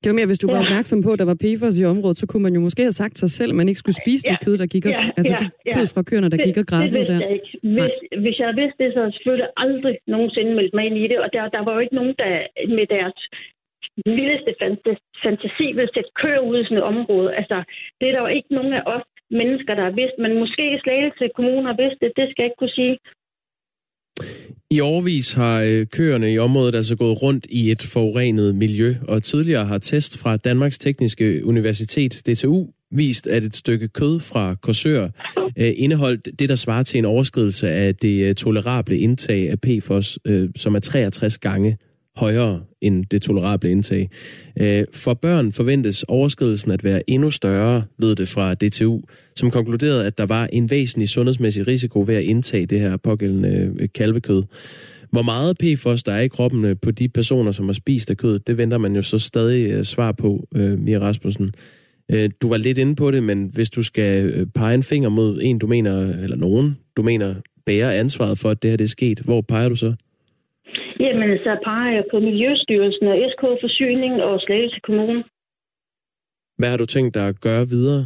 det 0.00 0.06
var 0.10 0.16
mere, 0.18 0.30
hvis 0.32 0.42
du 0.44 0.48
ja. 0.48 0.52
var 0.54 0.60
opmærksom 0.64 0.98
på, 1.06 1.10
at 1.14 1.18
der 1.22 1.28
var 1.32 1.38
PFAS 1.44 1.76
i 1.82 1.84
området, 1.94 2.18
så 2.22 2.26
kunne 2.30 2.44
man 2.46 2.54
jo 2.56 2.60
måske 2.66 2.82
have 2.88 3.00
sagt 3.02 3.16
sig 3.18 3.30
selv, 3.38 3.50
at 3.52 3.58
man 3.60 3.68
ikke 3.68 3.82
skulle 3.82 4.00
spise 4.04 4.24
ja. 4.26 4.30
det 4.32 4.44
kød, 4.44 4.56
der 4.62 4.68
gik 4.74 4.84
og, 4.86 4.92
ja. 4.92 5.04
altså 5.18 5.32
ja. 5.34 5.40
det 5.42 5.48
kød 5.74 5.86
fra 5.94 6.02
køerne, 6.08 6.28
der 6.32 6.36
det, 6.36 6.46
gik 6.46 6.58
og 6.62 6.66
græssede 6.72 7.06
der. 7.10 7.20
Jeg 7.24 7.32
ikke. 7.38 7.50
Hvis, 7.76 7.94
hvis 8.24 8.36
jeg 8.42 8.48
vidste 8.60 8.78
det, 8.82 8.88
så 8.90 8.96
havde 8.98 9.10
jeg 9.10 9.16
selvfølgelig 9.16 9.48
aldrig 9.64 9.94
nogensinde 10.14 10.50
meldt 10.58 10.74
mig 10.74 10.84
ind 10.88 10.98
i 11.04 11.06
det, 11.12 11.18
og 11.24 11.28
der, 11.34 11.42
der 11.56 11.62
var 11.66 11.72
jo 11.74 11.80
ikke 11.84 11.98
nogen, 12.00 12.14
der 12.22 12.32
med 12.76 12.86
deres 12.96 13.18
vildeste 14.18 14.52
fantasi 15.22 15.66
ville 15.78 15.94
sætte 15.94 16.10
køer 16.20 16.42
ud 16.48 16.56
i 16.60 16.64
sådan 16.64 16.78
et 16.78 16.90
område. 16.92 17.28
Altså, 17.40 17.56
det 17.98 18.04
er 18.08 18.12
der 18.12 18.22
jo 18.26 18.30
ikke 18.38 18.54
nogen 18.58 18.72
af 18.78 18.82
os 18.94 19.06
mennesker, 19.40 19.74
der 19.74 19.84
har 19.88 19.94
vidst, 20.00 20.16
men 20.18 20.38
måske 20.42 20.80
Slagelse 20.82 21.24
Kommune 21.36 21.66
har 21.70 21.76
vidst 21.82 21.98
det, 22.02 22.10
det 22.18 22.26
skal 22.28 22.42
jeg 22.42 22.50
ikke 22.50 22.60
kunne 22.62 22.78
sige. 22.80 22.96
I 24.70 24.80
årvis 24.80 25.32
har 25.32 25.60
øh, 25.60 25.86
køerne 25.86 26.32
i 26.32 26.38
området 26.38 26.74
altså 26.74 26.96
gået 26.96 27.22
rundt 27.22 27.46
i 27.50 27.70
et 27.70 27.82
forurenet 27.82 28.54
miljø, 28.54 28.94
og 29.08 29.22
tidligere 29.22 29.64
har 29.64 29.78
test 29.78 30.18
fra 30.18 30.36
Danmarks 30.36 30.78
Tekniske 30.78 31.44
Universitet, 31.44 32.22
DTU, 32.26 32.66
vist, 32.90 33.26
at 33.26 33.44
et 33.44 33.56
stykke 33.56 33.88
kød 33.88 34.20
fra 34.20 34.54
Korsør 34.54 35.08
øh, 35.56 35.72
indeholdt 35.76 36.28
det, 36.38 36.48
der 36.48 36.54
svarer 36.54 36.82
til 36.82 36.98
en 36.98 37.04
overskridelse 37.04 37.70
af 37.70 37.94
det 37.94 38.28
øh, 38.28 38.34
tolerable 38.34 38.98
indtag 38.98 39.50
af 39.50 39.60
PFOS, 39.60 40.18
øh, 40.24 40.48
som 40.56 40.74
er 40.74 40.80
63 40.80 41.38
gange 41.38 41.78
højere 42.18 42.60
end 42.80 43.04
det 43.04 43.22
tolerable 43.22 43.70
indtag. 43.70 44.10
Øh, 44.60 44.84
for 44.94 45.14
børn 45.14 45.52
forventes 45.52 46.02
overskridelsen 46.02 46.70
at 46.70 46.84
være 46.84 47.10
endnu 47.10 47.30
større, 47.30 47.84
lød 47.98 48.14
det 48.14 48.28
fra 48.28 48.54
DTU, 48.54 49.00
som 49.36 49.50
konkluderede, 49.50 50.06
at 50.06 50.18
der 50.18 50.26
var 50.26 50.46
en 50.52 50.70
væsentlig 50.70 51.08
sundhedsmæssig 51.08 51.68
risiko 51.68 52.04
ved 52.06 52.14
at 52.14 52.22
indtage 52.22 52.66
det 52.66 52.80
her 52.80 52.96
pågældende 52.96 53.74
øh, 53.78 53.88
kalvekød. 53.94 54.42
Hvor 55.10 55.22
meget 55.22 55.58
PFOS 55.58 56.02
der 56.02 56.12
er 56.12 56.20
i 56.20 56.28
kroppen 56.28 56.64
øh, 56.64 56.76
på 56.82 56.90
de 56.90 57.08
personer, 57.08 57.52
som 57.52 57.66
har 57.66 57.72
spist 57.72 58.10
af 58.10 58.16
kød, 58.16 58.38
det 58.38 58.56
venter 58.56 58.78
man 58.78 58.96
jo 58.96 59.02
så 59.02 59.18
stadig 59.18 59.86
svar 59.86 60.12
på, 60.12 60.48
Mia 60.78 60.98
Rasmussen. 60.98 61.54
Du 62.42 62.48
var 62.48 62.56
lidt 62.56 62.78
inde 62.78 62.94
på 62.94 63.10
det, 63.10 63.22
men 63.22 63.50
hvis 63.52 63.70
du 63.70 63.82
skal 63.82 64.46
pege 64.54 64.74
en 64.74 64.82
finger 64.82 65.08
mod 65.08 65.40
en, 65.42 65.58
du 65.58 65.66
mener, 65.66 66.22
eller 66.22 66.36
nogen, 66.36 66.78
du 66.96 67.02
mener 67.02 67.34
bærer 67.66 67.92
ansvaret 67.92 68.38
for, 68.38 68.50
at 68.50 68.62
det 68.62 68.70
her 68.70 68.76
det 68.76 68.84
er 68.84 68.88
sket, 68.88 69.20
hvor 69.20 69.40
peger 69.40 69.68
du 69.68 69.76
så? 69.76 69.94
Jamen, 71.00 71.38
så 71.44 71.52
peger 71.64 71.92
jeg 71.98 72.04
på 72.10 72.18
Miljøstyrelsen 72.18 73.06
og 73.12 73.16
SK 73.32 73.42
Forsyning 73.62 74.14
og 74.22 74.40
Slagelse 74.40 74.80
Kommune. 74.86 75.24
Hvad 76.58 76.70
har 76.70 76.76
du 76.76 76.86
tænkt 76.86 77.14
dig 77.14 77.28
at 77.28 77.40
gøre 77.40 77.64
videre? 77.74 78.02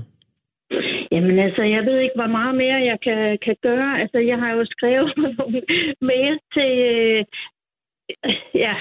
Jamen 1.13 1.39
altså, 1.39 1.63
jeg 1.63 1.83
ved 1.89 1.99
ikke, 1.99 2.19
hvor 2.21 2.33
meget 2.39 2.55
mere 2.55 2.79
jeg 2.91 2.99
kan, 3.07 3.39
kan 3.47 3.57
gøre. 3.63 4.01
Altså, 4.03 4.19
jeg 4.19 4.39
har 4.39 4.51
jo 4.57 4.65
skrevet 4.65 5.13
nogle 5.39 5.63
mails 6.01 6.43
til, 6.57 6.73
øh, 6.93 7.25
ja, 8.65 8.75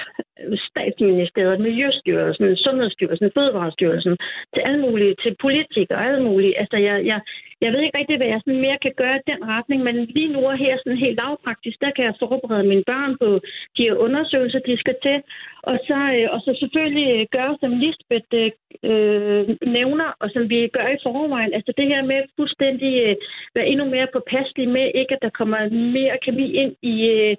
statsministeriet, 0.68 1.60
Miljøstyrelsen, 1.60 2.56
Sundhedsstyrelsen, 2.56 3.30
Fødevarestyrelsen, 3.34 4.16
til 4.54 4.62
alle 4.68 4.80
mulige, 4.86 5.14
til 5.22 5.36
politikere 5.40 5.98
og 5.98 6.04
alle 6.06 6.22
mulige. 6.22 6.58
Altså, 6.58 6.76
jeg, 6.76 7.06
jeg, 7.06 7.20
jeg 7.60 7.72
ved 7.72 7.80
ikke 7.80 7.98
rigtig, 7.98 8.16
hvad 8.16 8.26
jeg 8.26 8.40
sådan 8.40 8.64
mere 8.66 8.78
kan 8.82 8.94
gøre 8.96 9.16
i 9.18 9.28
den 9.30 9.40
retning, 9.54 9.82
men 9.82 9.96
lige 10.16 10.32
nu 10.32 10.40
er 10.50 10.56
her 10.64 10.76
sådan 10.78 11.04
helt 11.04 11.20
lavpraktisk, 11.22 11.76
der 11.80 11.90
kan 11.96 12.04
jeg 12.04 12.14
forberede 12.18 12.70
mine 12.72 12.84
børn 12.92 13.12
på 13.22 13.28
de 13.76 13.98
undersøgelser, 14.06 14.58
de 14.58 14.76
skal 14.82 14.96
til. 15.02 15.18
Og 15.62 15.76
så, 15.88 15.98
øh, 16.16 16.28
og 16.34 16.40
så 16.44 16.50
selvfølgelig 16.60 17.08
øh, 17.16 17.26
gøre, 17.36 17.56
som 17.60 17.70
Lisbeth 17.82 18.32
øh, 18.40 18.50
øh, 18.90 19.42
nævner, 19.76 20.08
og 20.22 20.28
som 20.34 20.42
vi 20.52 20.58
gør 20.76 20.88
i 20.96 21.02
forvejen. 21.02 21.52
Altså 21.56 21.72
det 21.78 21.86
her 21.92 22.02
med 22.10 22.20
fuldstændig 22.36 22.92
øh, 23.06 23.16
være 23.54 23.66
endnu 23.66 23.84
mere 23.94 24.08
påpasselig 24.12 24.68
med, 24.68 24.86
ikke 24.94 25.14
at 25.16 25.22
der 25.22 25.38
kommer 25.40 25.60
mere 25.96 26.16
kemi 26.24 26.46
ind 26.62 26.72
i, 26.82 26.94
øh, 27.16 27.36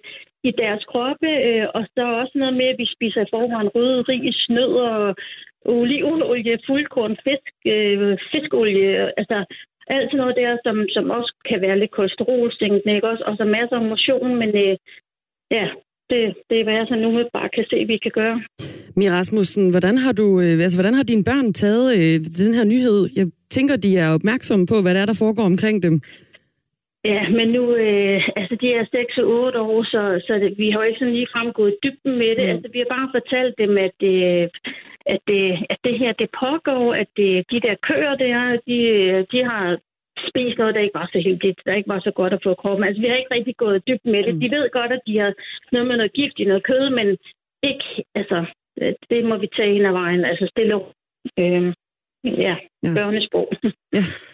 i 0.49 0.51
deres 0.61 0.83
kroppe, 0.91 1.29
øh, 1.49 1.65
og 1.77 1.83
så 1.95 2.03
også 2.21 2.35
noget 2.35 2.55
med, 2.59 2.67
at 2.71 2.79
vi 2.81 2.87
spiser 2.95 3.21
i 3.21 3.31
forvejen 3.33 3.73
røde 3.75 4.01
ris, 4.09 4.39
nød 4.49 4.73
og 4.91 5.15
olivenolie, 5.65 6.59
fuldkorn, 6.67 7.15
fisk, 7.25 7.53
øh, 7.75 8.17
fiskolie, 8.31 8.89
altså 9.19 9.37
alt 9.93 10.07
sådan 10.07 10.21
noget 10.21 10.35
der, 10.41 10.51
som, 10.65 10.77
som 10.95 11.05
også 11.17 11.33
kan 11.49 11.61
være 11.61 11.79
lidt 11.79 11.91
kolesterolstænkende, 11.91 12.95
ikke 12.95 13.09
også? 13.11 13.23
Og 13.29 13.33
så 13.37 13.45
masser 13.45 13.75
af 13.77 13.89
motion, 13.93 14.35
men 14.41 14.49
øh, 14.63 14.75
ja, 15.57 15.65
det, 16.09 16.21
det 16.49 16.55
er, 16.59 16.63
hvad 16.63 16.73
jeg 16.79 16.87
så 16.89 16.95
nu 16.95 17.09
bare 17.33 17.49
kan 17.55 17.65
se, 17.69 17.77
vi 17.91 17.97
kan 17.97 18.11
gøre. 18.21 18.37
Mia 18.95 19.11
Rasmussen, 19.11 19.69
hvordan 19.69 19.97
har, 19.97 20.11
du, 20.11 20.27
øh, 20.41 20.63
altså, 20.65 20.77
hvordan 20.77 20.93
har 20.93 21.03
dine 21.03 21.23
børn 21.23 21.53
taget 21.53 21.87
øh, 21.97 22.15
den 22.45 22.53
her 22.53 22.63
nyhed? 22.63 23.09
Jeg 23.15 23.27
tænker, 23.49 23.75
de 23.75 23.97
er 23.97 24.09
opmærksomme 24.13 24.65
på, 24.67 24.81
hvad 24.81 24.93
der 24.93 25.01
er, 25.01 25.05
der 25.05 25.21
foregår 25.23 25.43
omkring 25.43 25.83
dem. 25.83 26.01
Ja, 27.05 27.29
men 27.29 27.47
nu, 27.49 27.75
øh, 27.75 28.29
altså 28.35 28.55
de 28.61 28.73
er 28.73 28.85
6 28.91 29.17
og 29.17 29.27
8 29.27 29.59
år, 29.61 29.83
så, 29.83 30.23
så 30.27 30.33
det, 30.33 30.57
vi 30.57 30.69
har 30.69 30.79
jo 30.79 30.87
ikke 30.87 30.99
sådan 30.99 31.13
lige 31.13 31.33
fremgået 31.35 31.77
dybden 31.83 32.17
med 32.17 32.35
det. 32.37 32.45
Mm. 32.45 32.53
Altså 32.53 32.69
vi 32.73 32.79
har 32.79 32.95
bare 32.97 33.09
fortalt 33.17 33.55
dem, 33.57 33.77
at, 33.77 33.91
det, 33.99 34.17
at, 35.13 35.19
det, 35.27 35.43
at 35.69 35.77
det 35.83 35.99
her, 35.99 36.11
det 36.13 36.29
pågår, 36.43 36.93
at 36.93 37.07
det, 37.17 37.45
de 37.51 37.59
der 37.65 37.75
køer 37.87 38.15
der, 38.15 38.59
de, 38.67 38.79
de 39.31 39.43
har 39.49 39.77
spist 40.29 40.57
noget, 40.57 40.75
der 40.75 40.81
ikke 40.81 40.99
var 41.01 41.09
så 41.13 41.19
heldigt, 41.19 41.59
der 41.65 41.73
ikke 41.73 41.93
var 41.95 41.99
så 41.99 42.11
godt 42.11 42.33
at 42.33 42.43
få 42.43 42.53
kroppen. 42.53 42.87
Altså 42.87 43.01
vi 43.01 43.07
har 43.07 43.15
ikke 43.15 43.35
rigtig 43.35 43.55
gået 43.57 43.87
dybt 43.87 44.05
med 44.05 44.23
det. 44.23 44.33
Mm. 44.33 44.39
De 44.41 44.51
ved 44.55 44.69
godt, 44.71 44.91
at 44.91 45.01
de 45.07 45.17
har 45.17 45.33
noget 45.71 45.87
med 45.87 45.97
noget 45.97 46.13
gift 46.13 46.39
i 46.39 46.45
noget 46.45 46.63
kød, 46.63 46.89
men 46.89 47.07
ikke, 47.63 47.87
altså, 48.15 48.45
det 49.09 49.25
må 49.25 49.37
vi 49.37 49.47
tage 49.55 49.75
ind 49.75 49.87
ad 49.87 49.91
vejen. 49.91 50.25
Altså 50.25 50.45
stille 50.53 50.75
øh, 51.39 51.73
ja, 52.23 52.55
ja. 52.83 52.93
børnesprog. 52.95 53.47
Ja. 53.93 54.03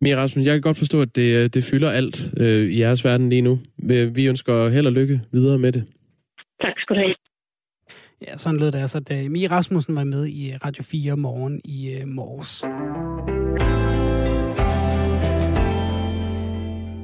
Mia 0.00 0.16
Rasmus, 0.16 0.46
jeg 0.46 0.54
kan 0.54 0.60
godt 0.60 0.78
forstå, 0.78 1.02
at 1.02 1.16
det, 1.16 1.44
øh, 1.44 1.50
det 1.54 1.64
fylder 1.64 1.90
alt 1.90 2.40
øh, 2.40 2.68
i 2.70 2.80
jeres 2.80 3.04
verden 3.04 3.28
lige 3.28 3.42
nu. 3.42 3.58
Vi 4.14 4.26
ønsker 4.26 4.68
held 4.68 4.86
og 4.86 4.92
lykke 4.92 5.20
videre 5.32 5.58
med 5.58 5.72
det. 5.72 5.84
Tak 6.62 6.74
skal 6.78 6.96
du 6.96 7.00
have. 7.00 7.14
Ja, 8.26 8.36
sådan 8.36 8.60
lød 8.60 8.72
det 8.72 8.78
altså, 8.78 9.00
da 9.00 9.28
Mia 9.28 9.48
Rasmussen 9.48 9.94
var 9.94 10.04
med 10.04 10.26
i 10.26 10.52
Radio 10.64 10.82
4 10.82 11.16
morgen 11.16 11.60
i 11.64 11.96
uh, 12.02 12.08
morges. 12.08 12.64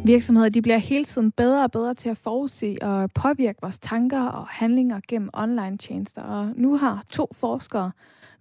Virksomheder 0.06 0.48
de 0.48 0.62
bliver 0.62 0.76
hele 0.76 1.04
tiden 1.04 1.32
bedre 1.32 1.64
og 1.64 1.70
bedre 1.70 1.94
til 1.94 2.08
at 2.08 2.16
forudse 2.16 2.76
og 2.82 3.10
påvirke 3.14 3.58
vores 3.62 3.78
tanker 3.78 4.22
og 4.22 4.46
handlinger 4.48 5.00
gennem 5.08 5.30
online 5.32 5.78
tjenester. 5.78 6.22
Og 6.22 6.52
nu 6.56 6.76
har 6.76 7.04
to 7.10 7.28
forskere 7.32 7.90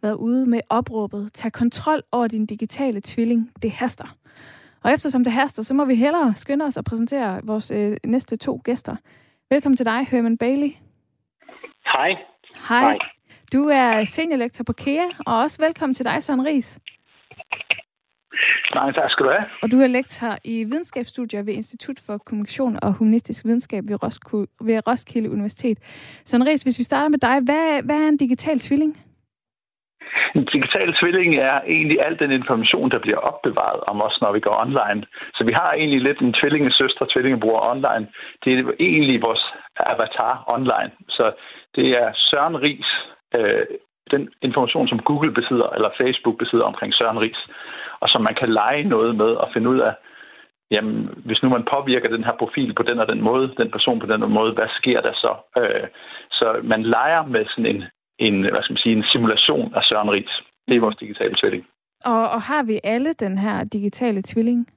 været 0.01 0.13
ude 0.13 0.45
med 0.45 0.59
opråbet, 0.69 1.33
tag 1.33 1.51
kontrol 1.51 2.01
over 2.11 2.27
din 2.27 2.45
digitale 2.45 3.01
tvilling, 3.03 3.51
det 3.61 3.71
haster. 3.71 4.15
Og 4.83 4.93
eftersom 4.93 5.23
det 5.23 5.33
haster, 5.33 5.63
så 5.63 5.73
må 5.73 5.85
vi 5.85 5.95
hellere 5.95 6.33
skynde 6.35 6.65
os 6.65 6.77
at 6.77 6.85
præsentere 6.85 7.39
vores 7.43 7.71
øh, 7.71 7.97
næste 8.05 8.35
to 8.37 8.61
gæster. 8.63 8.95
Velkommen 9.49 9.77
til 9.77 9.85
dig, 9.85 10.07
Herman 10.07 10.37
Bailey. 10.37 10.71
Hej. 11.85 12.09
Hej. 12.69 12.97
Du 13.53 13.67
er 13.67 14.05
seniorlektor 14.05 14.63
på 14.63 14.73
KEA, 14.73 15.05
og 15.25 15.39
også 15.39 15.57
velkommen 15.61 15.93
til 15.95 16.05
dig, 16.05 16.23
Søren 16.23 16.45
Ries. 16.45 16.79
Nej, 18.75 18.91
tak 18.91 19.11
skal 19.11 19.25
du 19.25 19.31
have. 19.31 19.45
Og 19.61 19.71
du 19.71 19.77
er 19.81 19.87
lektor 19.87 20.37
i 20.43 20.63
videnskabsstudier 20.63 21.43
ved 21.43 21.53
Institut 21.53 21.99
for 22.05 22.17
Kommunikation 22.17 22.79
og 22.81 22.93
Humanistisk 22.93 23.45
Videnskab 23.45 23.83
ved, 23.87 24.03
Roskilde, 24.03 24.47
ved 24.61 24.87
Roskilde 24.87 25.31
Universitet. 25.31 25.77
Søren 26.25 26.47
Ries, 26.47 26.63
hvis 26.63 26.79
vi 26.79 26.83
starter 26.83 27.09
med 27.09 27.19
dig, 27.19 27.39
hvad, 27.47 27.83
hvad 27.85 27.95
er 27.95 28.07
en 28.07 28.17
digital 28.17 28.59
tvilling? 28.59 28.97
en 30.35 30.45
digital 30.45 30.93
tvilling 30.99 31.35
er 31.35 31.61
egentlig 31.75 31.97
al 32.05 32.19
den 32.19 32.31
information, 32.31 32.91
der 32.91 32.99
bliver 32.99 33.17
opbevaret 33.17 33.79
om 33.87 34.01
os, 34.01 34.17
når 34.21 34.31
vi 34.31 34.39
går 34.39 34.55
online. 34.65 35.01
Så 35.35 35.43
vi 35.43 35.53
har 35.53 35.71
egentlig 35.71 36.01
lidt 36.01 36.19
en 36.19 36.33
tvillingesøster, 36.33 37.05
tvillingebror 37.13 37.69
online. 37.71 38.07
Det 38.43 38.49
er 38.53 38.71
egentlig 38.79 39.21
vores 39.21 39.43
avatar 39.79 40.43
online. 40.47 40.91
Så 41.09 41.31
det 41.75 41.87
er 42.01 42.09
Søren 42.13 42.61
Ries, 42.61 42.91
øh, 43.35 43.65
den 44.11 44.29
information, 44.41 44.87
som 44.87 44.99
Google 44.99 45.33
besidder, 45.33 45.69
eller 45.69 45.89
Facebook 46.01 46.37
besidder 46.37 46.65
omkring 46.65 46.93
Søren 46.93 47.19
Ries, 47.19 47.41
og 48.03 48.09
som 48.09 48.21
man 48.21 48.35
kan 48.41 48.49
lege 48.49 48.83
noget 48.83 49.15
med 49.15 49.31
og 49.43 49.47
finde 49.53 49.69
ud 49.69 49.79
af, 49.79 49.93
jamen, 50.71 51.09
hvis 51.25 51.43
nu 51.43 51.49
man 51.49 51.69
påvirker 51.75 52.09
den 52.09 52.23
her 52.23 52.35
profil 52.41 52.73
på 52.73 52.83
den 52.83 52.99
og 52.99 53.07
den 53.07 53.21
måde, 53.21 53.53
den 53.57 53.71
person 53.71 53.99
på 53.99 54.05
den 54.05 54.23
og 54.23 54.31
måde, 54.31 54.53
hvad 54.53 54.69
sker 54.79 55.01
der 55.01 55.13
så? 55.13 55.33
Øh, 55.61 55.87
så 56.31 56.47
man 56.63 56.83
leger 56.83 57.23
med 57.25 57.45
sådan 57.45 57.69
en, 57.75 57.83
en, 58.19 58.41
hvad 58.41 58.61
skal 58.63 58.73
man 58.73 58.83
sige, 58.83 58.95
en 58.95 59.09
simulation 59.11 59.73
af 59.75 59.81
Søren 59.83 60.11
Ries. 60.11 60.35
Det 60.67 60.75
er 60.75 60.85
vores 60.85 60.97
digitale 61.03 61.35
tvilling. 61.39 61.65
Og, 62.05 62.23
og 62.35 62.41
har 62.41 62.63
vi 62.63 62.79
alle 62.83 63.13
den 63.13 63.37
her 63.37 63.57
digitale 63.73 64.21
tvilling? 64.21 64.67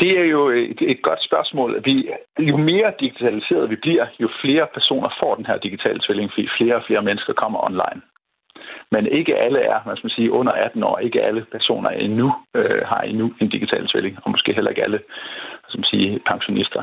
Det 0.00 0.18
er 0.18 0.24
jo 0.24 0.48
et, 0.48 0.80
et 0.80 1.02
godt 1.02 1.22
spørgsmål. 1.24 1.82
Vi, 1.84 2.10
jo 2.38 2.56
mere 2.56 2.92
digitaliseret 3.00 3.70
vi 3.70 3.76
bliver, 3.76 4.06
jo 4.20 4.28
flere 4.42 4.66
personer 4.74 5.10
får 5.20 5.34
den 5.34 5.46
her 5.46 5.58
digitale 5.58 6.00
tvilling, 6.06 6.30
fordi 6.34 6.48
flere 6.58 6.76
og 6.76 6.84
flere 6.86 7.02
mennesker 7.02 7.32
kommer 7.32 7.64
online. 7.64 8.02
Men 8.90 9.06
ikke 9.06 9.36
alle 9.36 9.58
er, 9.58 9.78
hvad 9.84 9.96
skal 9.96 10.06
man 10.06 10.16
sige, 10.18 10.32
under 10.32 10.52
18 10.52 10.82
år. 10.82 10.98
Ikke 10.98 11.22
alle 11.22 11.46
personer 11.52 11.90
endnu 11.90 12.34
øh, 12.54 12.82
har 12.86 13.00
endnu 13.00 13.32
en 13.40 13.48
digital 13.48 13.88
tvilling, 13.88 14.18
og 14.22 14.30
måske 14.30 14.54
heller 14.54 14.70
ikke 14.70 14.84
alle, 14.84 15.00
hvad 15.60 15.68
skal 15.68 15.78
man 15.78 15.92
sige, 15.92 16.20
pensionister. 16.30 16.82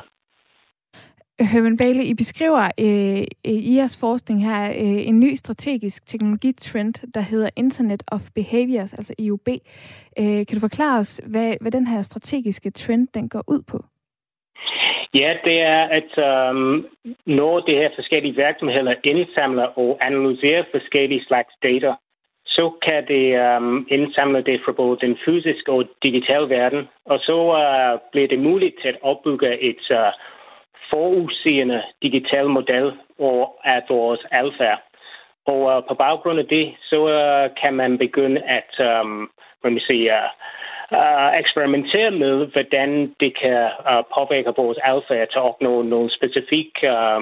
Herman 1.40 1.78
Bailey, 1.78 2.04
I 2.04 2.14
beskriver 2.14 2.72
øh, 2.80 3.20
øh, 3.20 3.60
i 3.70 3.76
jeres 3.76 3.98
forskning 3.98 4.46
her 4.46 4.70
øh, 4.70 5.08
en 5.08 5.20
ny 5.20 5.36
strategisk 5.36 6.06
teknologitrend, 6.06 7.12
der 7.14 7.22
hedder 7.22 7.50
Internet 7.56 8.04
of 8.08 8.22
Behaviors, 8.36 8.94
altså 8.94 9.14
IOB. 9.20 9.48
Øh, 10.20 10.46
kan 10.46 10.56
du 10.56 10.60
forklare 10.60 11.00
os, 11.00 11.22
hvad, 11.26 11.54
hvad 11.62 11.72
den 11.72 11.88
her 11.88 12.02
strategiske 12.02 12.72
trend 12.72 13.08
den 13.14 13.30
går 13.30 13.44
ud 13.48 13.62
på? 13.62 13.86
Ja, 15.14 15.38
det 15.44 15.62
er, 15.62 15.84
at 16.00 16.12
um, 16.52 16.88
når 17.26 17.60
det 17.60 17.76
her 17.76 17.90
forskellige 17.96 18.36
virksomheder 18.36 18.96
indsamler 19.04 19.68
og 19.80 19.98
analyserer 20.02 20.64
forskellige 20.72 21.26
slags 21.26 21.54
data, 21.64 21.94
så 22.46 22.70
kan 22.86 23.08
det 23.08 23.58
um, 23.58 23.88
indsamle 23.90 24.42
det 24.42 24.62
fra 24.66 24.72
både 24.72 24.98
den 25.02 25.18
fysiske 25.26 25.72
og 25.72 25.84
digitale 26.04 26.50
verden, 26.50 26.88
og 27.06 27.20
så 27.20 27.38
uh, 27.62 28.00
bliver 28.12 28.28
det 28.28 28.40
muligt 28.40 28.86
at 28.86 28.98
opbygge 29.02 29.60
et 29.60 29.84
uh, 29.92 30.12
forudseende 30.90 31.82
digital 32.02 32.50
model 32.50 32.94
af 33.64 33.82
vores 33.90 34.20
adfærd. 34.32 34.82
Og 35.46 35.62
uh, 35.78 35.88
på 35.88 35.94
baggrund 35.94 36.40
af 36.40 36.46
det, 36.46 36.76
så 36.82 37.00
uh, 37.04 37.56
kan 37.62 37.74
man 37.74 37.98
begynde 37.98 38.42
at 38.42 39.02
um, 39.02 39.30
hvad 39.62 39.72
man 39.72 39.82
siger, 39.90 40.18
uh, 40.24 40.30
eksperimentere 41.42 42.12
med, 42.12 42.46
hvordan 42.46 43.16
det 43.20 43.38
kan 43.42 43.72
uh, 43.90 44.04
påvirke 44.16 44.54
vores 44.58 44.80
adfærd 44.84 45.28
til 45.30 45.40
at 45.40 45.44
opnå 45.44 45.82
nogle 45.82 46.10
specifikke 46.18 46.80
uh, 46.84 47.18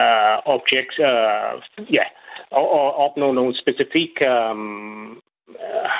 uh, 0.00 0.36
objekt, 0.44 0.98
uh, 0.98 1.94
ja, 1.94 2.04
og, 2.50 2.72
og 2.72 2.96
opnå 2.96 3.32
nogle 3.32 3.58
specifikke 3.58 4.30
um, 4.50 5.22
uh, 5.48 5.90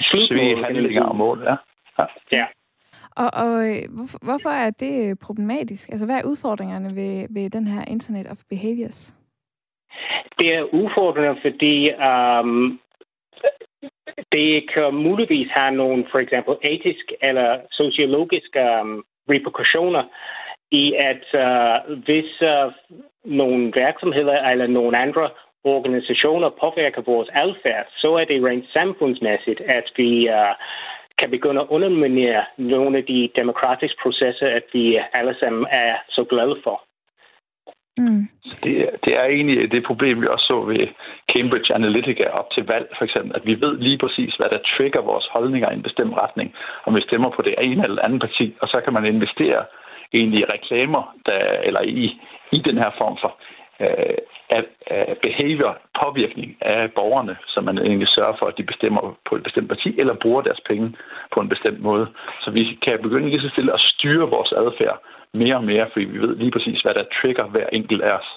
slutmål. 0.00 0.64
handlinger 0.64 1.02
og 1.02 1.16
mål, 1.16 1.42
ja. 1.42 1.56
ja. 1.98 2.06
ja. 2.32 2.46
Og, 3.16 3.30
og 3.32 3.54
hvorfor, 3.90 4.18
hvorfor 4.24 4.50
er 4.50 4.70
det 4.70 5.18
problematisk? 5.18 5.88
Altså, 5.88 6.06
hvad 6.06 6.16
er 6.16 6.24
udfordringerne 6.24 6.96
ved, 6.96 7.26
ved 7.30 7.50
den 7.50 7.66
her 7.66 7.84
Internet 7.84 8.26
of 8.30 8.36
Behaviors? 8.50 9.14
Det 10.38 10.54
er 10.54 10.62
udfordringer, 10.62 11.34
fordi 11.42 11.90
um, 11.94 12.80
det 14.32 14.70
kan 14.74 14.94
muligvis 14.94 15.48
have 15.50 15.70
nogle, 15.70 16.06
for 16.10 16.18
eksempel, 16.18 16.54
etiske 16.62 17.16
eller 17.22 17.60
sociologiske 17.70 18.60
um, 18.80 19.04
reperkussioner 19.30 20.02
i, 20.70 20.92
at 21.10 21.24
uh, 21.44 21.98
hvis 22.04 22.30
uh, 22.42 22.72
nogle 23.24 23.72
virksomheder 23.74 24.38
eller 24.50 24.66
nogle 24.66 24.98
andre 24.98 25.30
organisationer 25.64 26.50
påvirker 26.62 27.02
vores 27.02 27.28
adfærd, 27.34 27.86
så 27.96 28.14
er 28.14 28.24
det 28.24 28.44
rent 28.44 28.66
samfundsmæssigt, 28.72 29.60
at 29.60 29.86
vi 29.96 30.28
uh, 30.28 30.54
kan 31.18 31.30
begynde 31.30 31.60
at 31.60 31.66
underminere 31.70 32.44
nogle 32.58 32.98
af 32.98 33.04
de 33.04 33.30
demokratiske 33.36 33.98
processer, 34.02 34.48
at 34.48 34.64
vi 34.72 35.00
alle 35.12 35.36
sammen 35.40 35.66
er 35.70 35.94
så 36.08 36.24
glade 36.24 36.56
for. 36.64 36.82
Mm. 37.98 38.28
Det, 38.64 38.90
det 39.04 39.12
er 39.20 39.24
egentlig 39.24 39.72
det 39.72 39.84
problem, 39.86 40.20
vi 40.22 40.26
også 40.26 40.46
så 40.46 40.60
ved 40.60 40.86
Cambridge 41.32 41.74
Analytica 41.74 42.24
op 42.28 42.50
til 42.50 42.66
valg, 42.66 42.86
for 42.98 43.04
eksempel, 43.04 43.32
at 43.36 43.46
vi 43.46 43.60
ved 43.60 43.78
lige 43.78 43.98
præcis, 43.98 44.34
hvad 44.34 44.48
der 44.50 44.58
trigger 44.76 45.00
vores 45.02 45.26
holdninger 45.30 45.70
i 45.70 45.74
en 45.74 45.82
bestemt 45.82 46.14
retning, 46.16 46.54
om 46.86 46.94
vi 46.94 47.00
stemmer 47.00 47.30
på 47.30 47.42
det 47.42 47.54
ene 47.58 47.84
eller 47.84 48.02
andet 48.02 48.20
parti, 48.20 48.56
og 48.60 48.68
så 48.68 48.80
kan 48.84 48.92
man 48.92 49.06
investere 49.06 49.64
egentlig 50.12 50.40
i 50.40 50.50
reklamer, 50.54 51.02
der, 51.26 51.38
eller 51.68 51.82
i, 51.82 52.20
i 52.52 52.58
den 52.58 52.76
her 52.82 52.90
form 52.98 53.16
for 53.20 53.32
øh, 53.80 54.18
af, 54.50 54.64
af 54.86 55.16
behavior, 55.22 55.78
påvirkning 56.02 56.56
af 56.60 56.92
borgerne, 56.92 57.36
så 57.46 57.60
man 57.60 57.78
egentlig 57.78 58.08
sørger 58.08 58.36
for, 58.38 58.46
at 58.46 58.58
de 58.58 58.62
bestemmer 58.62 59.16
på 59.28 59.36
et 59.36 59.42
bestemt 59.42 59.68
parti, 59.68 60.00
eller 60.00 60.14
bruger 60.22 60.42
deres 60.42 60.60
penge 60.68 60.96
på 61.34 61.40
en 61.40 61.48
bestemt 61.48 61.80
måde. 61.80 62.06
Så 62.40 62.50
vi 62.50 62.78
kan 62.82 62.98
begynde 63.02 63.28
lige 63.28 63.40
så 63.40 63.48
stille 63.48 63.72
at 63.72 63.80
styre 63.80 64.30
vores 64.30 64.52
adfærd 64.52 64.98
mere 65.34 65.56
og 65.56 65.64
mere, 65.64 65.86
fordi 65.92 66.04
vi 66.04 66.18
ved 66.18 66.36
lige 66.36 66.50
præcis, 66.50 66.80
hvad 66.80 66.94
der 66.94 67.04
trigger 67.20 67.44
hver 67.44 67.66
enkelt 67.72 68.02
af 68.02 68.12
os. 68.12 68.30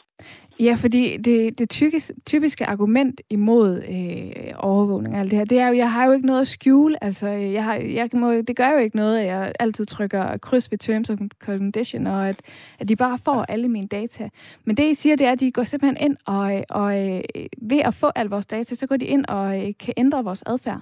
Ja, 0.60 0.74
fordi 0.74 1.18
det, 1.18 1.60
det 1.60 1.70
typiske, 1.70 2.14
typiske 2.26 2.66
argument 2.66 3.22
imod 3.30 3.82
øh, 3.90 4.54
overvågning 4.58 5.16
og 5.16 5.20
alt 5.22 5.32
det 5.32 5.38
her, 5.38 5.46
det 5.46 5.60
er 5.60 5.68
jo, 5.68 5.74
jeg 5.74 5.92
har 5.92 6.06
jo 6.06 6.12
ikke 6.12 6.26
noget 6.26 6.42
at 6.42 6.48
skjule. 6.48 7.04
Altså, 7.04 7.28
jeg 7.28 7.64
har, 7.64 7.76
jeg 7.76 8.10
må, 8.14 8.32
det 8.34 8.56
gør 8.56 8.70
jo 8.70 8.78
ikke 8.78 8.96
noget, 8.96 9.20
at 9.20 9.26
jeg 9.26 9.54
altid 9.60 9.86
trykker 9.86 10.38
kryds 10.38 10.72
ved 10.72 10.78
terms 10.78 11.10
and 11.10 11.30
condition, 11.40 12.08
og 12.08 12.30
at, 12.30 12.42
at 12.80 12.88
de 12.88 12.96
bare 12.96 13.18
får 13.18 13.46
alle 13.50 13.70
mine 13.70 13.88
data. 13.88 14.30
Men 14.66 14.78
det, 14.78 14.84
I 14.84 14.94
siger, 14.94 15.16
det 15.16 15.28
er, 15.28 15.32
at 15.32 15.40
de 15.40 15.52
går 15.52 15.64
simpelthen 15.64 15.98
ind, 16.10 16.18
og, 16.26 16.64
og 16.70 17.08
øh, 17.08 17.22
ved 17.62 17.80
at 17.80 17.94
få 17.94 18.12
al 18.16 18.28
vores 18.28 18.46
data, 18.46 18.76
så 18.76 18.88
går 18.88 18.98
de 18.98 19.06
ind 19.06 19.26
og 19.26 19.68
øh, 19.68 19.74
kan 19.80 19.94
ændre 19.98 20.24
vores 20.24 20.44
adfærd. 20.46 20.82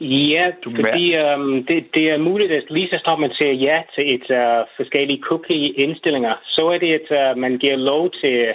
Ja, 0.00 0.52
fordi 0.64 1.16
um, 1.18 1.66
det, 1.66 1.94
det 1.94 2.10
er 2.10 2.18
muligt, 2.18 2.52
at 2.52 2.70
lige 2.70 2.88
så 2.88 2.98
snart 3.04 3.18
man 3.18 3.32
siger 3.34 3.52
ja 3.52 3.82
til 3.94 4.14
et 4.14 4.26
uh, 4.30 4.66
forskellige 4.76 5.22
cookie-indstillinger, 5.22 6.34
så 6.44 6.68
er 6.68 6.78
det, 6.78 6.92
at 7.00 7.08
uh, 7.20 7.38
man 7.38 7.58
giver 7.58 7.76
lov 7.76 8.10
til 8.10 8.54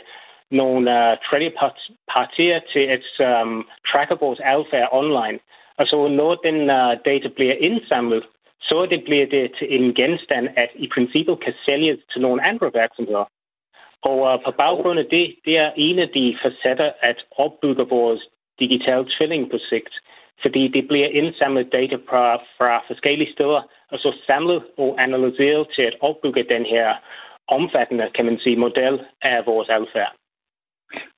nogle 0.51 0.91
uh, 0.91 1.17
tredje 1.27 1.51
partier 2.13 2.59
til 2.73 2.85
at 2.95 3.41
um, 3.41 3.67
tracke 3.91 4.15
vores 4.19 4.39
adfærd 4.43 4.89
online. 4.91 5.39
Og 5.77 5.87
så 5.87 6.07
når 6.07 6.35
den 6.35 6.57
uh, 6.69 6.93
data 7.05 7.27
bliver 7.27 7.55
indsamlet, 7.59 8.23
så 8.61 8.85
det 8.85 9.03
bliver 9.03 9.25
det 9.25 9.51
til 9.59 9.67
en 9.75 9.93
genstand, 9.93 10.49
at 10.55 10.69
i 10.75 10.87
princippet 10.93 11.39
kan 11.39 11.53
sælges 11.65 11.99
til 12.11 12.21
nogle 12.21 12.45
andre 12.47 12.71
virksomheder. 12.73 13.25
Og 14.01 14.19
uh, 14.33 14.43
på 14.45 14.51
baggrund 14.51 14.99
af 14.99 15.05
det, 15.05 15.35
det 15.45 15.57
er 15.57 15.71
en 15.75 15.99
af 15.99 16.09
de 16.09 16.37
facetter 16.43 16.91
at 16.99 17.25
opbygge 17.31 17.87
vores 17.89 18.21
digital 18.59 19.05
tvilling 19.05 19.51
på 19.51 19.57
sigt 19.69 19.93
fordi 20.41 20.67
det 20.67 20.87
bliver 20.87 21.07
indsamlet 21.07 21.71
data 21.71 21.95
fra, 22.09 22.35
fra 22.57 22.83
forskellige 22.87 23.33
steder, 23.33 23.61
og 23.91 23.99
så 23.99 24.13
samlet 24.27 24.63
og 24.77 24.95
analyseret 24.99 25.67
til 25.75 25.81
at 25.81 25.95
opbygge 26.01 26.43
den 26.43 26.65
her 26.65 26.95
omfattende, 27.47 28.09
kan 28.15 28.25
man 28.25 28.39
sige, 28.39 28.57
model 28.57 29.01
af 29.21 29.45
vores 29.45 29.69
adfærd. 29.69 30.13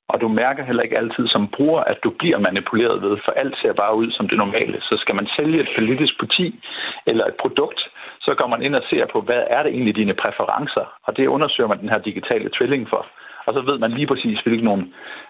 Og 0.09 0.21
du 0.21 0.27
mærker 0.27 0.63
heller 0.63 0.83
ikke 0.83 0.97
altid 0.97 1.27
som 1.27 1.47
bruger, 1.47 1.81
at 1.81 1.99
du 2.03 2.09
bliver 2.09 2.39
manipuleret 2.39 3.01
ved, 3.01 3.17
for 3.25 3.31
alt 3.31 3.55
ser 3.61 3.73
bare 3.73 3.95
ud 3.95 4.11
som 4.11 4.27
det 4.27 4.37
normale. 4.37 4.81
Så 4.81 4.97
skal 4.99 5.15
man 5.15 5.27
sælge 5.37 5.61
et 5.61 5.69
politisk 5.77 6.19
parti 6.19 6.59
eller 7.05 7.25
et 7.25 7.35
produkt, 7.39 7.81
så 8.21 8.35
går 8.35 8.47
man 8.47 8.61
ind 8.61 8.75
og 8.75 8.83
ser 8.89 9.05
på, 9.13 9.21
hvad 9.21 9.43
er 9.47 9.63
det 9.63 9.71
egentlig 9.71 9.95
dine 9.95 10.13
præferencer? 10.13 10.85
Og 11.03 11.17
det 11.17 11.27
undersøger 11.27 11.67
man 11.67 11.79
den 11.79 11.89
her 11.89 11.97
digitale 11.97 12.49
tvilling 12.57 12.89
for. 12.89 13.07
Og 13.47 13.53
så 13.53 13.61
ved 13.61 13.77
man 13.77 13.91
lige 13.91 14.07
præcis, 14.07 14.39
hvilke 14.39 14.65
nogle 14.69 14.83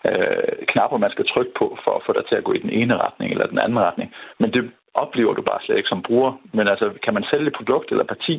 øh, 0.09 0.65
knapper, 0.71 0.97
man 0.97 1.11
skal 1.11 1.25
trykke 1.27 1.53
på, 1.59 1.77
for 1.83 1.91
at 1.95 2.03
få 2.05 2.11
dig 2.13 2.25
til 2.25 2.35
at 2.35 2.43
gå 2.43 2.53
i 2.53 2.63
den 2.65 2.69
ene 2.69 2.97
retning 2.97 3.31
eller 3.31 3.47
den 3.47 3.59
anden 3.59 3.79
retning. 3.79 4.13
Men 4.39 4.53
det 4.53 4.71
oplever 4.93 5.33
du 5.33 5.41
bare 5.41 5.61
slet 5.61 5.77
ikke 5.77 5.93
som 5.93 6.03
bruger. 6.07 6.31
Men 6.53 6.67
altså, 6.67 6.87
kan 7.03 7.13
man 7.13 7.25
sælge 7.31 7.47
et 7.47 7.57
produkt 7.59 7.91
eller 7.91 8.03
parti 8.03 8.35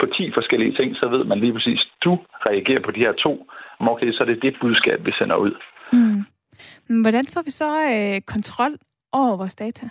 på 0.00 0.06
10 0.06 0.32
forskellige 0.34 0.76
ting, 0.78 0.96
så 0.96 1.08
ved 1.08 1.24
man 1.24 1.40
lige 1.40 1.52
præcis, 1.52 1.80
du 2.04 2.18
reagerer 2.48 2.82
på 2.82 2.90
de 2.90 3.00
her 3.06 3.12
to. 3.12 3.32
Okay, 3.80 4.12
så 4.12 4.22
er 4.22 4.28
det 4.28 4.42
det 4.42 4.56
budskab, 4.60 5.06
vi 5.06 5.12
sender 5.18 5.36
ud. 5.36 5.54
Mm. 5.92 6.20
Hvordan 7.02 7.26
får 7.26 7.42
vi 7.42 7.50
så 7.50 7.70
øh, 7.94 8.20
kontrol 8.34 8.72
over 9.12 9.36
vores 9.36 9.54
data? 9.54 9.86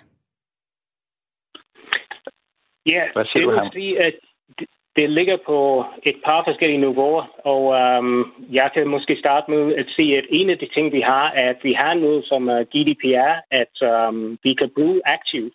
Ja, 2.85 3.03
Hvad 3.13 3.25
siger 3.25 3.51
det 3.51 3.61
vil 3.61 3.71
sige, 3.73 4.03
at 4.03 4.13
det 4.59 4.67
det 4.99 5.09
ligger 5.09 5.37
på 5.45 5.85
et 6.03 6.17
par 6.25 6.43
forskellige 6.47 6.83
niveauer, 6.85 7.23
og 7.53 7.63
øhm, 7.81 8.23
jeg 8.59 8.69
kan 8.73 8.87
måske 8.87 9.15
starte 9.19 9.51
med 9.51 9.75
at 9.75 9.87
sige, 9.95 10.17
at 10.17 10.25
en 10.29 10.49
af 10.49 10.57
de 10.57 10.69
ting, 10.75 10.85
vi 10.97 11.01
har, 11.01 11.31
er, 11.35 11.49
at 11.49 11.59
vi 11.63 11.73
har 11.73 11.93
noget 11.93 12.25
som 12.25 12.43
GDPR, 12.73 13.33
at 13.61 13.75
øhm, 13.91 14.37
vi 14.43 14.53
kan 14.53 14.69
bruge 14.75 15.01
aktivt. 15.05 15.53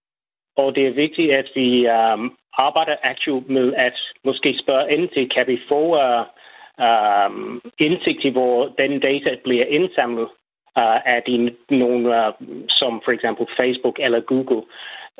Og 0.56 0.74
det 0.74 0.86
er 0.86 1.00
vigtigt, 1.04 1.32
at 1.32 1.48
vi 1.54 1.68
øhm, 1.86 2.30
arbejder 2.66 2.96
aktivt 3.02 3.48
med 3.48 3.74
at 3.74 3.96
måske 4.24 4.58
spørge 4.62 4.92
ind 4.94 5.08
til, 5.08 5.30
kan 5.36 5.46
vi 5.46 5.58
få 5.68 5.82
øh, 6.04 6.24
øh, 6.86 7.30
indsigt 7.86 8.24
i, 8.24 8.30
hvor 8.30 8.58
den 8.78 9.00
data 9.00 9.30
bliver 9.44 9.66
indsamlet. 9.78 10.28
øh, 10.78 10.98
af 11.14 11.22
de, 11.26 11.54
nogle, 11.70 12.26
øh, 12.26 12.32
som 12.68 13.02
for 13.04 13.12
eksempel 13.12 13.46
Facebook 13.60 13.96
eller 14.00 14.20
Google. 14.20 14.62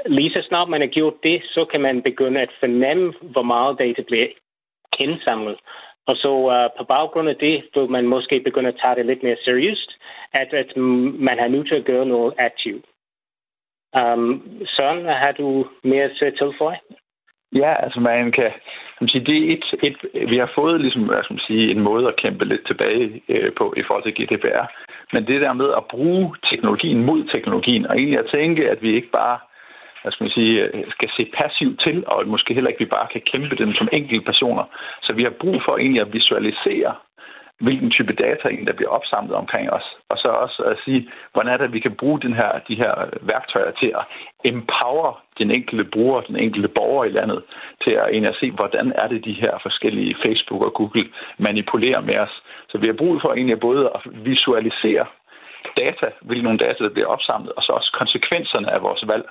Lige 0.06 0.30
så 0.30 0.42
snart 0.48 0.68
man 0.68 0.80
har 0.80 0.88
gjort 0.88 1.14
det, 1.22 1.42
så 1.44 1.64
kan 1.64 1.80
man 1.80 2.02
begynde 2.02 2.40
at 2.40 2.52
fornemme, 2.60 3.14
hvor 3.20 3.42
meget 3.42 3.78
data 3.78 4.02
bliver 4.02 4.26
indsamlet. 4.98 5.58
Og 6.06 6.16
så 6.16 6.32
uh, 6.32 6.78
på 6.78 6.84
baggrund 6.84 7.28
af 7.28 7.36
det, 7.36 7.64
vil 7.74 7.90
man 7.90 8.06
måske 8.06 8.40
begynde 8.40 8.68
at 8.68 8.78
tage 8.82 8.94
det 8.94 9.06
lidt 9.06 9.22
mere 9.22 9.36
seriøst, 9.44 9.90
at, 10.32 10.54
at 10.54 10.76
man 11.26 11.38
har 11.38 11.48
nødt 11.48 11.68
til 11.68 11.74
at 11.74 11.84
gøre 11.84 12.06
noget 12.06 12.34
aktivt. 12.38 12.84
Um, 13.96 14.42
Søren, 14.66 15.04
har 15.04 15.32
du 15.32 15.66
mere 15.84 16.08
til 16.08 16.24
at 16.24 16.34
tilføje? 16.38 16.78
Ja, 17.54 17.84
altså 17.84 18.00
man 18.00 18.32
kan, 18.32 18.50
man 19.00 19.08
sige, 19.08 19.24
det 19.24 19.36
er 19.36 19.52
et, 19.52 19.64
et, 19.82 20.28
vi 20.30 20.36
har 20.36 20.52
fået 20.54 20.80
ligesom, 20.80 21.02
hvad 21.02 21.22
skal 21.22 21.34
man 21.34 21.46
sige, 21.46 21.70
en 21.70 21.80
måde 21.80 22.08
at 22.08 22.16
kæmpe 22.16 22.44
lidt 22.44 22.66
tilbage 22.66 23.22
øh, 23.28 23.52
på 23.58 23.74
i 23.76 23.82
forhold 23.86 24.04
til 24.04 24.16
GDPR. 24.18 24.66
Men 25.12 25.26
det 25.26 25.40
der 25.40 25.52
med 25.52 25.70
at 25.76 25.84
bruge 25.90 26.36
teknologien 26.50 27.04
mod 27.04 27.24
teknologien, 27.24 27.86
og 27.86 27.96
egentlig 27.96 28.18
at 28.18 28.30
tænke, 28.34 28.70
at 28.70 28.82
vi 28.82 28.94
ikke 28.94 29.10
bare 29.10 29.38
hvad 30.04 30.12
skal, 30.12 30.24
man 30.24 30.38
sige, 30.38 30.56
skal 30.90 31.10
se 31.16 31.24
passivt 31.40 31.80
til, 31.80 32.04
og 32.06 32.28
måske 32.28 32.54
heller 32.54 32.70
ikke 32.70 32.84
vi 32.84 32.94
bare 32.96 33.08
kan 33.12 33.22
kæmpe 33.32 33.56
dem 33.56 33.72
som 33.74 33.88
enkelte 33.92 34.24
personer. 34.30 34.64
Så 35.02 35.14
vi 35.14 35.22
har 35.22 35.34
brug 35.42 35.56
for 35.64 35.76
egentlig 35.76 36.02
at 36.02 36.12
visualisere 36.12 36.94
hvilken 37.60 37.90
type 37.90 38.12
data 38.12 38.48
der 38.66 38.72
bliver 38.72 38.90
opsamlet 38.90 39.34
omkring 39.34 39.70
os. 39.70 39.86
Og 40.08 40.16
så 40.18 40.28
også 40.28 40.62
at 40.62 40.76
sige, 40.84 41.08
hvordan 41.32 41.52
er 41.52 41.56
det, 41.56 41.64
at 41.64 41.72
vi 41.72 41.80
kan 41.80 41.94
bruge 42.00 42.20
den 42.20 42.34
her, 42.34 42.50
de 42.68 42.74
her 42.74 42.94
værktøjer 43.22 43.70
til 43.70 43.90
at 44.00 44.04
empower 44.44 45.22
den 45.38 45.50
enkelte 45.50 45.84
bruger, 45.84 46.20
den 46.20 46.36
enkelte 46.36 46.68
borger 46.68 47.04
i 47.04 47.08
landet, 47.18 47.42
til 47.84 47.90
at, 47.90 48.08
egentlig 48.08 48.30
at 48.30 48.40
se, 48.40 48.50
hvordan 48.50 48.92
er 49.02 49.08
det, 49.08 49.24
de 49.24 49.32
her 49.32 49.58
forskellige 49.62 50.16
Facebook 50.26 50.62
og 50.62 50.74
Google 50.74 51.08
manipulerer 51.38 52.00
med 52.00 52.18
os. 52.18 52.42
Så 52.68 52.78
vi 52.78 52.86
har 52.86 52.94
brug 53.02 53.20
for 53.20 53.32
egentlig 53.32 53.60
både 53.60 53.90
at 53.94 54.00
visualisere 54.24 55.06
data, 55.76 56.06
hvilke 56.22 56.44
nogle 56.44 56.58
data, 56.58 56.84
der 56.84 56.94
bliver 56.96 57.06
opsamlet, 57.06 57.52
og 57.56 57.62
så 57.62 57.72
også 57.72 57.90
konsekvenserne 58.00 58.72
af 58.72 58.82
vores 58.82 59.02
valg. 59.06 59.24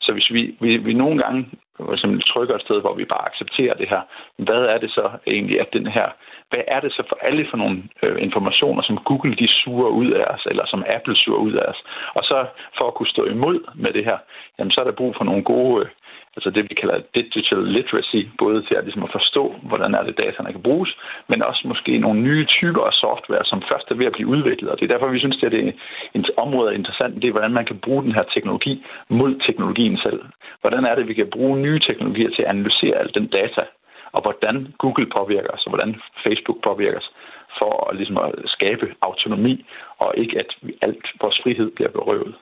Så 0.00 0.12
hvis 0.12 0.30
vi, 0.30 0.56
vi, 0.60 0.76
vi 0.76 0.92
nogle 0.92 1.22
gange 1.22 1.50
som 1.96 2.20
trykker 2.20 2.54
et 2.54 2.66
sted, 2.66 2.80
hvor 2.80 2.94
vi 2.94 3.04
bare 3.04 3.28
accepterer 3.30 3.74
det 3.74 3.88
her, 3.88 4.02
hvad 4.36 4.62
er 4.74 4.78
det 4.78 4.90
så 4.90 5.10
egentlig, 5.26 5.60
at 5.60 5.72
den 5.72 5.86
her, 5.86 6.08
hvad 6.50 6.64
er 6.68 6.80
det 6.80 6.92
så 6.92 7.02
for 7.08 7.18
alle 7.22 7.46
for 7.50 7.56
nogle 7.56 7.82
øh, 8.02 8.22
informationer, 8.22 8.82
som 8.82 8.98
Google 8.98 9.36
de 9.36 9.48
suger 9.48 9.88
ud 9.88 10.10
af 10.10 10.24
os, 10.34 10.46
eller 10.50 10.66
som 10.66 10.84
Apple 10.96 11.16
suger 11.16 11.38
ud 11.38 11.52
af 11.52 11.66
os. 11.72 11.80
Og 12.14 12.24
så 12.24 12.46
for 12.78 12.86
at 12.88 12.94
kunne 12.94 13.14
stå 13.14 13.24
imod 13.24 13.58
med 13.74 13.92
det 13.92 14.04
her, 14.04 14.18
jamen 14.58 14.70
så 14.70 14.80
er 14.80 14.84
der 14.84 15.00
brug 15.00 15.14
for 15.16 15.24
nogle 15.24 15.44
gode 15.44 15.84
øh, 15.84 15.90
altså 16.36 16.50
det, 16.50 16.62
vi 16.70 16.74
kalder 16.80 16.98
digital 17.14 17.62
literacy, 17.76 18.20
både 18.38 18.62
til 18.62 18.74
at, 18.74 18.84
ligesom 18.84 19.02
at 19.02 19.14
forstå, 19.18 19.54
hvordan 19.62 19.94
er 19.94 20.02
det, 20.02 20.18
dataerne 20.18 20.52
kan 20.52 20.62
bruges, 20.68 20.90
men 21.28 21.42
også 21.42 21.62
måske 21.64 21.98
nogle 21.98 22.20
nye 22.20 22.44
typer 22.44 22.82
af 22.90 22.92
software, 22.92 23.44
som 23.44 23.62
først 23.70 23.90
er 23.90 23.94
ved 23.94 24.06
at 24.06 24.12
blive 24.12 24.28
udviklet. 24.28 24.70
Og 24.70 24.76
det 24.78 24.84
er 24.84 24.92
derfor, 24.92 25.08
vi 25.08 25.18
synes, 25.18 25.42
at 25.42 25.52
det 25.52 25.68
er 25.68 25.72
et 26.14 26.30
område 26.36 26.70
er 26.70 26.78
interessant, 26.80 27.22
det 27.22 27.28
er, 27.28 27.36
hvordan 27.36 27.52
man 27.58 27.66
kan 27.66 27.78
bruge 27.78 28.02
den 28.02 28.12
her 28.12 28.24
teknologi 28.34 28.84
mod 29.08 29.30
teknologien 29.46 29.98
selv. 29.98 30.20
Hvordan 30.60 30.84
er 30.84 30.94
det, 30.94 31.08
vi 31.08 31.14
kan 31.14 31.30
bruge 31.32 31.60
nye 31.66 31.80
teknologier 31.80 32.30
til 32.30 32.42
at 32.42 32.48
analysere 32.48 32.96
al 32.96 33.14
den 33.14 33.26
data, 33.26 33.64
og 34.12 34.22
hvordan 34.22 34.74
Google 34.78 35.06
påvirker 35.18 35.50
os, 35.50 35.66
og 35.66 35.70
hvordan 35.70 36.00
Facebook 36.24 36.58
påvirker 36.62 36.98
os, 36.98 37.10
for 37.58 37.90
at, 37.90 37.96
ligesom 37.96 38.18
at 38.18 38.32
skabe 38.46 38.86
autonomi, 39.02 39.66
og 39.98 40.14
ikke 40.16 40.36
at 40.42 40.50
alt 40.82 41.06
vores 41.20 41.40
frihed 41.42 41.70
bliver 41.70 41.90
berøvet. 41.90 42.34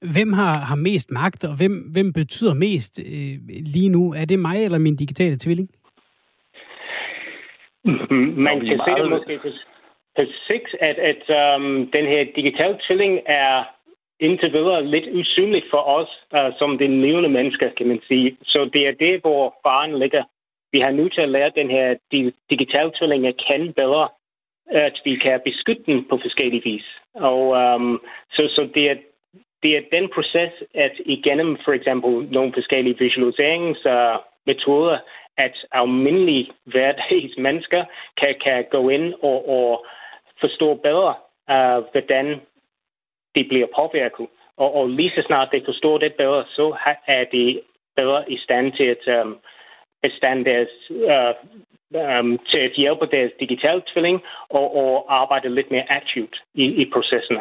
Hvem 0.00 0.32
har, 0.32 0.54
har 0.58 0.76
mest 0.76 1.10
magt, 1.10 1.44
og 1.44 1.56
hvem, 1.56 1.72
hvem 1.92 2.12
betyder 2.12 2.54
mest 2.54 3.00
øh, 3.00 3.34
lige 3.74 3.88
nu? 3.88 4.12
Er 4.12 4.24
det 4.24 4.38
mig 4.38 4.64
eller 4.64 4.78
min 4.78 4.96
digitale 4.96 5.36
tvilling? 5.38 5.68
Man 8.46 8.60
kan 8.60 8.80
se 8.86 9.02
det 9.02 9.10
måske 9.10 9.38
på, 9.42 9.48
på 10.16 10.22
sigt, 10.46 10.70
at, 10.80 10.98
at 11.10 11.22
um, 11.56 11.90
den 11.96 12.06
her 12.06 12.24
digitale 12.36 12.78
tvilling 12.86 13.20
er 13.26 13.64
indtil 14.20 14.52
videre 14.52 14.86
lidt 14.86 15.04
usynligt 15.12 15.66
for 15.70 15.82
os, 15.98 16.08
uh, 16.36 16.58
som 16.58 16.78
det 16.78 16.90
levende 16.90 17.28
mennesker, 17.28 17.70
kan 17.76 17.86
man 17.86 18.00
sige. 18.08 18.36
Så 18.42 18.70
det 18.72 18.88
er 18.88 18.92
det, 18.92 19.20
hvor 19.20 19.54
faren 19.66 19.98
ligger. 19.98 20.24
Vi 20.72 20.78
har 20.80 20.90
nu 20.90 21.08
til 21.08 21.20
at 21.20 21.28
lære 21.28 21.50
den 21.56 21.70
her 21.70 21.94
digitale 22.50 22.92
tvilling 22.98 23.26
at 23.26 23.40
kende 23.48 23.72
bedre, 23.72 24.08
at 24.66 25.00
vi 25.04 25.16
kan 25.16 25.40
beskytte 25.44 25.82
den 25.86 26.04
på 26.10 26.18
forskellige 26.22 26.62
vis. 26.64 26.86
Og 27.14 27.40
um, 27.48 28.00
så, 28.30 28.42
så 28.56 28.68
det 28.74 28.90
er 28.90 28.96
det 29.62 29.76
er 29.76 29.82
den 29.92 30.10
proces, 30.14 30.52
at 30.74 30.92
igennem 30.98 31.58
for 31.64 31.72
eksempel 31.72 32.32
nogle 32.32 32.52
forskellige 32.52 32.98
visualiseringsmetoder, 32.98 34.98
at 35.36 35.56
almindelige 35.72 36.50
hverdagsmennesker 36.64 37.84
kan, 38.20 38.34
kan 38.44 38.64
gå 38.70 38.88
ind 38.88 39.14
og, 39.22 39.48
og 39.48 39.86
forstå 40.40 40.74
bedre, 40.74 41.14
uh, 41.54 41.84
hvordan 41.92 42.40
de 43.34 43.44
bliver 43.44 43.66
påvirket. 43.76 44.26
Og, 44.56 44.74
og 44.74 44.88
lige 44.88 45.10
så 45.10 45.22
snart 45.26 45.48
de 45.52 45.62
forstår 45.64 45.98
det 45.98 46.14
bedre, 46.14 46.44
så 46.44 46.76
er 47.06 47.24
de 47.24 47.60
bedre 47.96 48.32
i 48.32 48.38
stand 48.38 48.72
til 48.72 48.84
at 48.84 49.08
øh, 49.08 49.20
um, 49.20 49.38
bestand 50.02 50.44
deres, 50.44 50.68
uh, 50.90 51.34
um, 52.20 52.38
til 52.50 52.58
at 52.58 52.72
hjælpe 52.72 53.06
deres 53.06 53.32
digitale 53.40 53.82
tvilling 53.86 54.22
og, 54.50 54.76
og 54.76 55.14
arbejde 55.20 55.54
lidt 55.54 55.70
mere 55.70 55.92
aktivt 55.92 56.42
i, 56.54 56.64
i 56.64 56.90
processerne. 56.92 57.40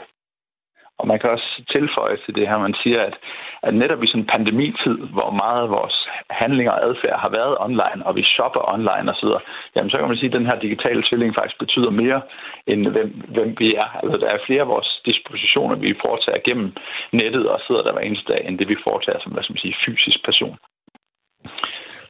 Og 0.99 1.07
man 1.07 1.19
kan 1.19 1.29
også 1.29 1.49
tilføje 1.75 2.17
til 2.25 2.35
det 2.35 2.47
her, 2.49 2.57
man 2.57 2.75
siger, 2.83 3.01
at, 3.09 3.15
at 3.63 3.73
netop 3.73 4.03
i 4.03 4.07
sådan 4.07 4.21
en 4.21 4.31
pandemitid, 4.33 4.97
hvor 5.15 5.31
meget 5.41 5.61
af 5.65 5.69
vores 5.69 5.97
handlinger 6.29 6.71
og 6.71 6.83
adfærd 6.87 7.19
har 7.19 7.31
været 7.39 7.55
online, 7.67 8.01
og 8.07 8.15
vi 8.15 8.23
shopper 8.23 8.61
online 8.73 9.07
osv., 9.13 9.31
jamen 9.75 9.89
så 9.89 9.97
kan 9.97 10.07
man 10.07 10.17
sige, 10.17 10.31
at 10.31 10.37
den 10.39 10.49
her 10.49 10.59
digitale 10.65 11.03
tvilling 11.07 11.35
faktisk 11.35 11.59
betyder 11.59 11.89
mere, 11.89 12.21
end 12.67 12.87
hvem, 12.87 13.09
hvem 13.35 13.49
vi 13.59 13.75
er. 13.83 13.89
Altså 14.03 14.17
der 14.17 14.29
er 14.29 14.45
flere 14.47 14.61
af 14.61 14.67
vores 14.67 15.01
dispositioner, 15.05 15.75
vi 15.75 16.01
foretager 16.05 16.45
gennem 16.47 16.67
nettet 17.13 17.45
og 17.53 17.59
sidder 17.67 17.83
der 17.83 17.93
hver 17.93 18.07
eneste 18.07 18.33
dag, 18.33 18.41
end 18.47 18.59
det 18.59 18.67
vi 18.69 18.77
foretager 18.83 19.19
som, 19.19 19.31
hvad 19.31 19.43
skal 19.43 19.53
man 19.53 19.65
sige, 19.65 19.75
fysisk 19.85 20.19
person. 20.25 20.57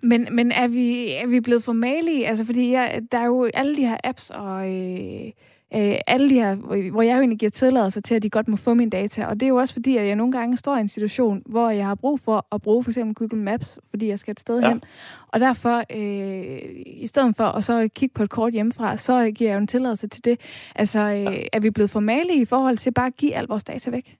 Men, 0.02 0.28
men 0.32 0.52
er, 0.52 0.68
vi, 0.68 0.88
er 1.12 1.28
vi 1.28 1.40
blevet 1.42 1.64
formalige? 1.64 2.28
Altså, 2.28 2.46
fordi 2.46 2.72
jeg, 2.72 3.02
der 3.12 3.20
er 3.20 3.26
jo 3.26 3.50
alle 3.54 3.76
de 3.76 3.88
her 3.88 3.98
apps 4.04 4.30
og... 4.30 4.58
Øh 4.76 5.32
øh, 5.76 5.96
alle 6.08 6.30
de 6.30 6.34
her, 6.34 6.56
hvor 6.92 7.02
jeg 7.02 7.14
jo 7.14 7.20
egentlig 7.20 7.40
giver 7.40 7.50
tilladelse 7.50 8.02
til, 8.02 8.16
at 8.16 8.24
de 8.24 8.30
godt 8.30 8.48
må 8.48 8.56
få 8.56 8.74
mine 8.74 8.92
data. 8.92 9.26
Og 9.26 9.40
det 9.40 9.44
er 9.44 9.48
jo 9.48 9.56
også 9.56 9.74
fordi, 9.74 9.98
at 9.98 10.08
jeg 10.08 10.16
nogle 10.16 10.32
gange 10.32 10.58
står 10.58 10.78
i 10.78 10.80
en 10.80 10.88
situation, 10.88 11.42
hvor 11.46 11.70
jeg 11.70 11.86
har 11.86 11.96
brug 11.96 12.20
for 12.20 12.48
at 12.52 12.62
bruge 12.62 12.84
for 12.84 12.92
eksempel 12.92 13.16
Google 13.16 13.44
Maps, 13.44 13.80
fordi 13.90 14.08
jeg 14.08 14.20
skal 14.20 14.32
et 14.32 14.40
sted 14.40 14.60
ja. 14.60 14.68
hen. 14.68 14.82
Og 15.28 15.40
derfor, 15.40 15.84
øh, 15.90 16.60
i 16.86 17.08
stedet 17.08 17.36
for 17.36 17.44
at 17.44 17.64
så 17.64 17.90
kigge 17.96 18.14
på 18.14 18.24
et 18.24 18.30
kort 18.30 18.54
hjemmefra, 18.54 18.98
så 18.98 19.32
giver 19.32 19.50
jeg 19.50 19.56
jo 19.56 19.62
en 19.62 19.68
tilladelse 19.68 20.08
til 20.08 20.26
det. 20.26 20.40
Altså, 20.76 21.00
øh, 21.00 21.46
er 21.54 21.60
vi 21.60 21.70
blevet 21.70 21.90
formale 21.90 22.36
i 22.36 22.46
forhold 22.46 22.78
til 22.78 22.92
bare 22.92 23.08
at 23.08 23.16
give 23.16 23.36
al 23.36 23.46
vores 23.48 23.64
data 23.64 23.92
væk? 23.92 24.18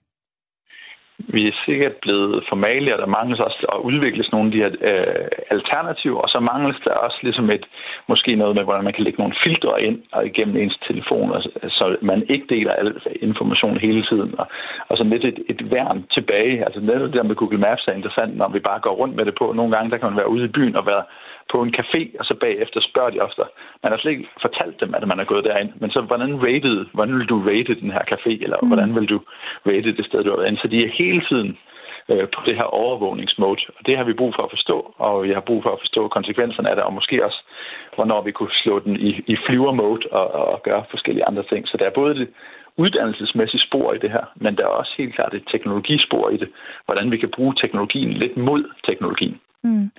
Vi 1.18 1.48
er 1.48 1.52
sikkert 1.66 1.94
blevet 2.02 2.44
formale, 2.48 2.94
og 2.94 2.98
der 2.98 3.06
mangles 3.06 3.40
også 3.40 3.66
at 3.74 3.80
udvikles 3.90 4.32
nogle 4.32 4.46
af 4.46 4.52
de 4.52 4.62
her 4.62 4.72
øh, 4.90 5.28
alternativer, 5.50 6.20
og 6.20 6.28
så 6.28 6.40
mangles 6.40 6.76
der 6.84 6.90
også 6.90 7.18
ligesom 7.22 7.50
et, 7.50 7.66
måske 8.08 8.34
noget 8.34 8.54
med, 8.56 8.64
hvordan 8.64 8.84
man 8.84 8.92
kan 8.92 9.04
lægge 9.04 9.20
nogle 9.20 9.36
filtre 9.44 9.82
ind 9.82 9.98
og 10.12 10.26
igennem 10.26 10.56
ens 10.56 10.78
telefon, 10.88 11.30
og, 11.32 11.42
så 11.78 11.96
man 12.02 12.26
ikke 12.28 12.46
deler 12.48 12.72
al 12.72 13.00
information 13.20 13.76
hele 13.78 14.02
tiden, 14.10 14.34
og, 14.38 14.46
og 14.88 14.96
så 14.96 15.04
lidt 15.04 15.24
et, 15.24 15.38
et 15.48 15.70
værn 15.70 16.04
tilbage. 16.14 16.64
Altså 16.64 16.80
netop 16.80 17.08
det 17.08 17.14
der 17.14 17.22
med 17.30 17.34
Google 17.34 17.58
Maps 17.58 17.86
er 17.88 17.92
interessant, 17.92 18.36
når 18.36 18.48
vi 18.48 18.58
bare 18.58 18.80
går 18.80 18.94
rundt 19.00 19.16
med 19.16 19.24
det 19.24 19.34
på. 19.38 19.52
Nogle 19.52 19.76
gange, 19.76 19.90
der 19.90 19.96
kan 19.98 20.08
man 20.08 20.16
være 20.16 20.30
ude 20.30 20.44
i 20.44 20.54
byen 20.56 20.76
og 20.76 20.86
være 20.86 21.02
på 21.52 21.62
en 21.62 21.74
café, 21.78 22.02
og 22.18 22.24
så 22.24 22.34
bagefter 22.40 22.80
spørger 22.80 23.10
de 23.10 23.20
ofte. 23.20 23.42
Man 23.82 23.92
har 23.92 23.98
slet 23.98 24.12
ikke 24.12 24.28
fortalt 24.42 24.80
dem, 24.80 24.94
at 24.94 25.08
man 25.08 25.20
er 25.20 25.24
gået 25.24 25.44
derind, 25.44 25.70
men 25.80 25.90
så 25.90 26.00
hvordan 26.00 26.42
rated, 26.46 26.86
hvordan 26.94 27.18
vil 27.18 27.28
du 27.28 27.38
rate 27.50 27.80
den 27.82 27.90
her 27.90 28.04
café, 28.12 28.32
eller 28.44 28.58
mm. 28.62 28.68
hvordan 28.68 28.94
vil 28.94 29.08
du 29.08 29.18
rate 29.66 29.96
det 29.96 30.06
sted, 30.06 30.24
du 30.24 30.30
har 30.30 30.36
været 30.36 30.48
inde? 30.48 30.60
Så 30.60 30.68
de 30.68 30.84
er 30.84 30.96
hele 31.02 31.22
tiden 31.30 31.58
øh, 32.10 32.28
på 32.34 32.40
det 32.46 32.56
her 32.56 32.68
overvågningsmode, 32.82 33.60
og 33.78 33.86
det 33.86 33.96
har 33.96 34.04
vi 34.04 34.12
brug 34.20 34.32
for 34.34 34.42
at 34.42 34.54
forstå, 34.56 34.94
og 34.98 35.22
vi 35.22 35.30
har 35.32 35.40
brug 35.40 35.62
for 35.62 35.70
at 35.70 35.82
forstå 35.84 36.08
konsekvenserne 36.08 36.70
af 36.70 36.76
det, 36.76 36.84
og 36.84 36.92
måske 36.92 37.24
også, 37.24 37.40
hvornår 37.94 38.22
vi 38.22 38.32
kunne 38.32 38.54
slå 38.62 38.78
den 38.78 38.96
i, 38.96 39.10
i 39.26 39.36
flyvermode 39.46 40.06
og, 40.10 40.26
og 40.52 40.62
gøre 40.62 40.84
forskellige 40.90 41.26
andre 41.26 41.44
ting. 41.50 41.68
Så 41.68 41.76
der 41.76 41.86
er 41.86 42.00
både 42.00 42.14
det 42.14 42.28
uddannelsesmæssige 42.76 43.60
spor 43.60 43.92
i 43.92 43.98
det 43.98 44.10
her, 44.10 44.24
men 44.36 44.56
der 44.56 44.62
er 44.64 44.78
også 44.80 44.92
helt 44.98 45.14
klart 45.14 45.34
et 45.34 45.48
teknologispor 45.52 46.30
i 46.30 46.36
det, 46.36 46.48
hvordan 46.84 47.10
vi 47.10 47.16
kan 47.16 47.30
bruge 47.36 47.54
teknologien 47.54 48.12
lidt 48.12 48.36
mod 48.36 48.64
teknologien. 48.88 49.40
Mm. 49.62 49.90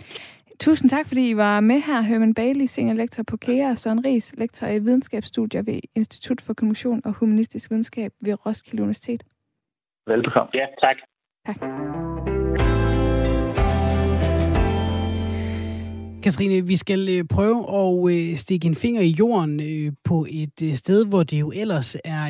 Tusind 0.60 0.90
tak, 0.90 1.08
fordi 1.08 1.30
I 1.30 1.38
var 1.38 1.60
med 1.60 1.80
her. 1.80 2.02
Herman 2.02 2.34
Bailey, 2.34 2.66
senior 2.66 2.94
lektor 2.94 3.24
på 3.24 3.38
KEA, 3.38 3.72
og 3.72 3.78
Søren 3.78 4.06
Ries, 4.06 4.36
lektor 4.38 4.68
i 4.68 4.80
videnskabsstudier 4.80 5.64
ved 5.64 5.80
Institut 5.96 6.42
for 6.42 6.54
Kommunikation 6.54 7.02
og 7.06 7.14
Humanistisk 7.14 7.72
Videnskab 7.72 8.12
ved 8.22 8.46
Roskilde 8.46 8.82
Universitet. 8.82 9.24
Velbekomme. 10.08 10.50
Ja, 10.54 10.66
tak. 10.82 10.98
Tak. 11.46 11.58
Katrine, 16.24 16.68
vi 16.68 16.76
skal 16.76 17.10
øh, 17.10 17.24
prøve 17.28 17.60
at 17.82 18.12
øh, 18.12 18.36
stikke 18.36 18.68
en 18.68 18.76
finger 18.76 19.02
i 19.02 19.16
jorden 19.20 19.60
øh, 19.60 19.94
på 20.04 20.26
et 20.30 20.78
sted, 20.78 21.06
hvor 21.06 21.24
det 21.24 21.40
jo 21.40 21.52
ellers 21.56 21.98
er 22.06 22.28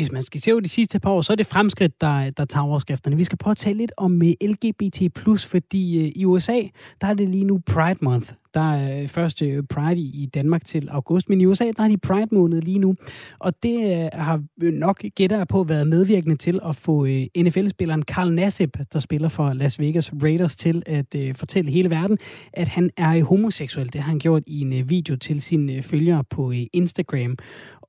hvis 0.00 0.12
man 0.12 0.22
skal 0.22 0.40
se 0.40 0.60
de 0.60 0.68
sidste 0.68 1.00
par 1.00 1.10
år, 1.10 1.22
så 1.22 1.32
er 1.32 1.36
det 1.36 1.46
fremskridt, 1.46 2.00
der, 2.00 2.30
der 2.30 2.44
tager 2.44 2.64
overskrifterne. 2.64 3.16
Vi 3.16 3.24
skal 3.24 3.38
prøve 3.38 3.52
at 3.52 3.58
tale 3.58 3.78
lidt 3.78 3.92
om 3.96 4.22
øh, 4.22 4.32
LGBT+, 4.42 5.18
fordi 5.46 6.04
øh, 6.04 6.12
i 6.16 6.24
USA, 6.24 6.60
der 7.00 7.06
er 7.06 7.14
det 7.14 7.28
lige 7.28 7.44
nu 7.44 7.60
Pride 7.66 7.98
Month. 8.02 8.32
Der 8.54 8.72
er 8.72 9.02
øh, 9.02 9.08
første 9.08 9.62
Pride 9.62 10.00
i 10.00 10.26
Danmark 10.34 10.64
til 10.64 10.88
august, 10.90 11.28
men 11.28 11.40
i 11.40 11.46
USA, 11.46 11.64
der 11.76 11.82
er 11.82 11.88
de 11.88 11.98
Pride-måned 11.98 12.62
lige 12.62 12.78
nu. 12.78 12.94
Og 13.38 13.62
det 13.62 14.08
har 14.12 14.42
nok, 14.58 15.04
gætter 15.14 15.44
på, 15.44 15.64
været 15.64 15.86
medvirkende 15.86 16.36
til 16.36 16.60
at 16.68 16.76
få 16.76 17.06
NFL-spilleren 17.38 18.02
Carl 18.02 18.32
Nassib, 18.32 18.76
der 18.92 18.98
spiller 18.98 19.28
for 19.28 19.52
Las 19.52 19.80
Vegas 19.80 20.12
Raiders, 20.22 20.56
til 20.56 20.82
at 20.86 21.16
fortælle 21.34 21.70
hele 21.70 21.90
verden, 21.90 22.18
at 22.52 22.68
han 22.68 22.90
er 22.96 23.24
homoseksuel. 23.24 23.92
Det 23.92 24.00
har 24.00 24.10
han 24.10 24.18
gjort 24.18 24.42
i 24.46 24.60
en 24.60 24.90
video 24.90 25.16
til 25.16 25.42
sine 25.42 25.82
følgere 25.82 26.24
på 26.24 26.52
Instagram. 26.72 27.36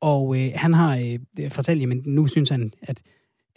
Og 0.02 0.38
øh, 0.38 0.52
han 0.56 0.74
har 0.74 1.18
øh, 1.40 1.52
fortalt, 1.52 1.82
jamen 1.82 2.02
nu 2.06 2.28
synes 2.28 2.50
han, 2.50 2.74
at 2.82 3.02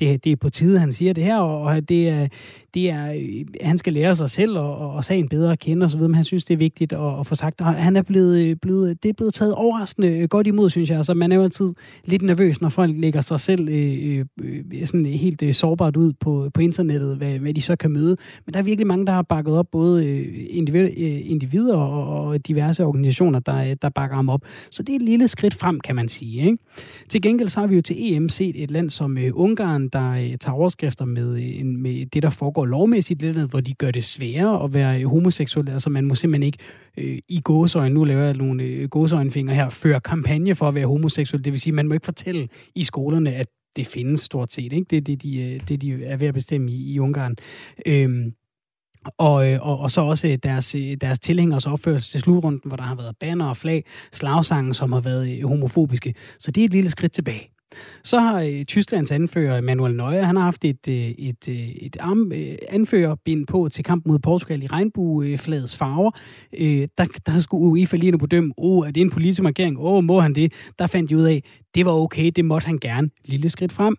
det, 0.01 0.25
det 0.25 0.33
er 0.33 0.37
på 0.37 0.51
tide, 0.51 0.79
han 0.79 0.93
siger 0.93 1.13
det 1.13 1.25
her, 1.25 1.39
og 1.39 1.89
det 1.89 2.09
er, 2.09 2.29
det 2.75 2.91
er, 2.91 3.13
øh, 3.13 3.45
han 3.61 3.79
skal 3.79 3.93
lære 3.93 4.17
sig 4.17 4.31
selv 4.31 4.59
og, 4.59 4.91
og 4.91 5.05
sagen 5.05 5.29
bedre 5.29 5.53
at 5.53 5.59
kende 5.59 5.85
osv., 5.85 6.01
men 6.01 6.15
han 6.15 6.25
synes, 6.25 6.45
det 6.45 6.55
er 6.55 6.59
vigtigt 6.59 6.93
at, 6.93 7.21
at 7.21 7.27
få 7.27 7.35
sagt, 7.35 7.61
og 7.61 7.75
han 7.75 7.97
er 7.97 8.03
blevet, 8.03 8.39
øh, 8.39 8.57
blevet, 8.57 9.03
det 9.03 9.09
er 9.09 9.13
blevet 9.13 9.35
taget 9.35 9.55
overraskende 9.55 10.09
øh, 10.19 10.29
godt 10.29 10.47
imod, 10.47 10.71
synes 10.71 10.91
jeg. 10.91 10.97
Altså, 10.97 11.15
man 11.15 11.33
er 11.33 11.37
jo 11.37 11.43
altid 11.43 11.75
lidt 12.05 12.23
nervøs, 12.23 12.61
når 12.61 12.69
folk 12.69 12.93
lægger 12.95 13.21
sig 13.21 13.41
selv 13.41 13.69
øh, 13.69 14.25
øh, 14.43 14.87
sådan 14.87 15.07
helt 15.07 15.43
øh, 15.43 15.55
sårbart 15.55 15.97
ud 15.97 16.13
på, 16.13 16.51
på 16.55 16.61
internettet, 16.61 17.17
hvad, 17.17 17.39
hvad 17.39 17.55
de 17.55 17.63
så 17.63 17.77
kan 17.77 17.91
møde. 17.91 18.17
Men 18.47 18.55
der 18.55 18.59
er 18.59 18.65
virkelig 18.65 18.87
mange, 18.87 19.07
der 19.07 19.13
har 19.13 19.23
bakket 19.23 19.55
op, 19.55 19.67
både 19.73 20.07
øh, 20.07 20.47
individ, 20.51 20.83
øh, 20.83 21.31
individer 21.31 21.77
og, 21.77 22.27
og 22.27 22.47
diverse 22.47 22.85
organisationer, 22.85 23.39
der, 23.39 23.75
der 23.75 23.89
bakker 23.89 24.17
ham 24.17 24.29
op. 24.29 24.41
Så 24.71 24.83
det 24.83 24.93
er 24.93 24.97
et 24.97 25.03
lille 25.03 25.29
skridt 25.29 25.55
frem, 25.55 25.81
kan 25.81 25.97
man 25.97 26.09
sige. 26.09 26.47
Ikke? 26.47 26.59
Til 27.09 27.23
gengæld 27.23 27.49
så 27.49 27.61
har 27.61 27.67
vi 27.67 27.75
jo 27.75 27.83
til 27.83 27.97
EM 27.99 28.29
set 28.29 28.63
et 28.63 28.71
land 28.71 28.91
som 28.91 29.19
øh, 29.19 29.31
Ungarn, 29.35 29.84
der 29.89 30.11
øh, 30.11 30.39
tager 30.41 30.53
overskrifter 30.53 31.05
med, 31.05 31.35
øh, 31.37 31.61
en, 31.61 31.83
med 31.83 32.07
det, 32.07 32.23
der 32.23 32.31
foregår 32.31 32.67
lovmæssigt 32.67 33.23
lidt, 33.23 33.51
hvor 33.51 33.61
de 33.61 33.75
gør 33.75 33.91
det 33.91 34.05
sværere 34.05 34.65
at 34.65 34.75
være 34.75 35.01
øh, 35.01 35.07
homoseksuel. 35.07 35.69
Altså 35.69 35.91
man 35.91 36.05
må 36.05 36.15
simpelthen 36.15 36.43
ikke 36.43 36.59
øh, 36.99 37.19
i 37.29 37.41
gåsøjne, 37.41 37.95
nu 37.95 38.05
laver 38.05 38.23
jeg 38.23 38.35
nogle 38.35 38.63
øh, 38.63 38.89
gåsøjnefingre 38.89 39.55
her, 39.55 39.69
føre 39.71 40.01
kampagne 40.01 40.55
for 40.55 40.69
at 40.69 40.75
være 40.75 40.87
homoseksuel. 40.87 41.45
Det 41.45 41.53
vil 41.53 41.61
sige, 41.61 41.73
man 41.73 41.89
må 41.89 41.95
ikke 41.95 42.05
fortælle 42.05 42.49
i 42.75 42.85
skolerne, 42.85 43.35
at 43.35 43.47
det 43.77 43.87
findes 43.87 44.21
stort 44.21 44.53
set. 44.53 44.73
Ikke? 44.73 44.87
Det 44.91 44.97
er 44.97 45.01
det, 45.01 45.23
de, 45.23 45.61
det, 45.69 45.83
de 45.83 46.05
er 46.05 46.17
ved 46.17 46.29
at 46.29 46.35
bestemme 46.35 46.71
i, 46.71 46.93
i 46.93 46.99
Ungarn. 46.99 47.37
Øhm, 47.87 48.33
og, 49.19 49.35
og, 49.61 49.79
og 49.79 49.91
så 49.91 50.01
også 50.01 50.39
deres, 50.43 50.77
deres 51.01 51.19
tilhængers 51.19 51.67
opførsel 51.67 52.11
til 52.11 52.21
slutrunden, 52.21 52.61
hvor 52.65 52.77
der 52.77 52.85
har 52.85 52.95
været 52.95 53.17
banner 53.21 53.47
og 53.47 53.57
flag, 53.57 53.85
slagsange, 54.13 54.75
som 54.75 54.93
har 54.93 55.01
været 55.01 55.43
homofobiske. 55.43 56.15
Så 56.39 56.51
det 56.51 56.61
er 56.61 56.65
et 56.65 56.73
lille 56.73 56.91
skridt 56.91 57.13
tilbage. 57.13 57.54
Så 58.03 58.19
har 58.19 58.41
øh, 58.43 58.65
Tysklands 58.65 59.13
anfører 59.13 59.61
Manuel 59.61 59.97
Neuer, 59.97 60.23
han 60.23 60.37
har 60.37 60.43
haft 60.43 60.65
et, 60.65 60.89
øh, 60.89 60.95
et, 60.95 61.49
øh, 61.49 61.57
et 61.57 61.97
arm, 62.01 62.33
anførerbind 62.69 63.47
på 63.47 63.69
til 63.73 63.85
kamp 63.85 64.07
mod 64.07 64.19
Portugal 64.19 64.63
i 64.63 64.67
regnbueflagets 64.67 65.77
farver. 65.77 66.11
Der, 66.99 67.07
der 67.27 67.41
skulle 67.41 67.65
UEFA 67.65 67.97
lige 67.97 68.13
nu 68.13 68.19
bedømme, 68.19 68.55
åh, 68.59 68.79
oh, 68.79 68.89
er 68.89 68.91
det 68.91 69.01
en 69.01 69.11
politisk 69.11 69.43
markering? 69.43 69.79
Åh, 69.79 69.95
oh, 69.95 70.05
må 70.05 70.21
han 70.21 70.35
det? 70.35 70.53
Der 70.79 70.87
fandt 70.87 71.11
de 71.11 71.17
ud 71.17 71.25
af, 71.25 71.43
det 71.75 71.87
var 71.87 71.93
okay, 71.93 72.31
det 72.37 72.45
måtte 72.45 72.67
han 72.67 72.79
gerne. 72.79 73.11
Lille 73.25 73.49
skridt 73.49 73.73
frem. 73.73 73.97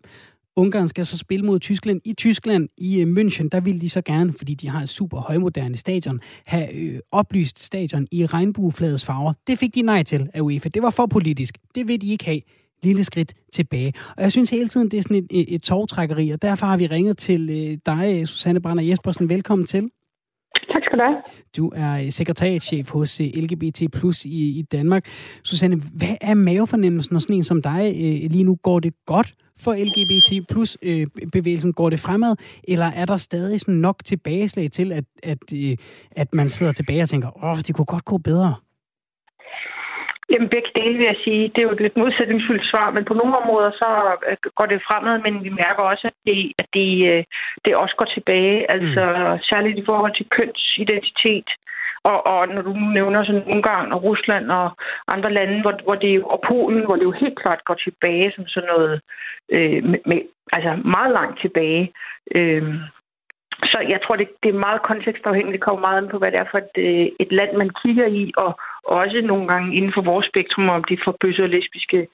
Ungarn 0.58 0.88
skal 0.88 1.06
så 1.06 1.18
spille 1.18 1.46
mod 1.46 1.60
Tyskland. 1.60 2.02
I 2.06 2.14
Tyskland, 2.14 2.70
i 2.78 3.04
München, 3.04 3.48
der 3.52 3.60
vil 3.60 3.82
de 3.82 3.90
så 3.90 4.02
gerne, 4.02 4.34
fordi 4.34 4.54
de 4.54 4.70
har 4.70 4.82
et 4.82 4.90
super 4.90 5.20
højmoderne 5.20 5.76
stadion, 5.76 6.20
have 6.46 6.74
øh, 6.74 7.00
oplyst 7.12 7.64
stadion 7.64 8.08
i 8.12 8.26
regnbueflagets 8.26 9.06
farver. 9.06 9.34
Det 9.48 9.60
fik 9.60 9.76
de 9.76 9.82
nej 9.82 10.04
til 10.04 10.30
af 10.34 10.42
UEFA. 10.42 10.70
Det 10.70 10.82
var 10.82 10.90
for 10.90 11.06
politisk. 11.06 11.58
Det 11.76 11.88
vil 11.88 12.02
de 12.02 12.12
ikke 12.12 12.26
have 12.26 12.42
lille 12.86 13.04
skridt 13.04 13.34
tilbage. 13.54 13.94
Og 14.18 14.24
jeg 14.24 14.32
synes 14.32 14.50
hele 14.50 14.68
tiden, 14.68 14.92
det 14.92 14.98
er 14.98 15.02
sådan 15.02 15.18
et, 15.18 15.28
et, 15.30 15.56
et 15.56 15.62
togtrækkeri, 15.62 16.30
og 16.30 16.42
derfor 16.42 16.66
har 16.66 16.78
vi 16.78 16.88
ringet 16.88 17.18
til 17.18 17.50
øh, 17.50 17.78
dig, 17.86 18.28
Susanne 18.28 18.62
Brander 18.62 18.84
Jespersen. 18.84 19.30
Velkommen 19.30 19.68
til. 19.68 19.90
Tak 20.72 20.84
skal 20.86 20.98
du 20.98 21.04
have. 21.04 21.18
Du 21.58 21.72
er 21.76 22.10
sekretariatschef 22.10 22.90
hos 22.90 23.22
øh, 23.22 23.28
LGBT 23.36 23.82
Plus 23.94 24.26
i, 24.26 24.60
i 24.60 24.62
Danmark. 24.62 25.06
Susanne, 25.44 25.76
hvad 25.76 26.16
er 26.22 26.34
mavefornemmelsen, 26.34 27.14
når 27.14 27.20
sådan 27.20 27.36
en 27.36 27.44
som 27.44 27.62
dig 27.62 27.88
øh, 27.96 28.32
lige 28.32 28.44
nu 28.44 28.56
går 28.56 28.80
det 28.80 28.94
godt 29.06 29.34
for 29.60 29.74
LGBT 29.74 30.48
plus 30.50 30.78
øh, 30.82 31.08
bevægelsen? 31.32 31.74
Går 31.74 31.90
det 31.90 32.00
fremad, 32.00 32.36
eller 32.64 32.86
er 32.86 33.06
der 33.06 33.18
stadig 33.18 33.60
sådan 33.60 33.74
nok 33.74 34.06
tilbageslag 34.06 34.72
til, 34.72 34.92
at, 34.92 35.04
at, 35.24 35.38
øh, 35.56 35.78
at 36.12 36.34
man 36.34 36.50
sidder 36.50 36.72
tilbage 36.72 37.04
og 37.04 37.10
tænker, 37.10 37.44
åh, 37.46 37.58
det 37.58 37.76
kunne 37.76 37.86
godt 37.86 38.06
gå 38.06 38.18
bedre? 38.18 38.56
Jamen 40.32 40.50
begge 40.50 40.72
dele 40.76 40.98
vil 40.98 41.12
jeg 41.12 41.20
sige. 41.24 41.44
Det 41.48 41.58
er 41.58 41.68
jo 41.68 41.72
et 41.72 41.82
lidt 41.82 41.98
modsætningsfuldt 41.98 42.66
svar, 42.72 42.92
men 42.92 43.06
på 43.06 43.14
nogle 43.14 43.38
områder 43.42 43.72
så 43.72 43.90
øh, 44.30 44.38
går 44.56 44.66
det 44.66 44.86
fremad, 44.88 45.20
men 45.26 45.44
vi 45.44 45.50
mærker 45.50 45.84
også, 45.84 46.08
at 46.08 46.18
det, 46.26 46.54
at 46.58 46.68
det, 46.74 46.92
øh, 47.12 47.24
det 47.66 47.76
også 47.76 47.96
går 47.96 48.06
tilbage. 48.06 48.72
Altså 48.72 49.04
mm. 49.06 49.40
særligt 49.50 49.78
i 49.80 49.86
forhold 49.86 50.14
til 50.16 50.30
kønsidentitet. 50.38 51.50
Og, 52.12 52.28
og 52.28 52.48
når 52.48 52.62
du 52.62 52.74
nu 52.74 52.86
nævner 52.98 53.24
sådan 53.24 53.50
Ungarn 53.54 53.92
og 53.92 54.04
Rusland 54.04 54.52
og 54.52 54.68
andre 55.08 55.32
lande, 55.34 55.62
hvor, 55.62 55.74
hvor 55.84 55.96
det 55.96 56.16
jo, 56.16 56.24
og 56.28 56.40
Polen, 56.48 56.86
hvor 56.86 56.96
det 56.96 57.04
jo 57.04 57.12
helt 57.12 57.40
klart 57.40 57.66
går 57.66 57.74
tilbage 57.74 58.32
som 58.36 58.48
sådan 58.48 58.70
noget, 58.76 59.02
øh, 59.52 59.84
med, 59.84 60.00
med, 60.06 60.22
altså 60.52 60.72
meget 60.86 61.12
langt 61.12 61.42
tilbage. 61.42 61.94
Øh, 62.36 62.64
så 63.64 63.78
jeg 63.90 64.00
tror, 64.04 64.16
det, 64.16 64.28
det 64.44 64.50
er 64.50 64.66
meget 64.68 64.82
kontekstafhængigt. 64.82 65.54
Det 65.54 65.66
kommer 65.66 65.82
meget 65.82 65.98
an 65.98 66.10
på, 66.10 66.18
hvad 66.18 66.32
det 66.32 66.40
er 66.40 66.52
for 66.52 66.58
et, 66.58 66.76
øh, 66.78 67.08
et 67.20 67.32
land, 67.32 67.52
man 67.58 67.70
kigger 67.82 68.06
i, 68.06 68.32
og 68.38 68.60
også 68.86 69.22
nogle 69.24 69.48
gange 69.48 69.76
inden 69.76 69.94
for 69.94 70.02
vores 70.02 70.26
spektrum, 70.26 70.70
om 70.70 70.84
det 70.84 71.00
er 71.00 71.04
for 71.04 71.18
bøsser, 71.22 71.48
lesbiske, 71.48 72.08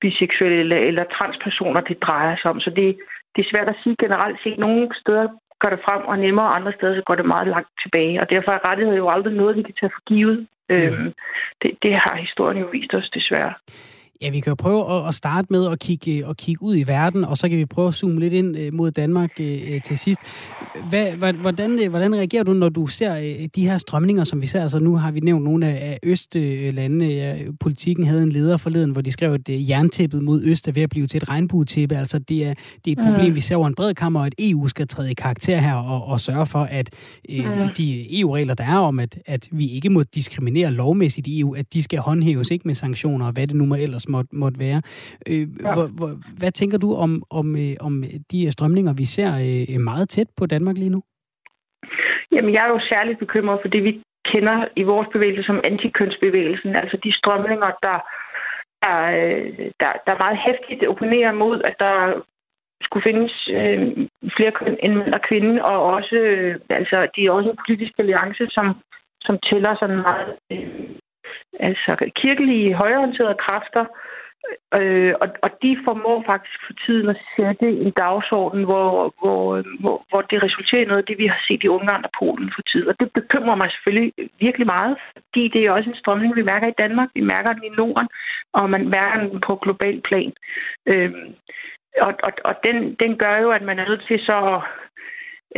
biseksuelle 0.00 0.58
eller, 0.58 0.76
eller 0.76 1.04
transpersoner, 1.04 1.80
det 1.80 2.02
drejer 2.02 2.36
sig 2.36 2.50
om. 2.50 2.60
Så 2.60 2.70
det, 2.70 2.96
det 3.36 3.40
er 3.42 3.50
svært 3.50 3.68
at 3.68 3.80
sige 3.82 3.96
generelt 3.98 4.38
set. 4.42 4.58
Nogle 4.58 4.88
steder 5.00 5.28
går 5.58 5.70
det 5.70 5.80
frem 5.84 6.02
og 6.04 6.18
nemmere, 6.18 6.46
og 6.46 6.56
andre 6.56 6.72
steder 6.72 6.94
så 6.94 7.02
går 7.06 7.14
det 7.14 7.26
meget 7.34 7.48
langt 7.48 7.70
tilbage. 7.82 8.20
Og 8.20 8.30
derfor 8.30 8.52
er 8.52 8.68
rettighed 8.68 8.96
jo 8.96 9.08
aldrig 9.10 9.34
noget, 9.34 9.56
vi 9.56 9.62
kan 9.62 9.74
tage 9.80 9.94
for 9.96 10.04
givet. 10.06 10.46
Mm. 10.68 10.74
Øhm, 10.74 11.12
det, 11.62 11.70
det 11.82 11.94
har 11.94 12.16
historien 12.16 12.58
jo 12.62 12.68
vist 12.72 12.94
os 12.94 13.10
desværre. 13.10 13.54
Ja, 14.22 14.30
vi 14.30 14.40
kan 14.40 14.50
jo 14.50 14.54
prøve 14.54 15.08
at 15.08 15.14
starte 15.14 15.46
med 15.50 15.66
at 15.66 15.78
kigge, 15.78 16.28
at 16.28 16.36
kigge 16.36 16.62
ud 16.62 16.76
i 16.76 16.82
verden, 16.82 17.24
og 17.24 17.38
så 17.38 17.48
kan 17.48 17.58
vi 17.58 17.64
prøve 17.64 17.88
at 17.88 17.94
zoome 17.94 18.20
lidt 18.20 18.32
ind 18.32 18.56
øh, 18.56 18.74
mod 18.74 18.90
Danmark 18.90 19.30
øh, 19.40 19.82
til 19.82 19.98
sidst. 19.98 20.20
Hvad, 20.88 21.32
hvordan, 21.32 21.78
øh, 21.82 21.90
hvordan 21.90 22.14
reagerer 22.14 22.42
du, 22.42 22.52
når 22.52 22.68
du 22.68 22.86
ser 22.86 23.46
de 23.54 23.68
her 23.68 23.78
strømninger, 23.78 24.24
som 24.24 24.40
vi 24.40 24.46
ser? 24.46 24.62
Altså 24.62 24.78
nu 24.78 24.96
har 24.96 25.10
vi 25.10 25.20
nævnt 25.20 25.44
nogle 25.44 25.66
af 25.66 25.98
østlandene. 26.02 27.04
Ja, 27.04 27.36
politikken 27.60 28.06
havde 28.06 28.22
en 28.22 28.32
leder 28.32 28.56
forleden, 28.56 28.90
hvor 28.90 29.00
de 29.00 29.12
skrev, 29.12 29.32
at 29.32 29.48
jerntæppet 29.48 30.22
mod 30.22 30.42
øst 30.44 30.68
er 30.68 30.72
ved 30.72 30.82
at 30.82 30.90
blive 30.90 31.06
til 31.06 31.16
et 31.16 31.28
regnbuetæppe. 31.28 31.96
Altså 31.96 32.18
det 32.18 32.46
er, 32.46 32.54
det 32.84 32.98
er 32.98 33.02
et 33.02 33.06
problem, 33.06 33.28
mm. 33.28 33.34
vi 33.34 33.40
ser 33.40 33.56
over 33.56 33.66
en 33.66 33.74
bred 33.74 33.94
kammer, 33.94 34.20
og 34.20 34.26
at 34.26 34.34
EU 34.38 34.68
skal 34.68 34.88
træde 34.88 35.10
i 35.10 35.14
karakter 35.14 35.58
her 35.58 35.74
og, 35.74 36.04
og 36.04 36.20
sørge 36.20 36.46
for, 36.46 36.62
at 36.62 36.90
øh, 37.28 37.44
mm. 37.44 37.68
de 37.78 38.20
EU-regler, 38.20 38.54
der 38.54 38.64
er 38.64 38.78
om, 38.78 38.98
at, 38.98 39.18
at 39.26 39.48
vi 39.52 39.66
ikke 39.66 39.90
må 39.90 40.02
diskriminere 40.02 40.70
lovmæssigt 40.70 41.26
i 41.26 41.40
EU, 41.40 41.54
at 41.54 41.74
de 41.74 41.82
skal 41.82 41.98
håndhæves 41.98 42.50
ikke 42.50 42.68
med 42.68 42.74
sanktioner 42.74 43.26
og 43.26 43.32
hvad 43.32 43.46
det 43.46 43.56
nu 43.56 43.66
må 43.66 43.74
ellers 43.74 44.08
måtte, 44.14 44.30
måtte 44.42 44.58
være. 44.66 44.80
Øh, 45.30 45.40
ja. 45.40 45.72
hvor, 45.74 45.86
hvor, 45.98 46.10
hvad 46.40 46.52
tænker 46.52 46.78
du 46.78 46.88
om, 47.04 47.12
om, 47.30 47.46
øh, 47.64 47.74
om 47.80 47.94
de 48.32 48.50
strømninger, 48.50 48.92
vi 49.02 49.04
ser 49.04 49.30
øh, 49.48 49.80
meget 49.90 50.08
tæt 50.08 50.30
på 50.38 50.44
Danmark 50.46 50.76
lige 50.78 50.94
nu? 50.96 51.02
Jamen, 52.32 52.54
jeg 52.54 52.62
er 52.64 52.72
jo 52.76 52.80
særligt 52.92 53.18
bekymret 53.18 53.58
for 53.62 53.68
det, 53.68 53.84
vi 53.84 53.92
kender 54.32 54.58
i 54.76 54.82
vores 54.82 55.08
bevægelse 55.12 55.42
som 55.46 55.60
antikønsbevægelsen. 55.64 56.76
Altså 56.76 56.96
de 57.04 57.12
strømninger, 57.18 57.70
der 57.82 57.98
er, 58.82 59.00
der, 59.80 59.90
der 60.04 60.12
er 60.12 60.24
meget 60.24 60.38
hæftigt 60.46 60.88
opponerer 60.90 61.32
mod, 61.32 61.62
at 61.64 61.74
der 61.78 62.22
skulle 62.84 63.06
findes 63.10 63.32
øh, 63.58 63.80
flere 64.36 64.52
køn 64.52 64.76
end 64.82 64.94
mænd 64.94 65.14
og 65.14 65.22
kvinde, 65.28 65.64
og 65.64 65.82
også, 65.82 66.16
øh, 66.16 66.54
altså, 66.70 67.08
de 67.16 67.26
er 67.26 67.30
også 67.30 67.50
en 67.50 67.62
politisk 67.66 67.92
alliance, 67.98 68.44
som, 68.50 68.66
som 69.20 69.38
tæller 69.48 69.76
sådan 69.80 70.02
meget 70.08 70.36
øh, 70.52 70.68
altså 71.60 72.10
kirkelige 72.16 72.74
højorienterede 72.74 73.42
kræfter, 73.44 73.84
Øh, 74.80 75.14
og, 75.22 75.28
og 75.42 75.50
de 75.62 75.78
formår 75.84 76.22
faktisk 76.26 76.58
for 76.66 76.74
tiden 76.86 77.08
at 77.08 77.20
sætte 77.36 77.68
en 77.84 77.90
dagsorden, 77.90 78.64
hvor, 78.64 79.14
hvor, 79.20 79.62
hvor, 79.80 79.96
hvor 80.08 80.22
det 80.30 80.42
resulterer 80.42 80.82
i 80.82 80.90
noget 80.90 81.02
af 81.02 81.04
det, 81.04 81.18
vi 81.18 81.26
har 81.26 81.40
set 81.48 81.62
i 81.64 81.68
Ungarn 81.68 82.04
og 82.04 82.10
Polen 82.18 82.52
for 82.54 82.62
tid. 82.62 82.88
Og 82.88 82.94
det 83.00 83.12
bekymrer 83.12 83.54
mig 83.54 83.70
selvfølgelig 83.70 84.12
virkelig 84.40 84.66
meget, 84.66 84.96
fordi 85.16 85.48
det 85.48 85.60
er 85.64 85.70
også 85.70 85.90
en 85.90 86.00
strømning, 86.02 86.36
vi 86.36 86.42
mærker 86.42 86.68
i 86.68 86.78
Danmark, 86.82 87.08
vi 87.14 87.20
mærker 87.20 87.52
den 87.52 87.64
i 87.64 87.76
Norden, 87.78 88.08
og 88.52 88.70
man 88.70 88.88
mærker 88.88 89.28
den 89.28 89.40
på 89.40 89.56
global 89.56 90.00
plan. 90.00 90.32
Øh, 90.86 91.12
og 92.00 92.14
og, 92.22 92.32
og 92.44 92.54
den, 92.64 92.94
den 92.94 93.18
gør 93.18 93.36
jo, 93.38 93.50
at 93.50 93.62
man 93.62 93.78
er 93.78 93.88
nødt 93.88 94.04
til 94.08 94.18
så 94.20 94.60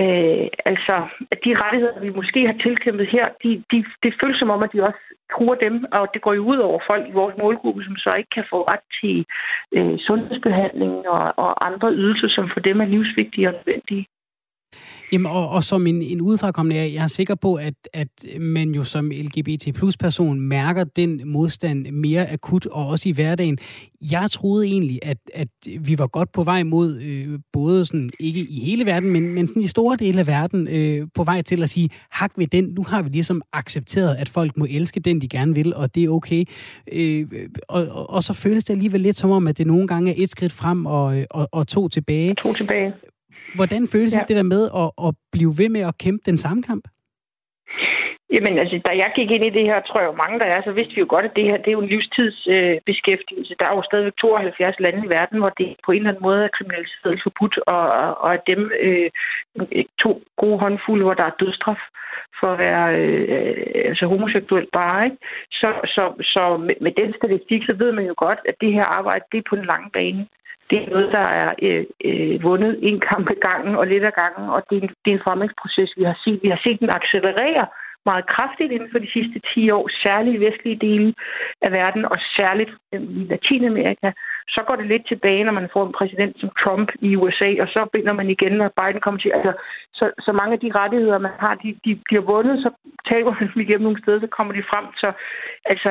Øh, 0.03 0.47
altså, 0.70 0.95
at 1.32 1.38
de 1.45 1.61
rettigheder, 1.62 2.01
vi 2.01 2.11
måske 2.11 2.47
har 2.47 2.57
tilkæmpet 2.66 3.07
her, 3.16 3.26
de, 3.42 3.51
de, 3.72 3.84
det 4.03 4.14
føles 4.20 4.38
som 4.38 4.51
om, 4.51 4.62
at 4.62 4.72
de 4.72 4.86
også 4.88 5.03
truer 5.32 5.55
dem, 5.55 5.84
og 5.92 6.09
det 6.14 6.22
går 6.22 6.34
jo 6.34 6.45
ud 6.53 6.59
over 6.68 6.80
folk 6.86 7.09
i 7.09 7.18
vores 7.20 7.34
målgruppe, 7.42 7.84
som 7.84 7.97
så 7.97 8.11
ikke 8.18 8.34
kan 8.34 8.47
få 8.51 8.59
ret 8.72 8.86
til 9.01 9.16
øh, 9.76 9.99
sundhedsbehandling 10.07 11.09
og, 11.09 11.24
og 11.45 11.66
andre 11.66 11.88
ydelser, 11.92 12.28
som 12.28 12.51
for 12.53 12.61
dem 12.61 12.80
er 12.80 12.84
livsvigtige 12.84 13.49
og 13.49 13.55
nødvendige. 13.55 14.07
Jamen, 15.12 15.27
og, 15.27 15.49
og 15.49 15.64
som 15.64 15.87
en, 15.87 16.03
en 16.03 16.20
udefrakommende, 16.20 16.77
jeg 16.77 17.03
er 17.03 17.07
sikker 17.07 17.35
på, 17.35 17.55
at, 17.55 17.75
at 17.93 18.09
man 18.41 18.70
jo 18.70 18.85
som 18.85 19.11
LGBT 19.11 19.75
plus 19.75 19.97
person 19.97 20.41
mærker 20.41 20.85
den 20.85 21.29
modstand 21.29 21.87
mere 21.91 22.31
akut 22.31 22.66
og 22.66 22.89
også 22.89 23.09
i 23.09 23.12
hverdagen. 23.12 23.59
Jeg 24.11 24.31
troede 24.31 24.66
egentlig, 24.66 24.99
at, 25.03 25.18
at 25.35 25.49
vi 25.81 25.99
var 25.99 26.07
godt 26.07 26.33
på 26.33 26.43
vej 26.43 26.62
mod, 26.62 27.01
øh, 27.01 27.39
både 27.53 27.85
sådan, 27.85 28.11
ikke 28.20 28.41
i 28.41 28.61
hele 28.61 28.87
verden, 28.87 29.11
men, 29.11 29.35
men 29.35 29.49
sådan 29.49 29.62
i 29.62 29.66
store 29.66 29.97
dele 29.97 30.20
af 30.20 30.27
verden, 30.27 30.68
øh, 30.68 31.07
på 31.14 31.25
vej 31.25 31.43
til 31.43 31.62
at 31.62 31.70
sige, 31.70 31.91
hak 32.11 32.33
ved 32.37 32.47
den, 32.47 32.64
nu 32.64 32.83
har 32.89 33.03
vi 33.03 33.09
ligesom 33.09 33.43
accepteret, 33.53 34.14
at 34.14 34.29
folk 34.29 34.57
må 34.57 34.66
elske 34.70 35.01
den, 35.01 35.20
de 35.20 35.29
gerne 35.29 35.55
vil, 35.55 35.75
og 35.75 35.95
det 35.95 36.05
er 36.05 36.09
okay. 36.09 36.45
Øh, 36.93 37.27
og, 37.68 37.87
og, 37.91 38.11
og 38.11 38.22
så 38.22 38.33
føles 38.33 38.64
det 38.64 38.75
alligevel 38.75 39.01
lidt 39.01 39.16
som 39.16 39.31
om, 39.31 39.47
at 39.47 39.59
det 39.59 39.66
nogle 39.66 39.87
gange 39.87 40.11
er 40.11 40.14
et 40.16 40.31
skridt 40.31 40.53
frem 40.53 40.87
og, 40.87 41.18
øh, 41.18 41.27
og, 41.31 41.49
og 41.53 41.68
to 41.68 41.89
tilbage. 41.89 42.35
To 42.35 42.53
tilbage. 42.53 42.93
Hvordan 43.55 43.88
føles 43.88 44.16
ja. 44.16 44.24
det 44.28 44.36
der 44.36 44.42
med 44.42 44.62
at, 44.82 45.07
at 45.07 45.14
blive 45.32 45.55
ved 45.59 45.68
med 45.68 45.80
at 45.80 45.98
kæmpe 45.98 46.22
den 46.26 46.38
samme 46.38 46.62
kamp? 46.62 46.84
Jamen, 48.34 48.59
altså, 48.59 48.76
da 48.88 48.92
jeg 49.02 49.11
gik 49.16 49.30
ind 49.30 49.44
i 49.44 49.57
det 49.59 49.64
her, 49.70 49.80
tror 49.80 50.00
jeg 50.00 50.11
jo 50.11 50.22
mange, 50.22 50.38
der 50.38 50.48
er, 50.55 50.61
så 50.62 50.72
vidste 50.72 50.94
vi 50.94 51.00
jo 51.00 51.07
godt, 51.14 51.24
at 51.24 51.36
det 51.36 51.44
her, 51.44 51.57
det 51.57 51.68
er 51.68 51.78
jo 51.78 51.84
en 51.84 51.92
livstidsbeskæftigelse. 51.94 53.52
Øh, 53.52 53.57
der 53.59 53.66
er 53.66 53.74
jo 53.76 53.82
stadigvæk 53.82 54.16
72 54.16 54.80
lande 54.80 55.07
i 55.07 55.12
verden, 55.16 55.38
hvor 55.38 55.52
det 55.61 55.68
på 55.84 55.92
en 55.92 55.98
eller 55.98 56.11
anden 56.11 56.26
måde 56.28 56.44
er 56.44 56.57
kriminaliseret 56.57 57.22
forbudt, 57.26 57.57
og, 57.74 57.82
og 58.24 58.34
at 58.34 58.42
dem 58.46 58.61
øh, 58.86 59.11
to 60.02 60.11
gode 60.42 60.59
håndfulde, 60.59 61.05
hvor 61.05 61.14
der 61.14 61.26
er 61.26 61.38
dødstraf 61.40 61.82
for 62.40 62.48
at 62.52 62.59
være 62.59 62.84
øh, 63.00 63.88
altså 63.90 64.07
homoseksuel 64.07 64.66
bare, 64.72 65.05
ikke? 65.05 65.18
Så, 65.61 65.68
så, 65.94 66.05
så 66.34 66.42
med, 66.66 66.76
med 66.80 66.92
den 67.00 67.11
statistik, 67.18 67.62
så 67.66 67.74
ved 67.82 67.92
man 67.92 68.07
jo 68.07 68.14
godt, 68.16 68.40
at 68.48 68.57
det 68.61 68.72
her 68.72 68.84
arbejde, 68.98 69.24
det 69.32 69.38
er 69.38 69.48
på 69.50 69.57
den 69.57 69.66
lange 69.72 69.90
bane. 69.90 70.26
Det 70.70 70.78
er 70.82 70.90
noget, 70.90 71.12
der 71.12 71.26
er 71.42 71.54
øh, 71.62 71.84
øh, 72.04 72.42
vundet 72.42 72.78
en 72.82 73.00
kamp 73.00 73.30
ad 73.30 73.40
gangen 73.48 73.76
og 73.76 73.86
lidt 73.86 74.04
ad 74.04 74.14
gangen, 74.22 74.48
og 74.48 74.62
det 74.70 74.76
er, 74.78 74.82
en, 74.82 74.90
det 75.04 75.10
er 75.10 75.16
en 75.16 75.24
forandringsproces, 75.24 75.90
vi 75.96 76.02
har 76.02 76.18
set. 76.24 76.40
Vi 76.42 76.48
har 76.48 76.60
set 76.64 76.80
den 76.80 76.90
accelerere 76.90 77.66
meget 78.10 78.26
kraftigt 78.26 78.72
inden 78.72 78.88
for 78.92 78.98
de 78.98 79.12
sidste 79.12 79.40
10 79.54 79.70
år, 79.70 79.88
særligt 80.02 80.36
i 80.36 80.44
vestlige 80.46 80.82
dele 80.86 81.14
af 81.62 81.72
verden, 81.72 82.04
og 82.04 82.16
særligt 82.36 82.70
øh, 82.92 83.02
i 83.02 83.24
Latinamerika. 83.32 84.12
Så 84.48 84.60
går 84.66 84.76
det 84.76 84.86
lidt 84.86 85.08
tilbage, 85.08 85.44
når 85.44 85.52
man 85.52 85.68
får 85.72 85.86
en 85.86 85.96
præsident 85.98 86.40
som 86.40 86.50
Trump 86.62 86.88
i 87.00 87.16
USA, 87.16 87.50
og 87.62 87.68
så 87.68 87.86
binder 87.92 88.12
man 88.12 88.30
igen, 88.30 88.52
når 88.52 88.72
Biden 88.78 89.00
kommer 89.00 89.20
til. 89.20 89.30
Altså, 89.34 89.52
så, 89.92 90.04
så 90.26 90.32
mange 90.32 90.52
af 90.52 90.60
de 90.60 90.72
rettigheder, 90.80 91.18
man 91.18 91.32
har, 91.38 91.54
de, 91.54 91.78
de 91.84 92.00
bliver 92.04 92.22
vundet, 92.22 92.56
så 92.64 92.70
taber 93.10 93.30
man 93.40 93.50
dem 93.54 93.62
igennem 93.62 93.86
nogle 93.86 94.02
steder, 94.02 94.20
så 94.20 94.26
kommer 94.26 94.52
de 94.54 94.68
frem. 94.70 94.86
Så 95.02 95.12
altså, 95.64 95.90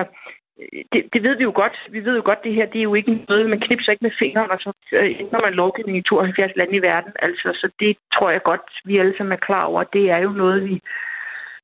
det, 0.94 1.02
det 1.14 1.24
ved 1.24 1.38
vi 1.38 1.44
jo 1.44 1.54
godt. 1.56 1.76
Vi 1.92 2.06
ved 2.06 2.16
jo 2.16 2.22
godt, 2.26 2.44
det 2.44 2.54
her 2.54 2.66
det 2.66 2.80
er 2.80 2.90
jo 2.90 2.94
ikke 2.94 3.26
noget, 3.30 3.50
man 3.50 3.60
knipser 3.60 3.92
ikke 3.92 4.04
med 4.04 4.18
fingeren, 4.20 4.52
og 4.52 4.60
så 4.60 4.72
øh, 4.92 5.20
ændrer 5.20 5.42
man 5.42 5.54
lovgivning 5.54 5.98
i 5.98 6.02
72 6.02 6.52
lande 6.56 6.76
i 6.76 6.82
verden. 6.82 7.14
Altså, 7.20 7.50
så 7.62 7.70
det 7.80 7.98
tror 8.14 8.30
jeg 8.30 8.42
godt, 8.44 8.66
vi 8.86 8.98
alle 8.98 9.14
sammen 9.18 9.34
er 9.34 9.46
klar 9.48 9.64
over. 9.64 9.84
Det 9.84 10.10
er 10.10 10.18
jo 10.18 10.30
noget, 10.30 10.70
vi 10.70 10.82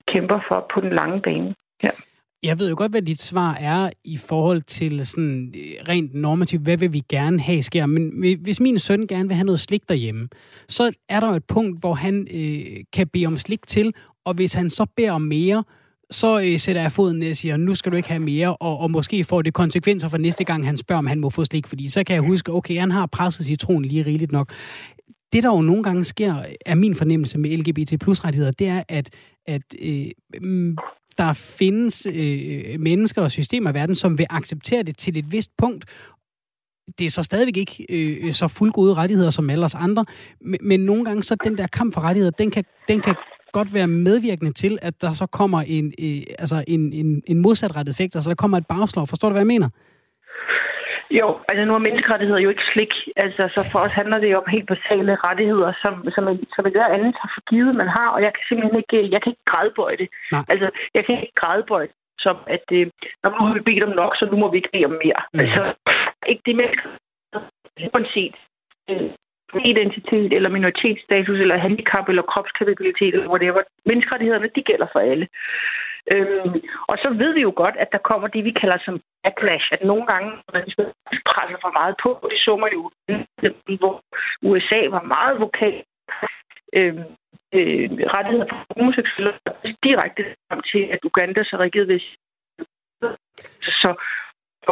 kæmper 0.07 0.39
for 0.47 0.65
på 0.73 0.81
den 0.81 0.93
lange 0.93 1.21
bane. 1.21 1.55
Ja. 1.83 1.89
Jeg 2.43 2.59
ved 2.59 2.69
jo 2.69 2.75
godt, 2.77 2.91
hvad 2.91 3.01
dit 3.01 3.21
svar 3.21 3.53
er 3.59 3.89
i 4.05 4.17
forhold 4.17 4.61
til 4.61 5.05
sådan 5.05 5.53
øh, 5.55 5.87
rent 5.89 6.13
normativt, 6.13 6.63
hvad 6.63 6.77
vil 6.77 6.93
vi 6.93 7.01
gerne 7.09 7.39
have 7.39 7.63
sker. 7.63 7.85
Men 7.85 8.03
hvis 8.43 8.59
min 8.59 8.79
søn 8.79 9.07
gerne 9.07 9.27
vil 9.27 9.35
have 9.35 9.45
noget 9.45 9.59
slik 9.59 9.89
derhjemme, 9.89 10.29
så 10.67 10.93
er 11.09 11.19
der 11.19 11.29
jo 11.29 11.35
et 11.35 11.47
punkt, 11.47 11.79
hvor 11.79 11.93
han 11.93 12.27
øh, 12.33 12.83
kan 12.93 13.07
bede 13.07 13.25
om 13.25 13.37
slik 13.37 13.67
til, 13.67 13.93
og 14.25 14.33
hvis 14.33 14.53
han 14.53 14.69
så 14.69 14.85
beder 14.97 15.11
om 15.11 15.21
mere, 15.21 15.63
så 16.11 16.39
øh, 16.39 16.59
sætter 16.59 16.81
jeg 16.81 16.91
foden 16.91 17.19
ned 17.19 17.29
og 17.29 17.35
siger, 17.35 17.57
nu 17.57 17.75
skal 17.75 17.91
du 17.91 17.97
ikke 17.97 18.09
have 18.09 18.19
mere, 18.19 18.55
og, 18.55 18.79
og 18.79 18.91
måske 18.91 19.23
får 19.23 19.41
det 19.41 19.53
konsekvenser 19.53 20.09
for 20.09 20.17
næste 20.17 20.43
gang, 20.43 20.65
han 20.65 20.77
spørger, 20.77 20.99
om 20.99 21.07
han 21.07 21.19
må 21.19 21.29
få 21.29 21.45
slik, 21.45 21.67
fordi 21.67 21.89
så 21.89 22.03
kan 22.03 22.13
jeg 22.13 22.23
huske, 22.23 22.51
okay, 22.51 22.79
han 22.79 22.91
har 22.91 23.05
presset 23.05 23.45
citronen 23.45 23.85
lige 23.85 24.05
rigeligt 24.05 24.31
nok. 24.31 24.53
Det, 25.33 25.43
der 25.43 25.49
jo 25.49 25.61
nogle 25.61 25.83
gange 25.83 26.03
sker, 26.03 26.45
er 26.65 26.75
min 26.75 26.95
fornemmelse 26.95 27.37
med 27.37 27.57
LGBT 27.57 27.99
plus 27.99 28.25
rettigheder, 28.25 28.51
det 28.51 28.67
er, 28.67 28.83
at, 28.89 29.09
at 29.47 29.61
øh, 29.81 30.05
mm, 30.41 30.77
der 31.17 31.33
findes 31.33 32.07
øh, 32.13 32.79
mennesker 32.79 33.21
og 33.21 33.31
systemer 33.31 33.71
i 33.71 33.73
verden, 33.73 33.95
som 33.95 34.17
vil 34.17 34.27
acceptere 34.29 34.83
det 34.83 34.97
til 34.97 35.17
et 35.17 35.31
vist 35.31 35.49
punkt, 35.57 35.85
det 36.99 37.05
er 37.05 37.09
så 37.09 37.23
stadigvæk 37.23 37.57
ikke 37.57 37.85
øh, 37.89 38.33
så 38.33 38.47
fuldgode 38.47 38.93
rettigheder 38.93 39.29
som 39.29 39.49
alle 39.49 39.65
os 39.65 39.75
andre, 39.75 40.05
men, 40.41 40.59
men 40.61 40.79
nogle 40.79 41.05
gange 41.05 41.23
så 41.23 41.35
den 41.43 41.57
der 41.57 41.67
kamp 41.67 41.93
for 41.93 42.01
rettigheder, 42.01 42.31
den 42.31 42.51
kan, 42.51 42.63
den 42.87 43.01
kan 43.01 43.15
godt 43.51 43.73
være 43.73 43.87
medvirkende 43.87 44.53
til, 44.53 44.73
at 44.81 45.01
der 45.01 45.11
så 45.13 45.25
kommer 45.39 45.61
en, 45.67 45.85
øh, 46.05 46.21
altså 46.43 46.63
en, 46.67 46.93
en, 46.93 47.23
en 47.27 47.39
modsatrettet 47.45 47.93
effekt, 47.93 48.15
altså 48.15 48.29
der 48.29 48.35
kommer 48.35 48.57
et 48.57 48.67
bagslag. 48.67 49.07
Forstår 49.07 49.29
du, 49.29 49.33
hvad 49.33 49.45
jeg 49.45 49.53
mener? 49.55 49.69
Jo, 51.19 51.27
altså 51.49 51.65
nu 51.65 51.73
er 51.75 51.87
menneskerettigheder 51.87 52.39
jo 52.39 52.49
ikke 52.49 52.69
slik. 52.73 52.93
Altså, 53.15 53.43
så 53.55 53.69
for 53.71 53.79
os 53.79 53.91
handler 53.91 54.17
det 54.19 54.31
jo 54.31 54.37
om 54.37 54.49
helt 54.55 54.67
basale 54.67 55.15
rettigheder, 55.15 55.73
som, 55.81 55.93
som, 56.15 56.23
som 56.55 56.65
et 56.65 56.75
hver 56.77 56.93
andet 56.95 57.15
har 57.23 57.31
forgivet, 57.37 57.75
man 57.75 57.87
har, 57.87 58.07
og 58.15 58.21
jeg 58.21 58.31
kan 58.33 58.43
simpelthen 58.47 58.77
ikke, 58.83 59.11
jeg 59.13 59.21
kan 59.21 59.31
ikke 59.31 59.49
grædebøje 59.51 59.97
det. 59.97 60.09
Nej. 60.31 60.43
Altså, 60.53 60.67
jeg 60.95 61.05
kan 61.05 61.15
ikke 61.21 61.39
grædebøje 61.41 61.87
det, 61.87 61.95
som 62.19 62.37
at, 62.55 62.65
øh, 62.71 62.87
når 63.23 63.29
nu 63.29 63.41
har 63.47 63.53
vi 63.53 63.67
bedt 63.69 63.83
om 63.83 63.95
nok, 64.01 64.13
så 64.15 64.25
nu 64.31 64.37
må 64.37 64.51
vi 64.51 64.57
ikke 64.57 64.73
bede 64.73 64.85
om 64.85 64.97
mere. 65.03 65.21
Mm. 65.33 65.39
Altså, 65.39 65.61
ikke 66.31 66.43
det 66.45 66.55
med 66.55 66.69
uanset 67.93 68.35
øh, 68.89 69.09
identitet, 69.65 70.33
eller 70.33 70.49
minoritetsstatus, 70.49 71.39
eller 71.39 71.57
handicap, 71.57 72.09
eller 72.09 72.21
kropskapabilitet, 72.21 73.13
eller 73.13 73.29
whatever. 73.29 73.61
Menneskerettighederne, 73.85 74.49
de 74.55 74.61
gælder 74.61 74.87
for 74.91 74.99
alle. 74.99 75.27
Øhm, 76.13 76.61
og 76.91 76.97
så 77.03 77.09
ved 77.21 77.33
vi 77.33 77.41
jo 77.41 77.53
godt, 77.55 77.75
at 77.83 77.89
der 77.91 78.07
kommer 78.09 78.27
det, 78.27 78.43
vi 78.43 78.51
kalder 78.51 78.77
som 78.85 79.01
backlash, 79.23 79.67
at 79.71 79.83
nogle 79.83 80.05
gange, 80.11 80.29
når 80.29 80.51
man 80.53 80.65
presser 81.31 81.57
for 81.61 81.71
meget 81.79 81.95
på, 82.03 82.27
det 82.31 82.39
så 82.45 82.57
man 82.63 82.71
jo, 82.77 82.91
hvor 83.79 84.01
USA 84.49 84.81
var 84.95 85.03
meget 85.15 85.39
vokal 85.39 85.83
øhm, 86.77 87.03
øh, 87.57 87.89
rettigheder 88.15 88.47
for 88.49 88.65
homoseksuelle 88.77 89.33
direkte 89.83 90.23
frem 90.47 90.61
til, 90.71 90.83
at 90.93 90.99
Uganda 91.09 91.43
så 91.43 91.55
reagerede 91.59 91.87
ved 91.87 91.99
så 93.61 93.91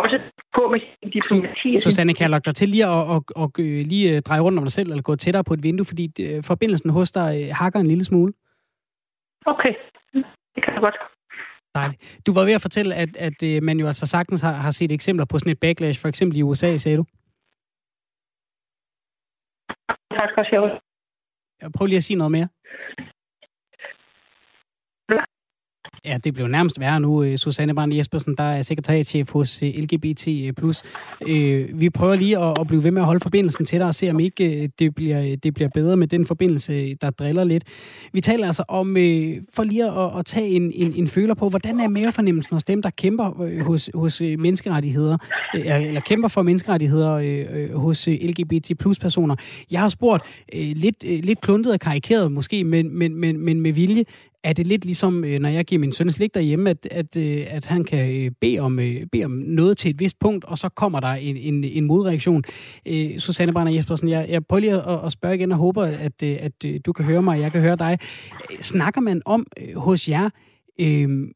også 0.05 0.17
på 0.55 0.61
med 0.73 0.79
diplomati. 1.13 1.81
Susanne, 1.81 2.13
kan 2.13 2.23
jeg 2.23 2.29
lukke 2.29 2.45
dig 2.45 2.55
til 2.55 2.69
lige 2.69 2.85
at, 2.85 3.03
at, 3.15 3.21
at, 3.43 3.49
at 3.59 3.87
lige 3.93 4.15
øh, 4.15 4.21
dreje 4.21 4.41
rundt 4.41 4.59
om 4.59 4.65
dig 4.65 4.71
selv, 4.71 4.89
eller 4.89 5.03
gå 5.03 5.15
tættere 5.15 5.43
på 5.43 5.53
et 5.53 5.63
vindue, 5.63 5.85
fordi 5.85 6.05
øh, 6.25 6.43
forbindelsen 6.43 6.89
hos 6.89 7.11
dig 7.11 7.29
øh, 7.41 7.55
hakker 7.55 7.79
en 7.79 7.87
lille 7.87 8.05
smule? 8.05 8.33
Okay, 9.45 9.73
det 10.55 10.61
kan 10.63 10.73
jeg 10.73 10.81
godt. 10.81 10.97
Dejligt. 11.75 12.21
Du 12.27 12.33
var 12.33 12.45
ved 12.45 12.53
at 12.53 12.61
fortælle, 12.61 12.95
at, 12.95 13.11
at 13.27 13.63
man 13.63 13.79
jo 13.79 13.85
altså 13.85 14.07
sagtens 14.07 14.41
har, 14.41 14.51
har 14.51 14.71
set 14.71 14.91
eksempler 14.91 15.25
på 15.25 15.39
sådan 15.39 15.51
et 15.51 15.59
backlash, 15.59 16.01
for 16.01 16.07
eksempel 16.07 16.37
i 16.37 16.41
USA, 16.41 16.77
sagde 16.77 16.97
du? 16.97 17.05
Tak 20.17 20.29
skal 20.29 20.45
jeg 20.51 20.79
Prøv 21.75 21.85
lige 21.85 21.97
at 21.97 22.03
sige 22.03 22.17
noget 22.17 22.31
mere. 22.31 22.47
Ja, 26.05 26.17
det 26.23 26.33
blev 26.33 26.47
nærmest 26.47 26.79
værre 26.79 26.99
nu. 26.99 27.23
Øh, 27.23 27.37
Susanne 27.37 27.75
Brand 27.75 27.93
Jespersen, 27.93 28.35
der 28.37 28.43
er 28.43 28.61
sekretariatchef 28.61 29.31
hos 29.31 29.63
øh, 29.63 29.69
LGBT+. 29.69 30.27
Øh, 31.27 31.81
vi 31.81 31.89
prøver 31.89 32.15
lige 32.15 32.39
at, 32.39 32.57
at 32.59 32.67
blive 32.67 32.83
ved 32.83 32.91
med 32.91 33.01
at 33.01 33.05
holde 33.05 33.19
forbindelsen 33.19 33.65
til 33.65 33.79
dig 33.79 33.87
og 33.87 33.95
se, 33.95 34.09
om 34.09 34.19
ikke 34.19 34.71
det 34.79 34.95
bliver, 34.95 35.35
det 35.35 35.53
bliver 35.53 35.69
bedre 35.73 35.97
med 35.97 36.07
den 36.07 36.25
forbindelse, 36.25 36.95
der 36.95 37.09
driller 37.09 37.43
lidt. 37.43 37.63
Vi 38.13 38.21
taler 38.21 38.47
altså 38.47 38.63
om, 38.67 38.93
for 39.53 39.63
lige 39.63 39.85
at, 39.85 40.19
at 40.19 40.25
tage 40.25 40.47
en, 40.47 40.71
en, 40.75 40.93
en 40.95 41.07
føler 41.07 41.33
på, 41.33 41.49
hvordan 41.49 41.79
er 41.79 41.87
mavefornemmelsen 41.87 42.53
hos 42.53 42.63
dem, 42.63 42.81
der 42.81 42.89
kæmper 42.89 43.61
hos, 43.63 43.89
hos 43.93 44.21
menneskerettigheder, 44.21 45.17
eller 45.53 46.01
kæmper 46.01 46.27
for 46.27 46.41
menneskerettigheder 46.41 47.77
hos 47.77 48.07
LGBT 48.07 48.71
plus 48.79 48.99
personer. 48.99 49.35
Jeg 49.71 49.81
har 49.81 49.89
spurgt 49.89 50.23
lidt, 50.53 51.03
lidt 51.25 51.41
kluntet 51.41 51.73
og 51.73 51.79
karikeret 51.79 52.31
måske, 52.31 52.63
men, 52.63 52.97
men, 52.97 53.15
men, 53.15 53.39
men 53.39 53.61
med 53.61 53.71
vilje, 53.71 54.05
er 54.47 54.53
det 54.53 54.67
lidt 54.67 54.85
ligesom, 54.85 55.23
øh, 55.23 55.39
når 55.39 55.49
jeg 55.49 55.65
giver 55.65 55.79
min 55.79 55.91
søn 55.91 56.11
slik 56.11 56.33
derhjemme, 56.33 56.69
at, 56.69 56.87
at, 56.91 57.17
øh, 57.17 57.45
at 57.49 57.65
han 57.65 57.83
kan 57.83 58.15
øh, 58.15 58.31
bede 58.41 58.59
om, 58.59 58.75
bede 59.11 59.25
om 59.25 59.31
noget 59.31 59.77
til 59.77 59.89
et 59.89 59.99
vist 59.99 60.19
punkt, 60.19 60.45
og 60.45 60.57
så 60.57 60.69
kommer 60.69 60.99
der 60.99 61.07
en, 61.07 61.37
en, 61.37 61.63
en 61.63 61.83
modreaktion. 61.83 62.43
Øh, 62.87 63.17
Susanne 63.17 63.53
Brander 63.53 63.73
Jespersen, 63.73 64.09
jeg, 64.09 64.25
jeg 64.29 64.45
prøver 64.45 64.61
lige 64.61 64.73
at, 64.73 65.05
at 65.05 65.11
spørge 65.11 65.35
igen 65.35 65.51
og 65.51 65.57
håber, 65.57 65.83
at, 65.83 66.23
at 66.23 66.85
du 66.85 66.93
kan 66.93 67.05
høre 67.05 67.21
mig, 67.21 67.37
og 67.37 67.41
jeg 67.41 67.51
kan 67.51 67.61
høre 67.61 67.75
dig. 67.75 67.97
Snakker 68.61 69.01
man 69.01 69.21
om 69.25 69.45
hos 69.75 70.09
jer, 70.09 70.29
øh, 70.79 71.27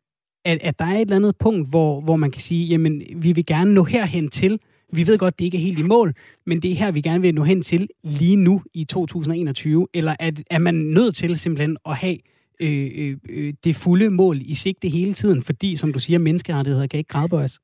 at, 0.45 0.57
at 0.61 0.79
der 0.79 0.85
er 0.85 0.95
et 0.95 1.01
eller 1.01 1.15
andet 1.15 1.37
punkt, 1.37 1.69
hvor, 1.69 2.01
hvor 2.01 2.15
man 2.15 2.31
kan 2.31 2.41
sige, 2.41 2.65
jamen, 2.65 3.01
vi 3.15 3.31
vil 3.31 3.45
gerne 3.45 3.73
nå 3.73 3.83
herhen 3.83 4.29
til, 4.29 4.59
vi 4.93 5.07
ved 5.07 5.17
godt, 5.17 5.39
det 5.39 5.45
ikke 5.45 5.57
er 5.57 5.61
helt 5.61 5.79
i 5.79 5.83
mål, 5.83 6.13
men 6.45 6.61
det 6.61 6.71
er 6.71 6.75
her, 6.75 6.91
vi 6.91 7.01
gerne 7.01 7.21
vil 7.21 7.35
nå 7.35 7.43
hen 7.43 7.61
til 7.61 7.87
lige 8.03 8.35
nu 8.35 8.61
i 8.73 8.83
2021, 8.83 9.87
eller 9.93 10.15
at, 10.19 10.43
er 10.49 10.59
man 10.59 10.75
nødt 10.75 11.15
til 11.15 11.39
simpelthen 11.39 11.77
at 11.85 11.95
have 11.95 12.17
Øh, 12.65 12.89
øh, 13.01 13.13
øh, 13.37 13.53
det 13.65 13.73
fulde 13.83 14.09
mål 14.09 14.37
i 14.53 14.55
sigte 14.55 14.87
hele 14.97 15.13
tiden, 15.13 15.43
fordi, 15.49 15.75
som 15.75 15.93
du 15.93 15.99
siger, 15.99 16.19
menneskerettigheder 16.19 16.87
kan 16.87 16.97
ikke 16.97 17.13
gradbøjes? 17.15 17.59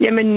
Jamen, 0.00 0.28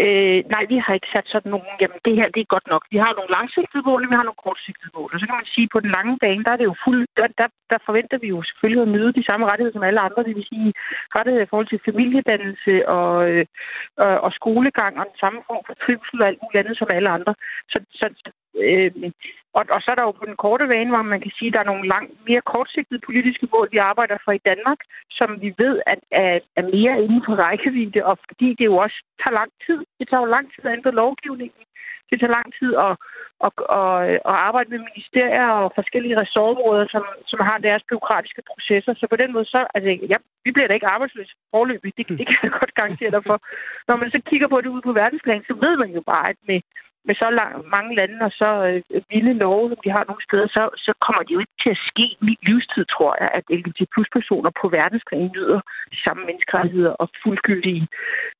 øh, 0.00 0.38
nej, 0.54 0.62
vi 0.72 0.76
har 0.84 0.92
ikke 0.94 1.12
sat 1.14 1.26
sådan 1.28 1.50
nogen, 1.54 1.72
jamen 1.82 2.00
det 2.06 2.14
her, 2.18 2.28
det 2.34 2.40
er 2.42 2.54
godt 2.54 2.68
nok. 2.72 2.82
Vi 2.94 2.98
har 3.04 3.12
nogle 3.14 3.34
langsigtede 3.36 3.86
mål, 3.88 4.02
og 4.04 4.10
vi 4.10 4.18
har 4.18 4.26
nogle 4.26 4.44
kortsigtede 4.46 4.92
mål. 4.98 5.10
Og 5.12 5.18
så 5.20 5.24
kan 5.26 5.38
man 5.40 5.52
sige, 5.54 5.66
at 5.68 5.72
på 5.74 5.80
den 5.84 5.90
lange 5.96 6.14
bane, 6.24 6.44
der 6.44 6.52
er 6.52 6.60
det 6.60 6.70
jo 6.70 6.76
fuld, 6.86 7.02
der, 7.18 7.26
der, 7.40 7.48
der 7.72 7.78
forventer 7.86 8.18
vi 8.22 8.28
jo 8.34 8.38
selvfølgelig 8.48 8.82
at 8.82 8.94
nyde 8.94 9.16
de 9.18 9.28
samme 9.28 9.46
rettigheder 9.46 9.76
som 9.76 9.88
alle 9.88 10.00
andre. 10.06 10.24
Det 10.28 10.34
vil 10.36 10.50
sige 10.52 10.70
rettigheder 11.16 11.46
i 11.46 11.50
forhold 11.50 11.68
til 11.70 11.86
familiedannelse 11.88 12.72
og, 12.98 13.12
øh, 13.30 13.44
og, 14.04 14.12
og 14.26 14.30
skolegang 14.38 14.92
og 14.98 15.04
den 15.10 15.18
samme 15.22 15.40
form 15.48 15.62
for 15.66 15.74
trivsel 15.82 16.22
og 16.22 16.28
alt 16.28 16.42
muligt 16.42 16.60
andet 16.62 16.78
som 16.78 16.88
alle 16.96 17.10
andre. 17.16 17.32
Så, 17.72 17.78
så 18.00 18.06
Øh, 18.58 18.90
og, 19.58 19.64
og 19.74 19.80
så 19.82 19.88
er 19.90 19.98
der 19.98 20.08
jo 20.08 20.14
på 20.20 20.26
den 20.30 20.36
korte 20.44 20.66
bane, 20.72 20.90
hvor 20.92 21.02
man 21.02 21.20
kan 21.20 21.32
sige, 21.38 21.48
at 21.48 21.54
der 21.54 21.60
er 21.60 21.70
nogle 21.72 21.88
langt 21.94 22.12
mere 22.28 22.48
kortsigtede 22.52 23.06
politiske 23.08 23.48
mål, 23.52 23.68
vi 23.72 23.78
arbejder 23.90 24.16
for 24.24 24.32
i 24.32 24.44
Danmark, 24.50 24.80
som 25.18 25.28
vi 25.44 25.50
ved 25.58 25.74
at, 25.92 26.00
at 26.10 26.42
er 26.60 26.66
mere 26.76 26.94
inden 27.04 27.22
for 27.26 27.34
rækkevidde, 27.44 28.04
og 28.10 28.18
fordi 28.28 28.48
det 28.58 28.64
jo 28.64 28.76
også 28.76 28.98
tager 29.22 29.38
lang 29.40 29.50
tid. 29.66 29.80
Det 29.98 30.08
tager 30.08 30.22
jo 30.24 30.34
lang 30.36 30.46
tid 30.52 30.64
at 30.66 30.76
ændre 30.78 30.98
lovgivningen. 31.02 31.62
Det 32.10 32.16
tager 32.20 32.36
lang 32.38 32.48
tid 32.58 32.72
at, 32.86 32.94
at, 33.46 33.52
at, 33.80 33.96
at 34.30 34.36
arbejde 34.48 34.70
med 34.70 34.86
ministerier 34.90 35.48
og 35.62 35.72
forskellige 35.78 36.20
ressortområder, 36.22 36.86
som, 36.94 37.04
som 37.30 37.40
har 37.48 37.58
deres 37.58 37.82
byråkratiske 37.88 38.42
processer. 38.50 38.94
Så 38.94 39.06
på 39.10 39.16
den 39.22 39.32
måde, 39.32 39.46
så, 39.54 39.60
altså, 39.74 39.90
ja, 40.12 40.18
vi 40.44 40.50
bliver 40.52 40.68
da 40.68 40.74
ikke 40.74 40.92
arbejdsløse 40.94 41.34
forløbig. 41.50 41.92
Det, 41.96 42.08
det 42.18 42.26
kan 42.26 42.38
jeg 42.42 42.52
godt 42.60 42.74
garantere 42.74 43.10
dig 43.16 43.22
for. 43.30 43.38
Når 43.88 43.96
man 43.96 44.10
så 44.10 44.20
kigger 44.30 44.48
på 44.48 44.60
det 44.60 44.70
ude 44.74 44.86
på 44.88 44.92
verdensplan, 44.92 45.44
så 45.48 45.54
ved 45.64 45.74
man 45.76 45.90
jo 45.98 46.02
bare, 46.12 46.28
at 46.28 46.38
med, 46.48 46.60
med 47.08 47.14
så 47.22 47.28
lang, 47.40 47.52
mange 47.76 47.92
lande 47.98 48.18
og 48.28 48.32
så 48.40 48.50
øh, 48.68 49.02
vilde 49.10 49.34
love, 49.44 49.68
som 49.70 49.80
de 49.84 49.90
har 49.96 50.04
nogle 50.08 50.22
steder, 50.28 50.46
så, 50.56 50.62
så 50.86 50.92
kommer 51.04 51.22
det 51.22 51.32
jo 51.36 51.40
ikke 51.44 51.58
til 51.64 51.72
at 51.76 51.82
ske 51.90 52.06
i 52.30 52.32
livstid, 52.48 52.84
tror 52.94 53.12
jeg, 53.20 53.28
at 53.38 53.44
LGBT 53.56 53.80
plus 53.94 54.08
personer 54.16 54.50
på 54.60 54.64
verdensplan 54.78 55.30
nyder 55.36 55.60
de 55.94 55.98
samme 56.04 56.22
menneskerettigheder 56.28 56.94
og 57.02 57.06
fuldgyldige 57.22 57.84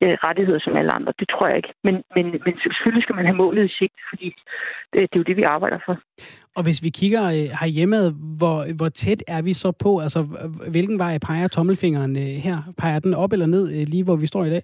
øh, 0.03 0.15
rettigheder 0.27 0.61
som 0.63 0.77
alle 0.81 0.93
andre. 0.99 1.13
Det 1.21 1.29
tror 1.33 1.47
jeg 1.49 1.57
ikke. 1.61 1.73
Men, 1.87 1.95
men, 2.17 2.27
men 2.47 2.55
selvfølgelig 2.65 3.03
skal 3.03 3.17
man 3.19 3.27
have 3.29 3.41
målet 3.45 3.65
i 3.71 3.77
sigt, 3.81 3.99
fordi 4.11 4.29
det, 4.93 4.99
det 5.11 5.17
er 5.17 5.23
jo 5.23 5.29
det, 5.31 5.37
vi 5.37 5.43
arbejder 5.57 5.79
for. 5.87 5.97
Og 6.57 6.63
hvis 6.63 6.83
vi 6.83 6.91
kigger 7.01 7.25
øh, 7.37 7.49
herhjemme, 7.61 7.97
hvor, 8.41 8.59
hvor 8.79 8.89
tæt 8.89 9.23
er 9.29 9.43
vi 9.43 9.53
så 9.53 9.71
på? 9.73 9.91
Altså, 10.01 10.21
hvilken 10.71 10.99
vej 10.99 11.19
peger 11.19 11.49
tommelfingeren 11.49 12.17
øh, 12.17 12.35
her? 12.47 12.59
Peger 12.79 12.99
den 12.99 13.15
op 13.15 13.33
eller 13.33 13.47
ned, 13.47 13.65
øh, 13.75 13.87
lige 13.93 14.05
hvor 14.05 14.17
vi 14.17 14.27
står 14.27 14.45
i 14.45 14.51
dag? 14.51 14.63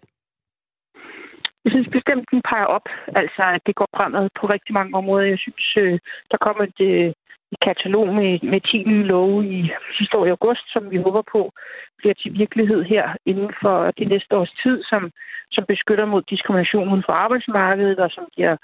Jeg 1.65 1.71
synes 1.73 1.89
bestemt, 1.97 2.31
den 2.31 2.43
peger 2.51 2.69
op. 2.77 2.87
Altså, 3.21 3.43
at 3.57 3.63
det 3.67 3.75
går 3.75 3.89
fremad 3.97 4.29
på 4.41 4.47
rigtig 4.47 4.73
mange 4.75 4.95
områder. 5.01 5.27
Jeg 5.27 5.39
synes, 5.39 5.77
øh, 5.77 5.99
der 6.31 6.37
kommer 6.37 6.63
et, 6.65 6.81
øh, 6.81 7.09
et 7.53 7.61
katalog 7.69 8.07
med, 8.19 8.31
med 8.53 8.61
10 8.61 8.85
nye 8.87 9.05
love 9.13 9.47
i 9.57 9.71
sidste 9.99 10.19
år 10.19 10.27
i 10.27 10.35
august, 10.37 10.65
som 10.73 10.91
vi 10.91 10.97
håber 10.97 11.23
på 11.33 11.53
bliver 11.99 12.15
til 12.15 12.39
virkelighed 12.39 12.83
her 12.83 13.17
inden 13.27 13.51
for 13.63 13.91
det 13.99 14.09
næste 14.09 14.37
års 14.37 14.55
tid, 14.63 14.83
som, 14.91 15.11
som 15.51 15.65
beskytter 15.69 16.07
mod 16.07 16.23
diskrimination 16.23 16.89
uden 16.89 17.05
for 17.07 17.13
arbejdsmarkedet, 17.13 17.99
og 17.99 18.11
som 18.11 18.25
giver 18.37 18.57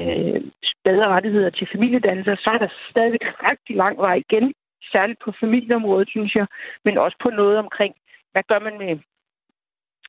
øh, 0.00 0.40
bedre 0.84 1.08
rettigheder 1.14 1.50
til 1.50 1.68
familiedannelser. 1.72 2.34
Så 2.36 2.50
er 2.54 2.58
der 2.58 2.68
stadigvæk 2.90 3.26
rigtig 3.50 3.76
lang 3.76 3.98
vej 3.98 4.14
igen, 4.14 4.54
særligt 4.92 5.20
på 5.24 5.32
familieområdet, 5.40 6.08
synes 6.08 6.34
jeg, 6.34 6.46
men 6.84 6.98
også 6.98 7.16
på 7.22 7.30
noget 7.30 7.58
omkring, 7.58 7.94
hvad 8.32 8.42
gør 8.48 8.58
man 8.58 8.78
med 8.78 8.98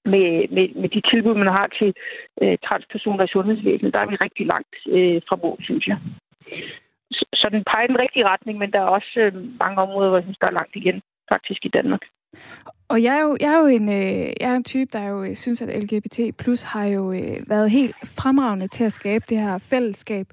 med, 0.06 0.28
med, 0.56 0.66
med 0.82 0.90
de 0.90 1.02
tilbud, 1.12 1.36
man 1.36 1.56
har 1.60 1.68
til 1.80 1.94
øh, 2.42 2.58
transpersoner 2.68 3.24
i 3.24 3.34
sundhedsvæsenet, 3.36 3.94
der 3.94 4.00
er 4.00 4.10
vi 4.12 4.16
rigtig 4.16 4.46
langt 4.54 4.76
øh, 4.96 5.22
fra 5.28 5.36
mål, 5.44 5.58
synes 5.64 5.88
jeg. 5.88 5.98
Så, 7.12 7.26
så 7.34 7.48
den 7.52 7.64
peger 7.72 7.88
den 7.88 8.00
rigtige 8.00 8.28
retning, 8.28 8.58
men 8.58 8.72
der 8.72 8.80
er 8.80 8.96
også 8.98 9.14
øh, 9.20 9.34
mange 9.64 9.82
områder, 9.82 10.10
hvor 10.10 10.18
jeg 10.18 10.26
synes, 10.26 10.42
der 10.42 10.48
er 10.48 10.60
langt 10.60 10.76
igen, 10.76 11.02
faktisk 11.32 11.66
i 11.66 11.76
Danmark. 11.78 12.02
Og 12.88 13.04
jeg 13.04 13.16
er 13.18 13.22
jo, 13.22 13.38
jeg 13.40 13.54
er 13.54 13.60
jo 13.60 13.66
en, 13.66 13.90
øh, 13.90 14.26
jeg 14.42 14.50
er 14.52 14.56
en 14.56 14.64
type, 14.64 14.90
der 14.94 15.08
jo 15.08 15.24
øh, 15.24 15.36
synes, 15.36 15.62
at 15.62 15.84
LGBT 15.84 16.38
plus 16.38 16.62
har 16.64 16.86
jo 16.86 17.12
øh, 17.12 17.50
været 17.50 17.70
helt 17.72 17.96
fremragende 18.06 18.68
til 18.68 18.84
at 18.84 18.94
skabe 18.94 19.26
det 19.30 19.40
her 19.40 19.58
fællesskab 19.58 20.28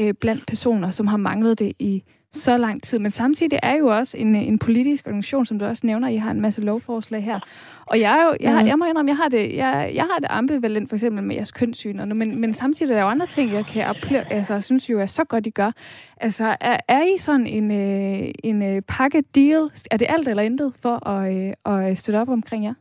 øh, 0.00 0.14
blandt 0.20 0.46
personer, 0.46 0.90
som 0.90 1.06
har 1.06 1.16
manglet 1.16 1.58
det 1.58 1.72
i 1.78 2.02
så 2.36 2.56
lang 2.56 2.82
tid. 2.82 2.98
Men 2.98 3.10
samtidig 3.10 3.58
er 3.62 3.74
jo 3.74 3.86
også 3.86 4.16
en, 4.16 4.34
en 4.34 4.58
politisk 4.58 5.06
organisation, 5.06 5.46
som 5.46 5.58
du 5.58 5.64
også 5.64 5.86
nævner. 5.86 6.08
I 6.08 6.16
har 6.16 6.30
en 6.30 6.40
masse 6.40 6.62
lovforslag 6.62 7.24
her. 7.24 7.40
Og 7.86 8.00
jeg, 8.00 8.18
er 8.18 8.22
jo, 8.22 8.36
jeg, 8.40 8.62
mm. 8.62 8.68
jeg 8.68 8.78
må 8.78 8.84
indrømme, 8.84 9.10
jeg 9.10 9.16
har 9.16 9.28
det, 9.28 9.56
jeg, 9.56 9.92
jeg 9.94 10.04
har 10.04 10.18
det 10.18 10.26
ambivalent 10.30 10.88
for 10.88 10.96
eksempel 10.96 11.24
med 11.24 11.36
jeres 11.36 11.52
kønssyn. 11.52 12.00
Men, 12.14 12.40
men 12.40 12.54
samtidig 12.54 12.92
er 12.92 12.96
der 12.96 13.02
jo 13.02 13.08
andre 13.08 13.26
ting, 13.26 13.52
jeg 13.52 13.66
kan 13.66 13.86
opleve, 13.86 14.32
altså, 14.32 14.60
synes 14.60 14.90
jo 14.90 15.00
er 15.00 15.06
så 15.06 15.24
godt, 15.24 15.46
I 15.46 15.50
gør. 15.50 15.72
Altså, 16.16 16.56
er, 16.60 16.76
er 16.88 17.02
I 17.02 17.18
sådan 17.18 17.46
en, 17.46 17.70
øh, 17.70 18.28
en 18.44 18.62
øh, 18.62 18.82
pakke 18.88 19.22
deal? 19.34 19.70
Er 19.90 19.96
det 19.96 20.06
alt 20.10 20.28
eller 20.28 20.42
intet 20.42 20.72
for 20.82 21.08
at, 21.08 21.52
øh, 21.66 21.88
at 21.88 21.98
støtte 21.98 22.18
op 22.18 22.28
omkring 22.28 22.64
jer? 22.64 22.74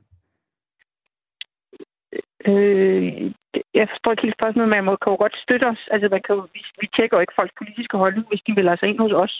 Øh, 2.47 3.31
jeg 3.73 3.89
forstår 3.89 4.11
ikke 4.11 4.25
helt 4.25 4.39
spørgsmålet, 4.39 4.69
men 4.69 4.85
man 4.85 4.97
kan 5.01 5.11
jo 5.13 5.17
godt 5.23 5.37
støtte 5.45 5.65
os. 5.73 5.81
Altså, 5.93 6.07
man 6.15 6.21
kan 6.25 6.35
jo, 6.35 6.41
vi, 6.53 6.61
vi 6.81 6.87
tjekker 6.95 7.17
jo 7.17 7.21
ikke 7.21 7.37
folks 7.39 7.59
politiske 7.61 7.97
holdning, 7.97 8.25
hvis 8.27 8.45
de 8.47 8.55
vil 8.55 8.69
altså 8.69 8.85
ind 8.85 8.99
hos 8.99 9.11
os. 9.23 9.35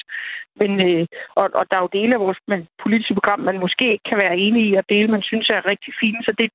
Men, 0.60 0.72
øh, 0.88 1.06
og, 1.40 1.46
og 1.60 1.64
der 1.70 1.78
er 1.78 1.86
jo 1.86 1.96
dele 2.00 2.14
af 2.16 2.24
vores 2.26 2.40
man, 2.48 2.68
politiske 2.84 3.14
program, 3.14 3.40
man 3.40 3.60
måske 3.60 3.86
ikke 3.92 4.08
kan 4.10 4.18
være 4.18 4.38
enige 4.38 4.70
i, 4.70 4.74
og 4.80 4.84
dele, 4.90 5.08
man 5.16 5.24
synes 5.30 5.50
er 5.50 5.70
rigtig 5.72 5.94
fine. 6.02 6.20
Så 6.24 6.32
det, 6.40 6.50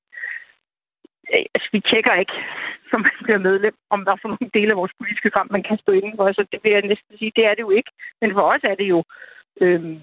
øh, 1.35 1.45
altså, 1.55 1.69
vi 1.73 1.81
tjekker 1.81 2.15
ikke, 2.23 2.37
som 2.91 3.01
man 3.07 3.17
bliver 3.25 3.39
medlem, 3.49 3.75
om 3.91 4.05
der 4.05 4.13
er 4.13 4.21
for 4.23 4.29
nogle 4.29 4.51
dele 4.55 4.71
af 4.73 4.81
vores 4.81 4.99
politiske 4.99 5.31
program, 5.31 5.49
man 5.51 5.63
kan 5.69 5.79
stå 5.79 5.93
inden 5.93 6.17
for. 6.17 6.33
Så 6.33 6.45
det 6.53 6.61
vil 6.63 6.73
jeg 6.73 6.83
næsten 6.83 7.19
sige, 7.19 7.33
det 7.37 7.45
er 7.47 7.55
det 7.55 7.65
jo 7.69 7.71
ikke. 7.71 7.91
Men 8.21 8.31
for 8.33 8.45
os 8.53 8.63
er 8.65 8.75
det 8.75 8.89
jo 8.95 9.05
øhm, 9.61 10.01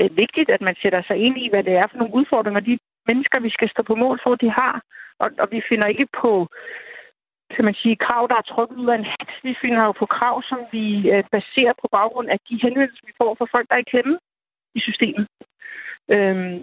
øh, 0.00 0.16
vigtigt, 0.16 0.50
at 0.50 0.60
man 0.60 0.76
sætter 0.82 1.02
sig 1.02 1.16
ind 1.16 1.36
i, 1.44 1.48
hvad 1.50 1.62
det 1.64 1.74
er 1.76 1.86
for 1.86 1.98
nogle 1.98 2.14
udfordringer, 2.14 2.60
de 2.60 2.78
mennesker, 3.08 3.40
vi 3.40 3.50
skal 3.50 3.68
stå 3.70 3.82
på 3.82 3.94
mål 3.94 4.20
for, 4.22 4.34
de 4.34 4.50
har. 4.50 4.82
Og, 5.18 5.30
og 5.38 5.48
vi 5.50 5.62
finder 5.68 5.86
ikke 5.86 6.08
på, 6.22 6.48
kan 7.54 7.64
man 7.64 7.74
sige, 7.74 7.96
krav, 7.96 8.28
der 8.30 8.36
er 8.38 8.50
trukket 8.52 8.76
ud 8.76 8.88
af 8.88 8.98
en 8.98 9.10
hat. 9.14 9.30
Vi 9.42 9.54
finder 9.60 9.82
jo 9.84 9.92
på 9.92 10.06
krav, 10.06 10.42
som 10.42 10.60
vi 10.72 11.10
øh, 11.10 11.24
baserer 11.32 11.74
på 11.82 11.88
baggrund 11.92 12.28
af 12.30 12.38
de 12.48 12.60
henvendelser, 12.62 13.06
vi 13.06 13.12
får 13.18 13.34
fra 13.34 13.46
folk, 13.54 13.66
der 13.68 13.74
er 13.76 13.84
i 13.84 13.90
klemme 13.92 14.18
i 14.74 14.80
systemet. 14.80 15.26
Øhm, 16.14 16.60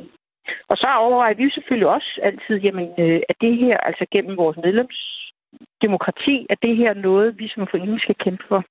og 0.69 0.77
så 0.77 0.87
overvejer 0.97 1.33
vi 1.33 1.49
selvfølgelig 1.49 1.87
også 1.87 2.19
altid, 2.23 2.55
jamen, 2.65 2.89
øh, 2.99 3.21
at 3.29 3.35
det 3.41 3.57
her, 3.57 3.77
altså 3.77 4.05
gennem 4.11 4.37
vores 4.37 4.57
medlemsdemokrati, 4.57 6.47
at 6.49 6.57
det 6.61 6.77
her 6.77 6.93
noget, 6.93 7.39
vi 7.39 7.47
som 7.47 7.67
forening 7.67 8.01
skal 8.01 8.15
kæmpe 8.15 8.43
for. 8.47 8.63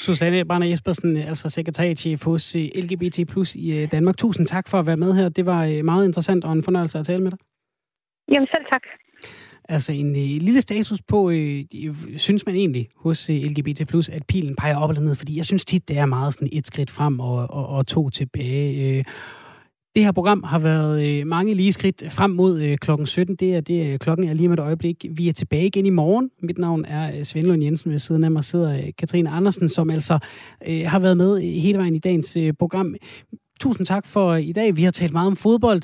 Susanne 0.00 0.44
Brander 0.44 0.68
Jespersen, 0.68 1.16
altså 1.16 1.48
sekretærchef 1.48 2.24
hos 2.24 2.56
øh, 2.56 2.68
LGBT 2.74 3.28
Plus 3.28 3.54
i 3.54 3.78
øh, 3.78 3.90
Danmark. 3.92 4.16
Tusind 4.16 4.46
tak 4.46 4.68
for 4.68 4.78
at 4.78 4.86
være 4.86 4.96
med 4.96 5.14
her. 5.14 5.28
Det 5.28 5.46
var 5.46 5.64
øh, 5.64 5.84
meget 5.84 6.06
interessant 6.06 6.44
og 6.44 6.52
en 6.52 6.62
fornøjelse 6.62 6.98
at 6.98 7.06
tale 7.06 7.22
med 7.22 7.30
dig. 7.30 7.38
Jamen 8.30 8.46
selv 8.46 8.64
tak. 8.72 8.82
Altså 9.68 9.92
en 9.92 10.10
øh, 10.10 10.42
lille 10.46 10.60
status 10.60 11.02
på, 11.08 11.30
øh, 11.30 11.64
synes 12.16 12.46
man 12.46 12.54
egentlig 12.54 12.88
hos 12.96 13.30
øh, 13.30 13.36
LGBT+, 13.36 13.80
at 14.12 14.26
pilen 14.28 14.56
peger 14.56 14.76
op 14.76 14.90
eller 14.90 15.02
ned, 15.02 15.16
fordi 15.16 15.36
jeg 15.36 15.44
synes 15.44 15.64
tit, 15.64 15.88
det 15.88 15.98
er 15.98 16.06
meget 16.06 16.34
sådan 16.34 16.48
et 16.52 16.66
skridt 16.66 16.90
frem 16.90 17.20
og, 17.20 17.50
og, 17.50 17.66
og 17.66 17.86
to 17.86 18.10
tilbage. 18.10 18.98
Øh, 18.98 19.04
det 19.96 20.04
her 20.04 20.12
program 20.12 20.42
har 20.42 20.58
været 20.58 21.06
øh, 21.06 21.26
mange 21.26 21.54
lige 21.54 21.72
skridt 21.72 22.12
frem 22.12 22.30
mod 22.30 22.60
øh, 22.60 22.78
klokken 22.78 23.06
17. 23.06 23.36
Det 23.36 23.54
er, 23.54 23.60
det 23.60 23.92
er, 23.92 23.98
klokken 23.98 24.28
er 24.28 24.34
lige 24.34 24.48
med 24.48 24.58
et 24.58 24.62
øjeblik. 24.62 25.06
Vi 25.10 25.28
er 25.28 25.32
tilbage 25.32 25.66
igen 25.66 25.86
i 25.86 25.90
morgen. 25.90 26.30
Mit 26.42 26.58
navn 26.58 26.84
er 26.84 27.18
øh, 27.18 27.24
Svend 27.24 27.46
Lund 27.46 27.62
Jensen. 27.62 27.90
Ved 27.90 27.98
siden 27.98 28.24
af 28.24 28.30
mig 28.30 28.44
sidder 28.44 28.76
øh, 28.76 28.88
Katrine 28.98 29.30
Andersen, 29.30 29.68
som 29.68 29.90
altså 29.90 30.18
øh, 30.68 30.82
har 30.86 30.98
været 30.98 31.16
med 31.16 31.40
hele 31.40 31.78
vejen 31.78 31.94
i 31.94 31.98
dagens 31.98 32.36
øh, 32.36 32.52
program. 32.58 32.94
Tusind 33.60 33.86
tak 33.86 34.06
for 34.06 34.28
øh, 34.28 34.42
i 34.42 34.52
dag. 34.52 34.76
Vi 34.76 34.82
har 34.82 34.90
talt 34.90 35.12
meget 35.12 35.26
om 35.26 35.36
fodbold. 35.36 35.82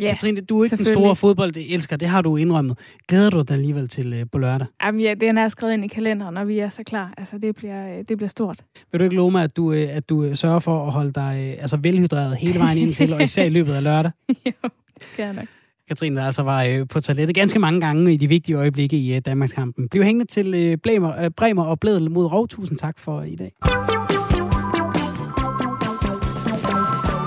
Ja, 0.00 0.08
Katrine, 0.08 0.40
du 0.40 0.60
er 0.60 0.64
ikke 0.64 0.76
den 0.76 0.84
store 0.84 1.16
fodboldelsker, 1.16 1.96
det 1.96 2.08
har 2.08 2.22
du 2.22 2.36
indrømmet. 2.36 2.78
Glæder 3.08 3.30
du 3.30 3.42
dig 3.42 3.54
alligevel 3.54 3.88
til 3.88 4.20
uh, 4.20 4.28
på 4.32 4.38
lørdag? 4.38 4.66
Jamen 4.82 5.00
ja, 5.00 5.14
den 5.14 5.38
er 5.38 5.48
skrevet 5.48 5.72
ind 5.72 5.84
i 5.84 5.88
kalenderen, 5.88 6.34
når 6.34 6.44
vi 6.44 6.58
er 6.58 6.68
så 6.68 6.82
klar. 6.82 7.14
Altså, 7.18 7.38
det 7.38 7.56
bliver, 7.56 8.02
det 8.02 8.16
bliver 8.16 8.28
stort. 8.28 8.64
Vil 8.92 8.98
du 8.98 9.04
ikke 9.04 9.16
love 9.16 9.30
mig, 9.30 9.44
at 9.44 9.56
du, 9.56 9.70
uh, 9.70 9.76
at 9.76 10.08
du 10.08 10.34
sørger 10.34 10.58
for 10.58 10.86
at 10.86 10.92
holde 10.92 11.12
dig 11.12 11.54
uh, 11.56 11.62
altså 11.62 11.76
velhydreret 11.76 12.36
hele 12.36 12.58
vejen 12.58 12.78
ind 12.78 12.94
til, 12.94 13.12
og 13.12 13.22
især 13.22 13.44
i 13.44 13.48
løbet 13.48 13.74
af 13.74 13.82
lørdag? 13.82 14.12
jo, 14.46 14.68
det 14.94 15.04
skal 15.12 15.24
jeg 15.24 15.34
nok. 15.34 15.46
Katrine, 15.88 16.16
der 16.16 16.26
altså 16.26 16.42
var 16.42 16.62
øh, 16.62 16.88
på 16.88 17.00
toilettet 17.00 17.34
ganske 17.34 17.58
mange 17.58 17.80
gange 17.80 18.12
i 18.12 18.16
de 18.16 18.28
vigtige 18.28 18.56
øjeblikke 18.56 18.96
i 18.96 19.14
øh, 19.14 19.22
Danmarkskampen. 19.26 19.88
Bliv 19.88 20.02
hængende 20.02 20.26
til 20.26 20.54
øh, 20.54 20.76
Bremer, 20.76 21.24
øh, 21.24 21.30
Bremer 21.30 21.64
og 21.64 21.80
Blædel 21.80 22.10
mod 22.10 22.32
Rov. 22.32 22.48
Tusind 22.48 22.78
tak 22.78 22.98
for 22.98 23.22
i 23.22 23.36
dag. 23.36 23.52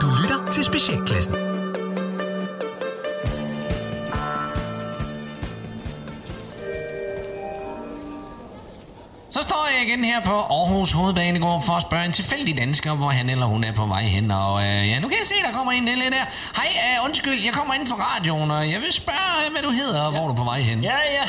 Du 0.01 0.07
lytter 0.22 0.49
til 0.51 0.63
Specialklassen. 0.63 1.51
Så 9.32 9.41
står 9.41 9.67
jeg 9.73 9.88
igen 9.88 10.03
her 10.03 10.19
på 10.21 10.34
Aarhus 10.34 10.91
Hovedbanegård 10.91 11.61
for 11.61 11.73
at 11.73 11.82
spørge 11.82 12.05
en 12.05 12.11
tilfældig 12.11 12.57
dansker, 12.57 12.95
hvor 12.95 13.09
han 13.09 13.29
eller 13.29 13.45
hun 13.45 13.63
er 13.63 13.73
på 13.73 13.86
vej 13.86 14.03
hen. 14.03 14.32
Og 14.32 14.63
øh, 14.63 14.89
ja, 14.89 14.99
nu 14.99 15.07
kan 15.07 15.17
jeg 15.17 15.27
se, 15.27 15.36
der 15.45 15.51
kommer 15.53 15.71
en 15.71 15.86
lille 15.86 16.03
der. 16.05 16.25
Hej, 16.55 16.69
øh, 16.86 17.05
undskyld, 17.05 17.34
jeg 17.45 17.53
kommer 17.53 17.73
ind 17.73 17.88
fra 17.88 17.95
radioen, 17.95 18.51
og 18.51 18.71
jeg 18.71 18.79
vil 18.79 18.93
spørge, 18.93 19.45
øh, 19.45 19.51
hvad 19.51 19.61
du 19.63 19.69
hedder, 19.69 20.01
og 20.01 20.13
ja. 20.13 20.19
hvor 20.19 20.27
du 20.27 20.34
er 20.34 20.38
på 20.38 20.43
vej 20.43 20.59
hen. 20.59 20.84
Ja, 20.84 20.97
ja. 21.17 21.23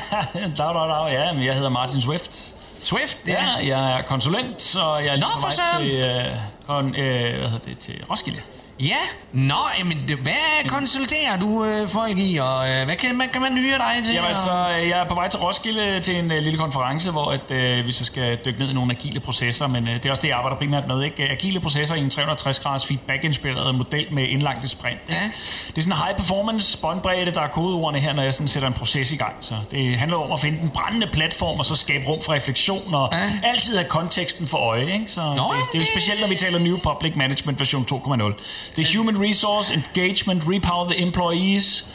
dag, 0.58 0.74
dag, 0.74 0.88
dag. 0.88 1.12
Ja, 1.12 1.32
men 1.32 1.44
jeg 1.44 1.54
hedder 1.54 1.68
Martin 1.68 2.00
Swift. 2.00 2.54
Swift, 2.82 3.18
ja. 3.26 3.32
ja. 3.32 3.76
jeg 3.76 3.98
er 3.98 4.02
konsulent, 4.02 4.76
og 4.76 5.04
jeg 5.04 5.10
er 5.10 5.14
lige 5.14 5.20
Nå, 5.20 5.26
på 5.34 5.40
vej 5.40 5.80
til... 5.80 5.90
Øh, 5.90 6.36
kon, 6.66 6.94
øh, 6.94 7.38
hvad 7.38 7.48
hedder 7.50 7.64
det, 7.64 7.78
til 7.78 8.04
Roskilde. 8.10 8.40
Ja, 8.80 8.96
nå, 9.32 9.54
jamen, 9.78 9.98
det- 10.08 10.16
hvad 10.18 10.68
konsulterer 10.68 11.38
du 11.40 11.64
øh, 11.64 11.88
folk 11.88 12.18
i, 12.18 12.36
og 12.36 12.70
øh, 12.70 12.84
hvad 12.84 12.96
kan 12.96 13.16
man, 13.16 13.28
kan 13.28 13.40
man 13.42 13.56
hyre 13.58 13.78
dig 13.78 14.04
til? 14.04 14.14
Jamen 14.14 14.30
altså, 14.30 14.50
øh, 14.80 14.88
jeg 14.88 14.98
er 15.00 15.04
på 15.04 15.14
vej 15.14 15.28
til 15.28 15.40
Roskilde 15.40 16.00
til 16.00 16.16
en 16.18 16.30
uh, 16.30 16.36
lille 16.38 16.58
konference, 16.58 17.10
hvor 17.10 17.30
at, 17.32 17.40
uh, 17.80 17.86
vi 17.86 17.92
så 17.92 18.04
skal 18.04 18.38
dykke 18.44 18.58
ned 18.60 18.70
i 18.70 18.72
nogle 18.72 18.92
agile 18.92 19.20
processer, 19.20 19.66
men 19.66 19.84
uh, 19.88 19.94
det 19.94 20.06
er 20.06 20.10
også 20.10 20.22
det, 20.22 20.28
jeg 20.28 20.36
arbejder 20.36 20.56
primært 20.56 20.86
med. 20.86 21.02
Ikke? 21.02 21.22
Agile 21.28 21.60
processer 21.60 21.94
i 21.94 22.00
en 22.00 22.10
360-graders 22.14 22.86
feedback-inspireret 22.86 23.74
model 23.74 24.06
med 24.10 24.28
indlagte 24.28 24.68
sprint. 24.68 25.00
Ikke? 25.08 25.20
Ja. 25.20 25.26
Det 25.66 25.78
er 25.78 25.82
sådan 25.82 25.92
en 25.92 25.98
high-performance 26.06 26.78
båndbredde, 26.80 27.30
der 27.30 27.40
er 27.40 27.48
kodeordene 27.48 28.00
her, 28.00 28.12
når 28.12 28.22
jeg 28.22 28.34
sådan 28.34 28.48
sætter 28.48 28.66
en 28.68 28.74
proces 28.74 29.12
i 29.12 29.16
gang. 29.16 29.34
Så 29.40 29.54
det 29.70 29.98
handler 29.98 30.16
om 30.16 30.32
at 30.32 30.40
finde 30.40 30.58
den 30.60 30.70
brændende 30.70 31.06
platform, 31.06 31.58
og 31.58 31.64
så 31.64 31.74
skabe 31.76 32.06
rum 32.08 32.22
for 32.22 32.32
refleksion, 32.32 32.94
og 32.94 33.08
Ja. 33.12 33.48
altid 33.48 33.76
have 33.76 33.88
konteksten 33.88 34.46
for 34.46 34.58
øje. 34.58 34.92
Ikke? 34.92 35.04
Så 35.08 35.20
det, 35.20 35.26
jamen, 35.26 35.38
det, 35.50 35.54
er 35.54 35.56
jo 35.74 35.80
det- 35.80 35.88
specielt, 35.88 36.20
når 36.20 36.28
vi 36.28 36.34
taler 36.36 36.58
New 36.58 36.78
Public 36.78 37.12
Management 37.16 37.60
version 37.60 37.84
2.0. 37.92 38.32
Er 38.78 38.98
Human 38.98 39.28
Resource, 39.28 39.74
Engagement, 39.74 40.42
Repower 40.48 40.88
the 40.88 40.98
Employees, 40.98 41.86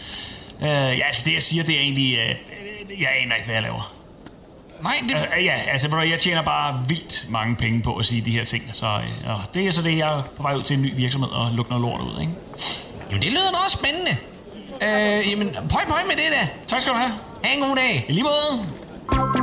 Uh, 0.62 0.68
ja, 0.68 1.06
altså 1.06 1.22
det 1.26 1.34
jeg 1.34 1.44
siger, 1.44 1.64
det 1.64 1.76
er 1.76 1.80
egentlig... 1.80 2.20
Uh, 2.20 3.02
jeg 3.02 3.10
aner 3.24 3.36
ikke, 3.36 3.46
hvad 3.46 3.56
jeg 3.56 3.64
laver. 3.64 3.94
Nej, 4.84 5.04
det... 5.10 5.16
Uh, 5.38 5.46
ja, 5.46 5.54
altså 5.68 5.98
jeg 5.98 6.20
tjener 6.20 6.42
bare 6.42 6.84
vildt 6.88 7.26
mange 7.30 7.56
penge 7.56 7.82
på 7.82 7.96
at 7.96 8.06
sige 8.06 8.22
de 8.22 8.32
her 8.32 8.44
ting. 8.44 8.64
Så 8.72 8.86
uh, 8.86 9.30
og 9.30 9.42
det 9.54 9.68
er 9.68 9.72
så 9.72 9.82
det, 9.82 9.98
jeg 9.98 10.18
er 10.18 10.22
på 10.38 10.44
vej 10.44 10.56
ud 10.56 10.64
til 10.64 10.76
en 10.76 10.82
ny 10.82 10.96
virksomhed 10.96 11.30
og 11.30 11.52
lukke 11.54 11.72
noget 11.72 11.82
lort 11.82 12.02
ud, 12.02 12.22
ikke? 12.22 12.34
Jamen, 13.10 13.22
det 13.22 13.32
lyder 13.32 13.52
da 13.52 13.58
også 13.66 13.78
spændende. 13.78 14.18
Øh, 14.82 15.32
jamen, 15.32 15.56
prøv, 15.70 15.82
prøv 15.88 16.08
med 16.08 16.16
det 16.16 16.26
da. 16.32 16.48
Tak 16.68 16.82
skal 16.82 16.94
du 16.94 16.98
have. 16.98 17.12
Ha' 17.44 17.54
en 17.54 17.62
god 17.62 17.76
dag. 17.76 18.06
I 18.08 18.12
lige 18.12 18.24
måde. 18.24 19.41